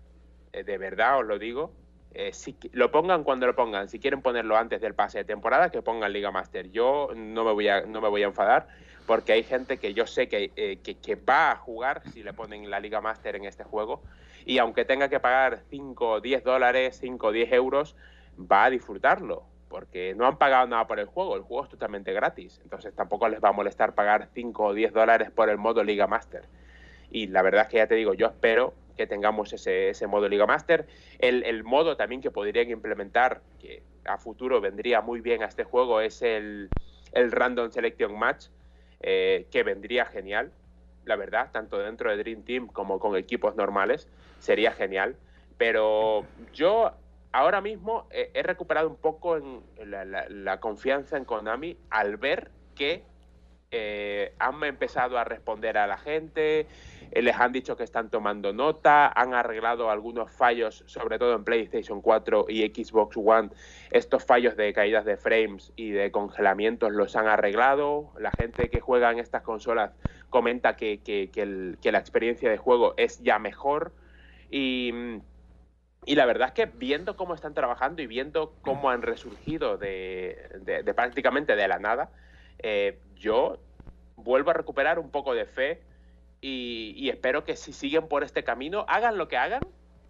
eh, 0.53 0.63
de 0.63 0.77
verdad 0.77 1.17
os 1.17 1.25
lo 1.25 1.39
digo, 1.39 1.73
eh, 2.13 2.31
si 2.31 2.55
lo 2.73 2.91
pongan 2.91 3.23
cuando 3.23 3.47
lo 3.47 3.55
pongan, 3.55 3.89
si 3.89 3.99
quieren 3.99 4.21
ponerlo 4.21 4.55
antes 4.55 4.79
del 4.81 4.93
pase 4.93 5.17
de 5.17 5.23
temporada, 5.25 5.71
que 5.71 5.81
pongan 5.81 6.13
Liga 6.13 6.29
Master. 6.29 6.69
Yo 6.69 7.09
no 7.15 7.43
me 7.43 7.51
voy 7.51 7.67
a, 7.67 7.81
no 7.81 7.99
me 7.99 8.09
voy 8.09 8.21
a 8.21 8.27
enfadar 8.27 8.67
porque 9.07 9.33
hay 9.33 9.43
gente 9.43 9.77
que 9.77 9.95
yo 9.95 10.05
sé 10.05 10.27
que, 10.27 10.51
eh, 10.55 10.77
que, 10.83 10.95
que, 10.99 11.15
va 11.15 11.51
a 11.51 11.55
jugar 11.57 12.03
si 12.13 12.21
le 12.21 12.33
ponen 12.33 12.69
la 12.69 12.79
Liga 12.79 13.01
Master 13.01 13.35
en 13.35 13.45
este 13.45 13.63
juego 13.63 14.03
y 14.45 14.59
aunque 14.59 14.85
tenga 14.85 15.09
que 15.09 15.19
pagar 15.19 15.63
5 15.69 16.09
o 16.09 16.21
10 16.21 16.43
dólares, 16.43 16.97
5 17.01 17.27
o 17.27 17.31
10 17.31 17.51
euros, 17.53 17.95
va 18.39 18.65
a 18.65 18.69
disfrutarlo, 18.69 19.43
porque 19.69 20.13
no 20.15 20.27
han 20.27 20.37
pagado 20.37 20.67
nada 20.67 20.87
por 20.87 20.99
el 20.99 21.07
juego, 21.07 21.35
el 21.35 21.41
juego 21.41 21.63
es 21.63 21.69
totalmente 21.69 22.13
gratis, 22.13 22.59
entonces 22.63 22.93
tampoco 22.93 23.27
les 23.27 23.43
va 23.43 23.49
a 23.49 23.53
molestar 23.53 23.95
pagar 23.95 24.29
5 24.33 24.63
o 24.63 24.73
10 24.73 24.93
dólares 24.93 25.31
por 25.31 25.49
el 25.49 25.57
modo 25.57 25.83
Liga 25.83 26.07
Master. 26.07 26.43
Y 27.09 27.27
la 27.27 27.41
verdad 27.41 27.63
es 27.63 27.67
que 27.69 27.77
ya 27.77 27.87
te 27.87 27.95
digo, 27.95 28.13
yo 28.13 28.27
espero 28.27 28.73
que 28.95 29.07
tengamos 29.07 29.51
ese, 29.53 29.89
ese 29.89 30.07
modo 30.07 30.27
Liga 30.27 30.45
Master. 30.45 30.87
El, 31.19 31.43
el, 31.43 31.63
modo 31.63 31.97
también 31.97 32.21
que 32.21 32.31
podrían 32.31 32.69
implementar, 32.69 33.41
que 33.59 33.83
a 34.05 34.17
futuro 34.17 34.61
vendría 34.61 35.01
muy 35.01 35.21
bien 35.21 35.43
a 35.43 35.45
este 35.45 35.63
juego, 35.63 36.01
es 36.01 36.21
el, 36.21 36.69
el 37.11 37.31
Random 37.31 37.71
Selection 37.71 38.17
Match, 38.17 38.47
eh, 39.01 39.47
que 39.51 39.63
vendría 39.63 40.05
genial, 40.05 40.51
la 41.05 41.15
verdad, 41.15 41.51
tanto 41.51 41.77
dentro 41.77 42.09
de 42.09 42.17
Dream 42.17 42.43
Team 42.43 42.67
como 42.67 42.99
con 42.99 43.15
equipos 43.15 43.55
normales, 43.55 44.07
sería 44.39 44.71
genial. 44.71 45.15
Pero 45.57 46.25
yo 46.53 46.91
ahora 47.31 47.61
mismo 47.61 48.07
he 48.11 48.43
recuperado 48.43 48.89
un 48.89 48.95
poco 48.95 49.37
en 49.37 49.61
la, 49.85 50.59
confianza 50.59 51.17
en 51.17 51.25
Konami 51.25 51.77
al 51.89 52.17
ver 52.17 52.51
que 52.75 53.03
eh, 53.71 54.33
han 54.39 54.63
empezado 54.63 55.17
a 55.17 55.25
responder 55.25 55.77
a 55.77 55.85
la 55.85 55.97
gente, 55.97 56.67
eh, 57.11 57.21
les 57.21 57.35
han 57.35 57.51
dicho 57.51 57.75
que 57.75 57.83
están 57.83 58.09
tomando 58.09 58.53
nota, 58.53 59.11
han 59.13 59.33
arreglado 59.33 59.89
algunos 59.89 60.31
fallos, 60.31 60.83
sobre 60.87 61.19
todo 61.19 61.35
en 61.35 61.43
PlayStation 61.43 62.01
4 62.01 62.45
y 62.47 62.61
Xbox 62.67 63.17
One, 63.17 63.49
estos 63.91 64.23
fallos 64.23 64.55
de 64.55 64.71
caídas 64.71 65.03
de 65.03 65.17
frames 65.17 65.73
y 65.75 65.91
de 65.91 66.11
congelamientos 66.11 66.93
los 66.93 67.17
han 67.17 67.27
arreglado, 67.27 68.13
la 68.17 68.31
gente 68.31 68.69
que 68.69 68.79
juega 68.79 69.11
en 69.11 69.19
estas 69.19 69.41
consolas 69.41 69.91
comenta 70.29 70.77
que, 70.77 71.01
que, 71.01 71.29
que, 71.33 71.75
que 71.81 71.91
la 71.91 71.99
experiencia 71.99 72.49
de 72.49 72.57
juego 72.57 72.93
es 72.95 73.21
ya 73.23 73.39
mejor 73.39 73.91
y... 74.55 75.21
Y 76.07 76.13
la 76.13 76.27
verdad 76.27 76.49
es 76.49 76.53
que 76.53 76.65
viendo 76.67 77.17
cómo 77.17 77.33
están 77.33 77.55
trabajando 77.55 78.01
y 78.01 78.07
viendo 78.07 78.53
cómo 78.61 78.91
han 78.91 79.01
resurgido 79.01 79.77
de, 79.77 80.83
prácticamente 80.95 81.55
de 81.55 81.67
la 81.67 81.79
nada, 81.79 82.11
eh, 82.59 82.99
yo 83.15 83.57
vuelvo 84.15 84.51
a 84.51 84.53
recuperar 84.53 84.99
un 84.99 85.09
poco 85.09 85.33
de 85.33 85.45
fe 85.45 85.81
y, 86.41 87.09
espero 87.09 87.43
que 87.43 87.55
si 87.55 87.73
siguen 87.73 88.07
por 88.07 88.23
este 88.23 88.43
camino, 88.43 88.85
hagan 88.87 89.17
lo 89.17 89.27
que 89.27 89.37
hagan, 89.37 89.61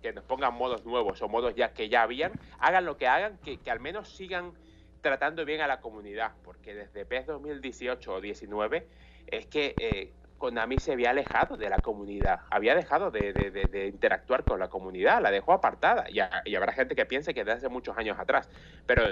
que 0.01 0.11
nos 0.11 0.25
pongan 0.25 0.53
modos 0.53 0.85
nuevos 0.85 1.21
o 1.21 1.29
modos 1.29 1.55
ya 1.55 1.73
que 1.73 1.87
ya 1.87 2.01
habían, 2.01 2.33
hagan 2.59 2.83
lo 2.83 2.97
que 2.97 3.07
hagan, 3.07 3.37
que, 3.37 3.57
que 3.57 3.71
al 3.71 3.79
menos 3.79 4.09
sigan 4.09 4.51
tratando 4.99 5.45
bien 5.45 5.61
a 5.61 5.67
la 5.67 5.79
comunidad, 5.79 6.33
porque 6.43 6.75
desde 6.75 7.05
PES 7.05 7.27
2018 7.27 8.13
o 8.13 8.19
19 8.19 8.85
es 9.27 9.45
que 9.45 9.75
eh, 9.79 10.11
Konami 10.37 10.79
se 10.79 10.91
había 10.91 11.11
alejado 11.11 11.57
de 11.57 11.69
la 11.69 11.79
comunidad, 11.79 12.41
había 12.49 12.75
dejado 12.75 13.11
de, 13.11 13.89
interactuar 13.93 14.43
con 14.45 14.59
la 14.59 14.67
comunidad, 14.67 15.21
la 15.21 15.31
dejó 15.31 15.53
apartada. 15.53 16.05
Y, 16.09 16.19
habrá 16.55 16.73
gente 16.73 16.95
que 16.95 17.05
piense 17.05 17.33
que 17.33 17.43
desde 17.43 17.57
hace 17.57 17.69
muchos 17.69 17.97
años 17.97 18.19
atrás. 18.19 18.49
Pero, 18.85 19.03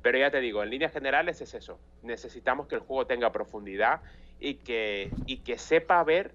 pero 0.00 0.18
ya 0.18 0.30
te 0.30 0.40
digo, 0.40 0.62
en 0.62 0.70
líneas 0.70 0.92
generales 0.92 1.40
es 1.40 1.54
eso. 1.54 1.78
Necesitamos 2.02 2.66
que 2.66 2.76
el 2.76 2.80
juego 2.80 3.06
tenga 3.06 3.32
profundidad 3.32 4.00
y 4.40 4.54
que, 4.54 5.10
y 5.26 5.38
que 5.38 5.58
sepa 5.58 6.02
ver 6.04 6.32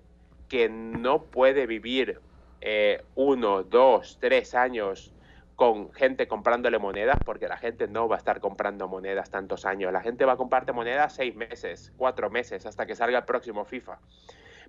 que 0.48 0.70
no 0.70 1.24
puede 1.24 1.66
vivir 1.66 2.20
eh, 2.62 3.04
uno, 3.16 3.64
dos, 3.64 4.18
tres 4.20 4.56
años 4.56 5.12
con 5.58 5.92
gente 5.92 6.28
comprándole 6.28 6.78
monedas, 6.78 7.18
porque 7.26 7.48
la 7.48 7.58
gente 7.58 7.88
no 7.88 8.08
va 8.08 8.18
a 8.18 8.20
estar 8.20 8.40
comprando 8.40 8.88
monedas 8.88 9.32
tantos 9.32 9.66
años. 9.66 9.92
La 9.92 10.02
gente 10.02 10.24
va 10.24 10.34
a 10.34 10.38
comprarte 10.38 10.72
monedas 10.72 11.16
seis 11.16 11.36
meses, 11.36 11.92
cuatro 11.98 12.30
meses, 12.30 12.68
hasta 12.68 12.86
que 12.86 12.94
salga 12.94 13.18
el 13.18 13.26
próximo 13.26 13.66
FIFA. 13.66 13.98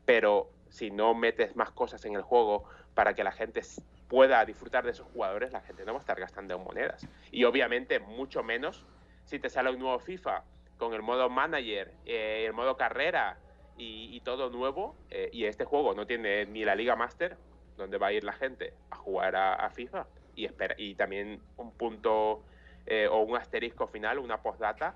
Pero 0.06 0.50
si 0.70 0.90
no 0.90 1.12
metes 1.12 1.54
más 1.56 1.72
cosas 1.72 2.06
en 2.06 2.14
el 2.14 2.22
juego 2.22 2.64
para 2.94 3.12
que 3.12 3.22
la 3.22 3.32
gente 3.32 3.60
pueda 4.08 4.42
disfrutar 4.46 4.86
de 4.86 4.92
esos 4.92 5.06
jugadores, 5.12 5.52
la 5.52 5.60
gente 5.60 5.84
no 5.84 5.92
va 5.92 5.98
a 5.98 6.00
estar 6.00 6.18
gastando 6.18 6.58
monedas. 6.58 7.06
Y 7.30 7.44
obviamente 7.44 7.98
mucho 7.98 8.42
menos 8.42 8.86
si 9.24 9.38
te 9.38 9.50
sale 9.50 9.68
un 9.68 9.80
nuevo 9.80 9.98
FIFA 9.98 10.42
con 10.78 10.94
el 10.94 11.02
modo 11.02 11.28
manager, 11.28 11.92
eh, 12.06 12.44
el 12.46 12.54
modo 12.54 12.78
carrera 12.78 13.36
y, 13.76 14.18
todo 14.20 14.48
nuevo, 14.48 14.96
eh, 15.10 15.28
y 15.34 15.44
este 15.44 15.66
juego 15.66 15.92
no 15.92 16.06
tiene 16.06 16.46
ni 16.46 16.64
la 16.64 16.74
Liga 16.74 16.96
Master, 16.96 17.36
donde 17.76 17.98
va 17.98 18.06
a 18.06 18.12
ir 18.12 18.24
la 18.24 18.32
gente 18.32 18.72
a 18.90 18.96
jugar 18.96 19.36
a 19.36 19.70
FIFA, 19.70 20.06
y, 20.38 20.44
espera, 20.44 20.74
y 20.78 20.94
también 20.94 21.40
un 21.56 21.72
punto 21.72 22.42
eh, 22.86 23.08
o 23.10 23.22
un 23.22 23.36
asterisco 23.36 23.88
final, 23.88 24.20
una 24.20 24.40
postdata, 24.40 24.94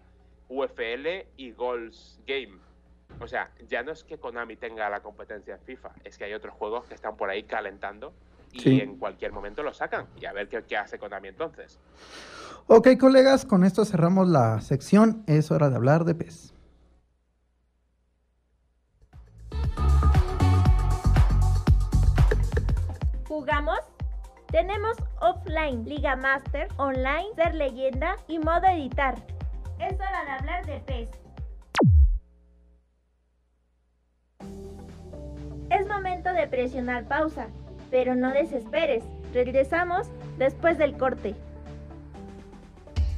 UFL 0.49 1.27
y 1.37 1.51
Goals 1.51 2.21
Game. 2.27 2.59
O 3.21 3.27
sea, 3.27 3.51
ya 3.69 3.83
no 3.83 3.91
es 3.91 4.05
que 4.05 4.19
Konami 4.19 4.57
tenga 4.57 4.89
la 4.89 5.01
competencia 5.01 5.55
en 5.55 5.61
FIFA, 5.61 5.91
es 6.05 6.17
que 6.17 6.25
hay 6.25 6.33
otros 6.33 6.55
juegos 6.55 6.87
que 6.87 6.95
están 6.95 7.17
por 7.17 7.29
ahí 7.29 7.43
calentando 7.43 8.13
y 8.53 8.61
sí. 8.61 8.81
en 8.81 8.99
cualquier 8.99 9.33
momento 9.33 9.65
lo 9.65 9.75
sacan. 9.75 10.07
Y 10.21 10.27
a 10.27 10.33
ver 10.33 10.49
qué, 10.49 10.63
qué 10.63 10.77
hace 10.77 10.97
Konami 10.97 11.29
entonces. 11.29 11.81
Ok, 12.69 12.97
colegas, 13.01 13.45
con 13.45 13.65
esto 13.65 13.85
cerramos 13.85 14.29
la 14.29 14.61
sección. 14.61 15.25
Es 15.27 15.51
hora 15.51 15.71
de 15.71 15.77
hablar 15.77 16.05
de 16.05 16.15
PES. 16.15 16.55
¿Jugamos? 23.27 23.92
Tenemos 24.53 24.99
offline, 25.23 25.83
Liga 25.87 26.15
Master, 26.15 26.69
online, 26.77 27.35
ser 27.37 27.55
leyenda 27.55 28.17
y 28.29 28.39
modo 28.39 28.67
editar. 28.67 29.15
Es 29.81 29.95
hora 29.95 30.25
de 30.27 30.31
hablar 30.31 30.67
de 30.67 30.79
PES. 30.81 31.09
Es 35.71 35.89
momento 35.89 36.35
de 36.35 36.47
presionar 36.49 37.09
pausa, 37.09 37.47
pero 37.91 38.15
no 38.15 38.31
desesperes. 38.31 39.03
Regresamos 39.33 40.09
después 40.37 40.77
del 40.77 40.99
corte. 40.99 41.35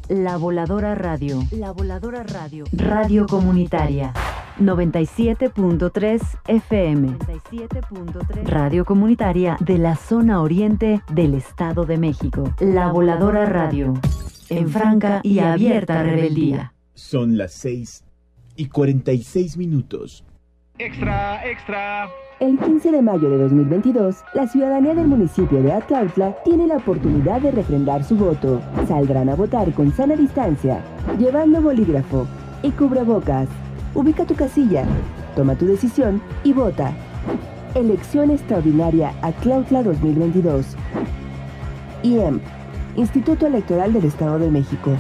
La 0.08 0.36
Voladora 0.36 0.94
Radio. 0.94 1.42
La 1.50 1.72
Voladora 1.72 2.22
Radio. 2.22 2.64
Radio 2.72 3.26
Comunitaria. 3.26 4.12
97.3 4.60 6.20
FM. 6.46 7.08
97.3 7.18 8.44
Radio 8.44 8.84
Comunitaria 8.84 9.56
de 9.60 9.78
la 9.78 9.96
zona 9.96 10.40
oriente 10.40 11.02
del 11.10 11.34
Estado 11.34 11.84
de 11.84 11.98
México. 11.98 12.54
La 12.60 12.90
Voladora 12.92 13.46
Radio. 13.46 13.94
En 14.48 14.68
franca 14.68 15.20
y 15.22 15.38
abierta 15.40 16.02
rebeldía. 16.02 16.74
Son 16.94 17.36
las 17.36 17.52
6 17.54 18.04
y 18.56 18.66
46 18.66 19.56
minutos. 19.56 20.24
Extra, 20.78 21.44
extra. 21.48 22.08
El 22.40 22.58
15 22.58 22.90
de 22.90 23.00
mayo 23.02 23.30
de 23.30 23.38
2022, 23.38 24.16
la 24.34 24.48
ciudadanía 24.48 24.94
del 24.94 25.06
municipio 25.06 25.62
de 25.62 25.72
Atlautla 25.72 26.36
tiene 26.44 26.66
la 26.66 26.76
oportunidad 26.76 27.40
de 27.40 27.52
refrendar 27.52 28.02
su 28.04 28.16
voto. 28.16 28.60
Saldrán 28.88 29.28
a 29.28 29.36
votar 29.36 29.72
con 29.72 29.92
sana 29.92 30.16
distancia, 30.16 30.82
llevando 31.18 31.62
bolígrafo 31.62 32.26
y 32.62 32.70
cubrebocas. 32.72 33.48
Ubica 33.94 34.24
tu 34.24 34.34
casilla, 34.34 34.84
toma 35.36 35.54
tu 35.54 35.66
decisión 35.66 36.20
y 36.42 36.52
vota. 36.52 36.92
Elección 37.76 38.32
extraordinaria 38.32 39.14
Atlautla 39.22 39.84
2022. 39.84 40.74
IEM, 42.02 42.40
Instituto 42.96 43.46
Electoral 43.46 43.92
del 43.92 44.04
Estado 44.04 44.40
de 44.40 44.50
México. 44.50 44.90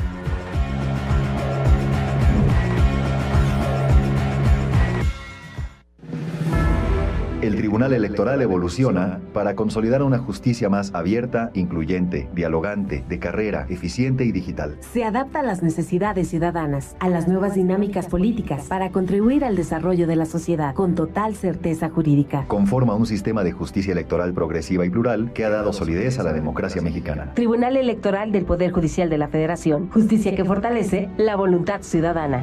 El 7.44 7.56
Tribunal 7.56 7.92
Electoral 7.92 8.40
evoluciona 8.40 9.20
para 9.34 9.54
consolidar 9.54 10.02
una 10.02 10.16
justicia 10.16 10.70
más 10.70 10.94
abierta, 10.94 11.50
incluyente, 11.52 12.26
dialogante, 12.34 13.04
de 13.06 13.18
carrera, 13.18 13.66
eficiente 13.68 14.24
y 14.24 14.32
digital. 14.32 14.78
Se 14.80 15.04
adapta 15.04 15.40
a 15.40 15.42
las 15.42 15.62
necesidades 15.62 16.28
ciudadanas, 16.28 16.96
a 17.00 17.10
las 17.10 17.28
nuevas 17.28 17.54
dinámicas 17.54 18.06
políticas, 18.06 18.64
para 18.68 18.88
contribuir 18.92 19.44
al 19.44 19.56
desarrollo 19.56 20.06
de 20.06 20.16
la 20.16 20.24
sociedad 20.24 20.74
con 20.74 20.94
total 20.94 21.34
certeza 21.34 21.90
jurídica. 21.90 22.46
Conforma 22.48 22.94
un 22.94 23.04
sistema 23.04 23.44
de 23.44 23.52
justicia 23.52 23.92
electoral 23.92 24.32
progresiva 24.32 24.86
y 24.86 24.90
plural 24.90 25.34
que 25.34 25.44
ha 25.44 25.50
dado 25.50 25.74
solidez 25.74 26.18
a 26.18 26.22
la 26.22 26.32
democracia 26.32 26.80
mexicana. 26.80 27.34
Tribunal 27.34 27.76
Electoral 27.76 28.32
del 28.32 28.46
Poder 28.46 28.72
Judicial 28.72 29.10
de 29.10 29.18
la 29.18 29.28
Federación. 29.28 29.90
Justicia 29.90 30.34
que 30.34 30.46
fortalece 30.46 31.10
la 31.18 31.36
voluntad 31.36 31.82
ciudadana. 31.82 32.42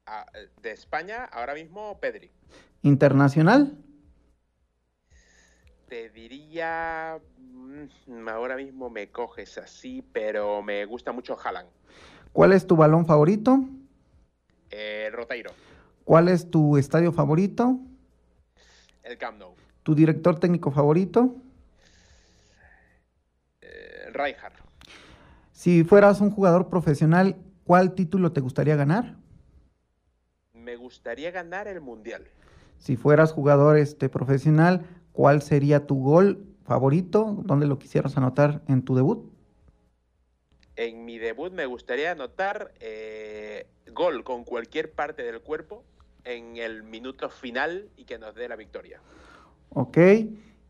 Ah, 0.05 0.25
de 0.61 0.71
España, 0.71 1.23
ahora 1.23 1.53
mismo 1.53 1.97
Pedri. 2.01 2.29
¿Internacional? 2.81 3.77
Te 5.87 6.09
diría. 6.09 7.19
mm, 7.37 8.27
Ahora 8.27 8.57
mismo 8.57 8.89
me 8.89 9.09
coges 9.11 9.57
así, 9.57 10.03
pero 10.11 10.61
me 10.61 10.83
gusta 10.85 11.13
mucho 11.13 11.37
Haaland. 11.41 11.69
¿Cuál 12.33 12.51
es 12.51 12.67
tu 12.67 12.75
balón 12.75 13.05
favorito? 13.05 13.63
Eh, 14.71 15.09
Roteiro, 15.13 15.51
¿Cuál 16.03 16.27
es 16.27 16.49
tu 16.51 16.75
estadio 16.77 17.13
favorito? 17.13 17.79
el 19.03 19.17
Camp 19.17 19.37
Nou. 19.39 19.55
¿Tu 19.83 19.95
director 19.95 20.37
técnico 20.37 20.69
favorito? 20.69 21.33
Rijkaard, 24.17 24.53
Si 25.51 25.83
fueras 25.83 26.21
un 26.21 26.31
jugador 26.31 26.69
profesional, 26.69 27.35
¿cuál 27.63 27.93
título 27.93 28.31
te 28.31 28.41
gustaría 28.41 28.75
ganar? 28.75 29.15
me 30.53 30.75
gustaría 30.75 31.31
ganar 31.31 31.67
el 31.67 31.79
Mundial. 31.81 32.27
Si 32.77 32.97
fueras 32.97 33.31
jugador 33.31 33.77
este, 33.77 34.09
profesional, 34.09 34.85
¿cuál 35.13 35.41
sería 35.41 35.87
tu 35.87 36.01
gol 36.03 36.45
favorito? 36.65 37.37
¿Dónde 37.45 37.67
lo 37.67 37.79
quisieras 37.79 38.17
anotar 38.17 38.61
en 38.67 38.83
tu 38.83 38.95
debut? 38.95 39.31
En 40.75 41.05
mi 41.05 41.17
debut 41.17 41.51
me 41.51 41.65
gustaría 41.65 42.11
anotar 42.11 42.73
eh, 42.79 43.67
gol 43.93 44.23
con 44.23 44.43
cualquier 44.43 44.91
parte 44.91 45.23
del 45.23 45.41
cuerpo 45.41 45.83
en 46.23 46.57
el 46.57 46.83
minuto 46.83 47.29
final 47.29 47.89
y 47.97 48.05
que 48.05 48.19
nos 48.19 48.35
dé 48.35 48.47
la 48.47 48.55
victoria. 48.55 49.01
Ok. 49.69 49.97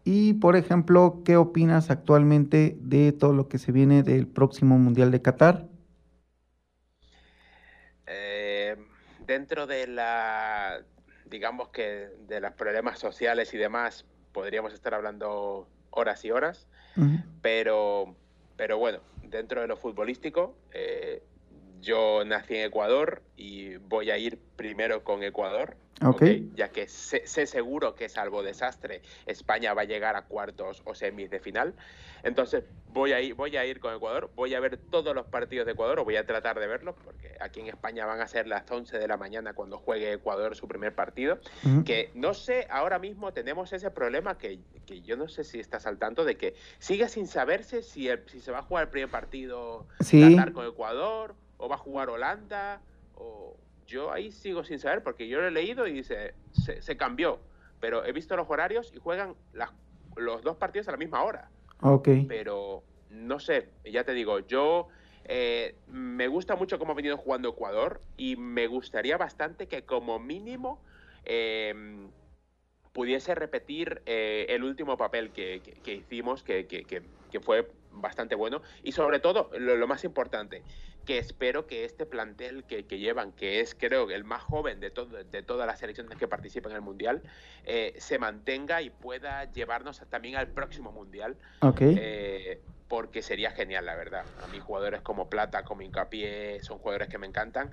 Y 0.09 0.35
por 0.35 0.55
ejemplo, 0.55 1.21
¿qué 1.25 1.35
opinas 1.35 1.91
actualmente 1.91 2.77
de 2.79 3.11
todo 3.11 3.33
lo 3.33 3.49
que 3.49 3.57
se 3.57 3.73
viene 3.73 4.03
del 4.03 4.25
próximo 4.25 4.79
Mundial 4.79 5.11
de 5.11 5.21
Qatar? 5.21 5.65
Eh, 8.05 8.77
dentro 9.25 9.67
de 9.67 9.85
la, 9.85 10.79
digamos 11.25 11.67
que 11.71 12.07
de 12.25 12.39
los 12.39 12.53
problemas 12.53 12.99
sociales 12.99 13.53
y 13.53 13.57
demás, 13.57 14.05
podríamos 14.31 14.73
estar 14.73 14.93
hablando 14.93 15.67
horas 15.89 16.23
y 16.23 16.31
horas, 16.31 16.69
pero, 17.41 18.15
pero 18.55 18.77
bueno, 18.77 18.99
dentro 19.23 19.59
de 19.59 19.67
lo 19.67 19.75
futbolístico, 19.75 20.55
eh, 20.71 21.21
yo 21.82 22.23
nací 22.25 22.55
en 22.55 22.65
Ecuador 22.65 23.21
y 23.36 23.78
voy 23.78 24.11
a 24.11 24.17
ir 24.17 24.39
primero 24.55 25.03
con 25.03 25.23
Ecuador, 25.23 25.75
Ok. 26.03 26.21
¿ok? 26.21 26.23
ya 26.55 26.69
que 26.69 26.88
sé, 26.88 27.25
sé 27.25 27.47
seguro 27.47 27.95
que 27.95 28.07
salvo 28.09 28.43
desastre, 28.43 29.01
España 29.25 29.73
va 29.73 29.82
a 29.82 29.86
llegar 29.86 30.15
a 30.15 30.23
cuartos 30.23 30.82
o 30.86 30.93
semis 30.93 31.30
de 31.30 31.39
final. 31.39 31.73
Entonces 32.23 32.63
voy 32.89 33.13
a 33.13 33.21
ir, 33.21 33.36
voy 33.36 33.55
a 33.57 33.65
ir 33.65 33.80
con 33.80 33.93
Ecuador, 33.95 34.30
voy 34.36 34.53
a 34.55 34.59
ver 34.59 34.78
todos 34.78 35.13
los 35.15 35.25
partidos 35.28 35.65
de 35.65 35.73
Ecuador, 35.73 35.99
o 35.99 36.03
voy 36.05 36.15
a 36.17 36.25
tratar 36.25 36.59
de 36.59 36.67
verlos, 36.67 36.95
porque 37.03 37.36
aquí 37.39 37.59
en 37.61 37.67
España 37.67 38.05
van 38.05 38.21
a 38.21 38.28
ser 38.28 38.47
las 38.47 38.69
11 38.69 38.97
de 38.97 39.07
la 39.07 39.17
mañana 39.17 39.53
cuando 39.53 39.78
juegue 39.78 40.13
Ecuador 40.13 40.55
su 40.55 40.67
primer 40.67 40.93
partido. 40.93 41.39
Ujú. 41.63 41.84
Que 41.84 42.11
no 42.15 42.34
sé, 42.34 42.67
ahora 42.69 42.99
mismo 42.99 43.34
tenemos 43.34 43.71
ese 43.73 43.91
problema 43.91 44.38
que, 44.38 44.59
que 44.86 45.01
yo 45.01 45.15
no 45.15 45.28
sé 45.28 45.43
si 45.43 45.59
estás 45.59 45.86
al 45.86 45.97
tanto 45.99 46.25
de 46.25 46.38
que 46.38 46.55
sigue 46.80 47.07
sin 47.09 47.28
saberse 47.28 47.82
si, 47.84 48.07
el- 48.09 48.23
si 48.28 48.39
se 48.39 48.51
va 48.51 48.59
a 48.59 48.63
jugar 48.63 48.86
el 48.86 48.89
primer 48.89 49.09
partido 49.09 49.88
Sí. 49.99 50.36
Qatar 50.36 50.51
con 50.53 50.65
Ecuador, 50.67 51.36
o 51.57 51.67
va 51.69 51.75
a 51.75 51.79
jugar 51.79 52.09
Holanda, 52.09 52.81
o 53.13 53.57
yo 53.85 54.11
ahí 54.11 54.31
sigo 54.31 54.63
sin 54.63 54.79
saber, 54.79 55.03
porque 55.03 55.27
yo 55.27 55.39
lo 55.41 55.47
he 55.47 55.51
leído 55.51 55.87
y 55.87 55.93
dice, 55.93 56.35
se, 56.51 56.81
se 56.81 56.97
cambió, 56.97 57.41
pero 57.79 58.05
he 58.05 58.11
visto 58.11 58.35
los 58.35 58.49
horarios 58.49 58.91
y 58.93 58.97
juegan 58.99 59.35
las- 59.53 59.71
los 60.15 60.41
dos 60.41 60.57
partidos 60.57 60.87
a 60.87 60.91
la 60.91 60.97
misma 60.97 61.23
hora. 61.23 61.49
Ok. 61.81 62.07
pero 62.27 62.83
no 63.09 63.39
sé, 63.39 63.69
ya 63.85 64.03
te 64.03 64.13
digo, 64.13 64.39
yo 64.39 64.87
eh, 65.25 65.75
me 65.87 66.27
gusta 66.27 66.55
mucho 66.55 66.79
cómo 66.79 66.93
ha 66.93 66.95
venido 66.95 67.17
jugando 67.17 67.49
Ecuador 67.49 68.01
y 68.17 68.35
me 68.35 68.67
gustaría 68.67 69.17
bastante 69.17 69.67
que 69.67 69.85
como 69.85 70.19
mínimo 70.19 70.83
eh, 71.23 71.73
pudiese 72.93 73.35
repetir 73.35 74.01
eh, 74.05 74.47
el 74.49 74.63
último 74.63 74.97
papel 74.97 75.31
que, 75.31 75.61
que- 75.63 75.73
que 75.81 75.93
hicimos, 75.93 76.43
que, 76.43 76.65
que- 76.67 76.85
que- 76.85 77.03
que 77.29 77.39
fue 77.39 77.69
bastante 77.91 78.35
bueno, 78.35 78.61
y 78.83 78.93
sobre 78.93 79.19
todo, 79.19 79.49
lo, 79.53 79.75
lo 79.75 79.87
más 79.87 80.03
importante, 80.03 80.63
que 81.07 81.17
espero 81.17 81.67
que 81.67 81.85
este 81.85 82.05
plantel 82.05 82.65
que, 82.65 82.83
llevan, 82.83 83.31
que 83.31 83.61
es 83.61 83.73
creo 83.73 84.11
el 84.11 84.25
más 84.25 84.43
joven 84.43 84.81
de, 84.81 84.91
todo, 84.91 85.23
de 85.23 85.41
todas 85.41 85.65
las 85.65 85.79
selecciones 85.79 86.17
que 86.17 86.27
participan 86.27 86.73
en 86.73 86.75
el 86.75 86.81
Mundial, 86.81 87.23
eh, 87.63 87.95
se 87.97 88.19
mantenga 88.19 88.81
y 88.81 88.89
pueda 88.89 89.49
llevarnos 89.51 90.01
también 90.09 90.35
al 90.35 90.49
próximo 90.49 90.91
Mundial. 90.91 91.37
Okay. 91.61 91.95
Eh, 91.97 92.61
porque 92.88 93.21
sería 93.21 93.51
genial, 93.51 93.85
la 93.85 93.95
verdad. 93.95 94.23
A 94.43 94.47
mí 94.47 94.59
jugadores 94.59 95.01
como 95.01 95.29
Plata, 95.29 95.63
como 95.63 95.81
Hincapié, 95.81 96.61
son 96.63 96.79
jugadores 96.79 97.09
que 97.09 97.17
me 97.17 97.27
encantan. 97.27 97.71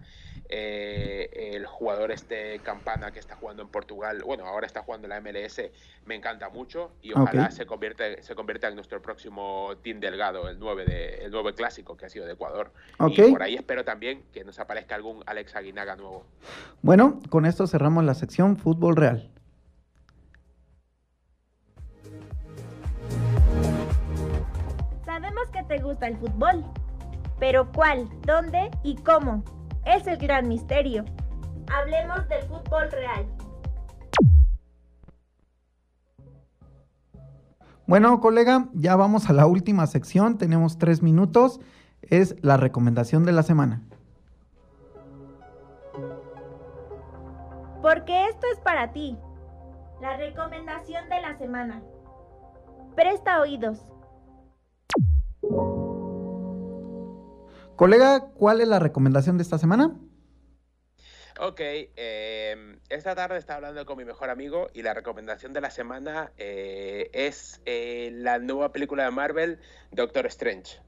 Eh, 0.48 1.52
el 1.54 1.66
jugador 1.66 2.10
este 2.10 2.58
Campana 2.58 3.12
que 3.12 3.18
está 3.18 3.34
jugando 3.34 3.62
en 3.62 3.68
Portugal, 3.68 4.22
bueno, 4.24 4.44
ahora 4.44 4.66
está 4.66 4.82
jugando 4.82 5.06
en 5.06 5.10
la 5.10 5.20
MLS, 5.20 5.62
me 6.04 6.14
encanta 6.14 6.50
mucho 6.50 6.92
y 7.00 7.12
ojalá 7.12 7.50
se, 7.50 7.64
convierta, 7.64 8.04
se 8.20 8.34
convierta 8.34 8.68
en 8.68 8.74
nuestro 8.74 9.00
próximo 9.00 9.72
Team 9.82 10.00
Delgado, 10.00 10.48
el 10.48 10.58
9, 10.58 10.84
de, 10.84 11.24
el 11.24 11.30
9 11.30 11.54
clásico 11.54 11.96
que 11.96 12.06
ha 12.06 12.10
sido 12.10 12.26
de 12.26 12.34
Ecuador. 12.34 12.72
Y 13.08 13.30
por 13.30 13.42
ahí 13.42 13.54
espero 13.54 13.84
también 13.84 14.22
que 14.32 14.44
nos 14.44 14.58
aparezca 14.58 14.94
algún 14.94 15.22
Alex 15.26 15.56
Aguinaga 15.56 15.96
nuevo. 15.96 16.26
Bueno, 16.82 17.20
con 17.30 17.46
esto 17.46 17.66
cerramos 17.66 18.04
la 18.04 18.14
sección 18.14 18.56
Fútbol 18.56 18.96
Real. 18.96 19.30
Te 25.66 25.78
gusta 25.78 26.08
el 26.08 26.16
fútbol, 26.16 26.64
pero 27.38 27.70
¿cuál, 27.72 28.08
dónde 28.26 28.70
y 28.82 28.96
cómo? 28.96 29.42
Es 29.84 30.06
el 30.06 30.16
gran 30.16 30.48
misterio. 30.48 31.04
Hablemos 31.72 32.28
del 32.28 32.42
fútbol 32.44 32.90
real. 32.90 33.26
Bueno, 37.86 38.18
colega, 38.20 38.68
ya 38.72 38.96
vamos 38.96 39.28
a 39.28 39.34
la 39.34 39.46
última 39.46 39.86
sección. 39.86 40.38
Tenemos 40.38 40.78
tres 40.78 41.02
minutos. 41.02 41.60
Es 42.02 42.36
la 42.42 42.56
recomendación 42.56 43.24
de 43.24 43.32
la 43.32 43.42
semana. 43.42 43.82
Porque 47.82 48.28
esto 48.28 48.46
es 48.52 48.60
para 48.60 48.92
ti. 48.92 49.18
La 50.00 50.16
recomendación 50.16 51.08
de 51.10 51.20
la 51.20 51.36
semana. 51.36 51.82
Presta 52.94 53.40
oídos. 53.40 53.84
Colega, 57.76 58.30
¿cuál 58.34 58.60
es 58.60 58.68
la 58.68 58.78
recomendación 58.78 59.36
de 59.36 59.42
esta 59.42 59.58
semana? 59.58 59.96
Ok, 61.40 61.60
em, 61.96 62.78
esta 62.88 63.16
tarde 63.16 63.38
estaba 63.38 63.56
hablando 63.56 63.84
con 63.84 63.98
mi 63.98 64.04
mejor 64.04 64.30
amigo 64.30 64.68
y 64.72 64.82
la 64.82 64.94
recomendación 64.94 65.52
de 65.52 65.60
la 65.60 65.70
semana 65.70 66.30
eh, 66.38 67.10
es 67.12 67.60
eh, 67.66 68.10
la 68.14 68.38
nueva 68.38 68.70
película 68.70 69.04
de 69.04 69.10
Marvel, 69.10 69.58
Doctor 69.90 70.26
Strange, 70.26 70.78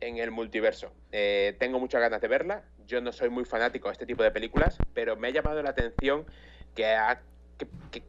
en 0.00 0.18
el 0.18 0.32
multiverso. 0.32 0.92
Eh, 1.12 1.54
tengo 1.60 1.78
muchas 1.78 2.00
ganas 2.00 2.20
de 2.20 2.26
verla. 2.26 2.64
Yo 2.88 3.00
no 3.00 3.12
soy 3.12 3.30
muy 3.30 3.44
fanático 3.44 3.86
de 3.86 3.92
este 3.92 4.06
tipo 4.06 4.24
de 4.24 4.32
películas, 4.32 4.76
pero 4.92 5.14
me 5.16 5.28
ha 5.28 5.30
llamado 5.30 5.62
la 5.62 5.70
atención 5.70 6.26
que 6.74 6.86
ha, 6.86 7.22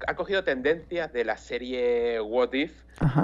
ha 0.08 0.16
cogido 0.16 0.44
tendencias 0.44 1.14
de 1.14 1.24
la 1.24 1.38
serie 1.38 2.20
What 2.20 2.54
If 2.54 2.74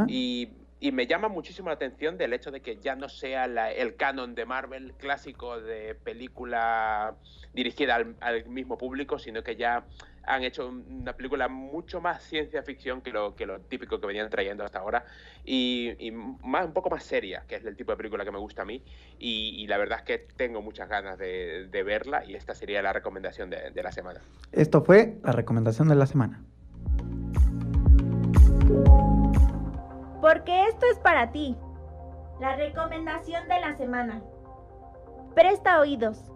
y 0.07 0.49
y 0.81 0.91
me 0.91 1.05
llama 1.05 1.29
muchísimo 1.29 1.69
la 1.69 1.75
atención 1.75 2.17
del 2.17 2.33
hecho 2.33 2.49
de 2.49 2.59
que 2.59 2.77
ya 2.77 2.95
no 2.95 3.07
sea 3.07 3.45
el 3.45 3.95
canon 3.95 4.33
de 4.33 4.45
Marvel 4.45 4.93
clásico 4.97 5.61
de 5.61 5.93
película 5.93 7.13
dirigida 7.53 8.03
al, 8.19 8.45
mismo 8.47 8.79
público, 8.79 9.19
sino 9.19 9.43
que 9.43 9.55
ya 9.55 9.85
han 10.23 10.43
hecho 10.43 10.69
una 10.69 11.13
película 11.13 11.47
mucho 11.47 12.01
más 12.01 12.23
ciencia 12.23 12.63
ficción 12.63 13.01
que 13.01 13.11
lo, 13.11 13.35
que 13.35 13.45
lo 13.45 13.59
típico 13.59 14.01
que 14.01 14.07
venían 14.07 14.29
trayendo 14.31 14.63
hasta 14.63 14.79
ahora 14.79 15.05
y, 15.45 16.11
más, 16.43 16.65
un 16.65 16.73
poco 16.73 16.89
más 16.89 17.03
seria, 17.03 17.43
que 17.47 17.57
es 17.57 17.65
el 17.65 17.77
tipo 17.77 17.91
de 17.91 17.97
película 17.97 18.25
que 18.25 18.31
me 18.31 18.39
gusta 18.39 18.63
a 18.63 18.65
mí 18.65 18.83
y, 19.19 19.67
la 19.67 19.77
verdad 19.77 19.99
es 19.99 20.03
que 20.03 20.17
tengo 20.35 20.63
muchas 20.63 20.89
ganas 20.89 21.19
de, 21.19 21.83
verla 21.85 22.25
y 22.25 22.33
esta 22.33 22.55
sería 22.55 22.81
la 22.81 22.91
recomendación 22.91 23.51
de 23.51 23.83
la 23.83 23.91
semana. 23.91 24.21
Esto 24.51 24.83
fue 24.83 25.19
la 25.23 25.31
recomendación 25.31 25.89
de 25.89 25.95
la 25.95 26.07
semana. 26.07 26.43
Porque 30.21 30.67
esto 30.67 30.85
es 30.91 30.99
para 30.99 31.31
ti. 31.31 31.57
La 32.39 32.55
recomendación 32.55 33.47
de 33.47 33.59
la 33.59 33.75
semana. 33.75 34.21
Presta 35.35 35.79
oídos. 35.79 36.31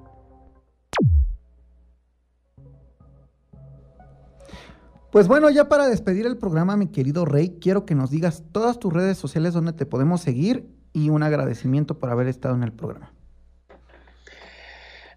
Pues 5.11 5.29
bueno, 5.29 5.49
ya 5.49 5.69
para 5.69 5.87
despedir 5.87 6.25
el 6.25 6.37
programa, 6.37 6.75
mi 6.75 6.87
querido 6.87 7.23
Rey, 7.23 7.57
quiero 7.61 7.85
que 7.85 7.95
nos 7.95 8.09
digas 8.09 8.43
todas 8.51 8.79
tus 8.79 8.91
redes 8.91 9.17
sociales 9.17 9.53
donde 9.53 9.71
te 9.71 9.85
podemos 9.85 10.19
seguir 10.19 10.69
y 10.91 11.09
un 11.09 11.23
agradecimiento 11.23 11.99
por 11.99 12.09
haber 12.09 12.27
estado 12.27 12.55
en 12.55 12.63
el 12.63 12.73
programa. 12.73 13.14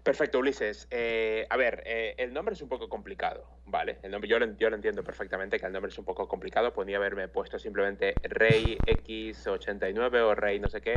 Perfecto, 0.09 0.39
Ulises. 0.39 0.87
Eh, 0.89 1.45
a 1.51 1.55
ver, 1.55 1.83
eh, 1.85 2.15
el 2.17 2.33
nombre 2.33 2.55
es 2.55 2.61
un 2.63 2.67
poco 2.67 2.89
complicado, 2.89 3.45
¿vale? 3.67 3.99
El 4.01 4.09
nombre, 4.09 4.27
yo, 4.27 4.39
lo, 4.39 4.45
entiendo 4.75 5.03
perfectamente 5.03 5.59
que 5.59 5.67
el 5.67 5.71
nombre 5.71 5.91
es 5.91 5.99
un 5.99 6.05
poco 6.05 6.27
complicado. 6.27 6.73
Podría 6.73 6.97
haberme 6.97 7.27
puesto 7.27 7.59
simplemente 7.59 8.15
Rey 8.23 8.79
X89 8.87 10.15
o 10.21 10.33
Rey 10.33 10.59
no 10.59 10.67
sé 10.67 10.81
qué. 10.81 10.95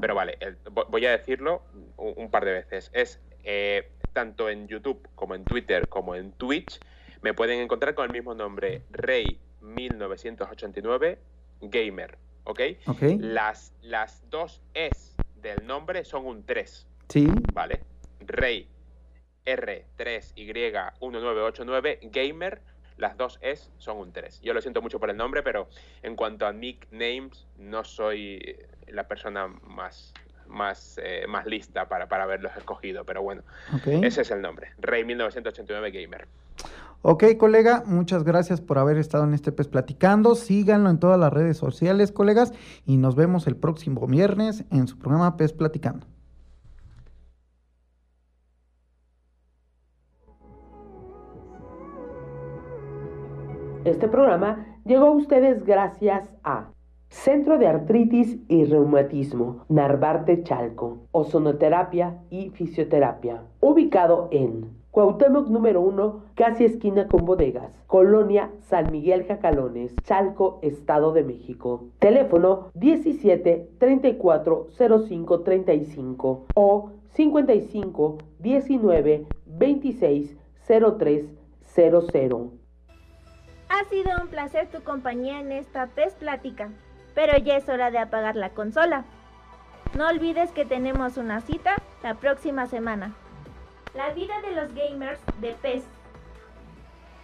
Pero 0.00 0.14
vale, 0.14 0.38
voy 0.88 1.04
a 1.04 1.10
decirlo 1.10 1.60
un, 1.98 2.30
par 2.30 2.46
de 2.46 2.52
veces. 2.52 2.90
Es 2.94 3.20
eh, 3.42 3.90
tanto 4.14 4.48
en 4.48 4.66
YouTube 4.66 5.10
como 5.14 5.34
en 5.34 5.44
Twitter 5.44 5.86
como 5.86 6.14
en 6.14 6.32
Twitch. 6.32 6.80
Me 7.20 7.34
pueden 7.34 7.60
encontrar 7.60 7.94
con 7.94 8.06
el 8.06 8.12
mismo 8.12 8.34
nombre, 8.34 8.80
Rey 8.92 9.38
1989 9.60 11.18
Gamer, 11.60 12.16
¿ok? 12.44 12.60
Las, 13.18 13.74
las 13.82 14.24
dos 14.30 14.62
Es 14.72 15.16
del 15.36 15.66
nombre 15.66 16.06
son 16.06 16.24
un 16.24 16.46
3. 16.46 16.86
Sí. 17.10 17.28
¿Vale? 17.52 17.82
Rey 18.26 18.68
R3Y1989 19.46 22.10
Gamer, 22.10 22.60
las 22.96 23.16
dos 23.16 23.38
S 23.42 23.70
son 23.78 23.98
un 23.98 24.12
3. 24.12 24.40
Yo 24.42 24.52
lo 24.54 24.60
siento 24.60 24.82
mucho 24.82 25.00
por 25.00 25.10
el 25.10 25.16
nombre, 25.16 25.42
pero 25.42 25.68
en 26.02 26.14
cuanto 26.16 26.46
a 26.46 26.52
nicknames, 26.52 27.46
no 27.58 27.84
soy 27.84 28.56
la 28.88 29.06
persona 29.08 29.48
más, 29.48 30.14
más, 30.46 31.00
eh, 31.02 31.24
más 31.28 31.46
lista 31.46 31.88
para, 31.88 32.08
para 32.08 32.24
haberlos 32.24 32.56
escogido, 32.56 33.04
pero 33.04 33.22
bueno, 33.22 33.42
ese 33.84 34.22
es 34.22 34.30
el 34.30 34.40
nombre, 34.40 34.70
Rey 34.78 35.04
1989 35.04 35.90
Gamer. 35.90 36.26
Ok, 37.06 37.36
colega, 37.36 37.82
muchas 37.84 38.24
gracias 38.24 38.62
por 38.62 38.78
haber 38.78 38.96
estado 38.96 39.24
en 39.24 39.34
este 39.34 39.52
PES 39.52 39.68
platicando. 39.68 40.34
Síganlo 40.34 40.88
en 40.88 40.98
todas 40.98 41.20
las 41.20 41.34
redes 41.34 41.58
sociales, 41.58 42.12
colegas, 42.12 42.54
y 42.86 42.96
nos 42.96 43.14
vemos 43.14 43.46
el 43.46 43.56
próximo 43.56 44.06
viernes 44.06 44.64
en 44.70 44.88
su 44.88 44.98
programa 44.98 45.36
PES 45.36 45.52
Platicando. 45.52 46.06
Este 53.84 54.08
programa 54.08 54.78
llegó 54.86 55.08
a 55.08 55.10
ustedes 55.10 55.62
gracias 55.62 56.26
a 56.42 56.70
Centro 57.10 57.58
de 57.58 57.66
Artritis 57.66 58.38
y 58.48 58.64
Reumatismo, 58.64 59.66
Narvarte 59.68 60.42
Chalco, 60.42 61.00
Ozonoterapia 61.12 62.18
y 62.30 62.48
Fisioterapia, 62.48 63.42
ubicado 63.60 64.28
en 64.30 64.70
Cuauhtémoc 64.90 65.48
número 65.48 65.82
1, 65.82 66.22
casi 66.34 66.64
esquina 66.64 67.08
con 67.08 67.26
bodegas, 67.26 67.78
Colonia 67.86 68.50
San 68.62 68.90
Miguel 68.90 69.24
Jacalones, 69.24 69.94
Chalco, 70.02 70.60
Estado 70.62 71.12
de 71.12 71.24
México. 71.24 71.84
Teléfono 71.98 72.70
17 72.72 73.68
34 73.76 74.68
05 75.06 75.40
35 75.40 76.46
o 76.54 76.90
55 77.12 78.18
19 78.38 79.26
26 79.46 80.36
03 80.98 81.26
00. 81.66 82.63
Ha 83.74 83.84
sido 83.88 84.12
un 84.22 84.28
placer 84.28 84.68
tu 84.68 84.84
compañía 84.84 85.40
en 85.40 85.50
esta 85.50 85.88
PES 85.88 86.14
Plática, 86.14 86.68
pero 87.12 87.36
ya 87.38 87.56
es 87.56 87.68
hora 87.68 87.90
de 87.90 87.98
apagar 87.98 88.36
la 88.36 88.50
consola. 88.50 89.04
No 89.98 90.06
olvides 90.06 90.52
que 90.52 90.64
tenemos 90.64 91.16
una 91.16 91.40
cita 91.40 91.74
la 92.04 92.14
próxima 92.14 92.66
semana. 92.66 93.14
La 93.92 94.10
vida 94.10 94.34
de 94.42 94.52
los 94.52 94.72
gamers 94.74 95.18
de 95.40 95.54
PES. 95.54 95.82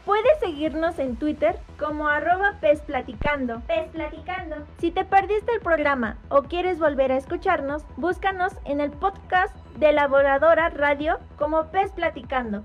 Puedes 0.04 0.40
seguirnos 0.40 0.98
en 0.98 1.14
Twitter 1.14 1.56
como 1.78 2.08
arroba 2.08 2.56
PES 2.60 2.80
Platicando. 2.80 3.60
PES 3.68 3.90
Platicando. 3.92 4.56
Si 4.78 4.90
te 4.90 5.04
perdiste 5.04 5.52
el 5.52 5.60
programa 5.60 6.16
o 6.30 6.42
quieres 6.42 6.80
volver 6.80 7.12
a 7.12 7.16
escucharnos, 7.16 7.84
búscanos 7.96 8.54
en 8.64 8.80
el 8.80 8.90
podcast 8.90 9.54
de 9.76 9.92
la 9.92 10.08
Voladora 10.08 10.68
Radio 10.70 11.20
como 11.38 11.66
PES 11.66 11.92
Platicando. 11.92 12.64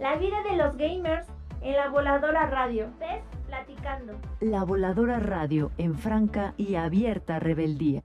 La 0.00 0.16
vida 0.16 0.42
de 0.50 0.56
los 0.56 0.76
gamers 0.76 1.28
en 1.62 1.76
la 1.76 1.90
voladora 1.90 2.46
radio. 2.46 2.88
¿Ves? 2.98 3.22
Platicando. 3.46 4.14
La 4.40 4.64
voladora 4.64 5.20
radio 5.20 5.70
en 5.78 5.94
franca 5.94 6.54
y 6.56 6.74
abierta 6.74 7.38
rebeldía. 7.38 8.02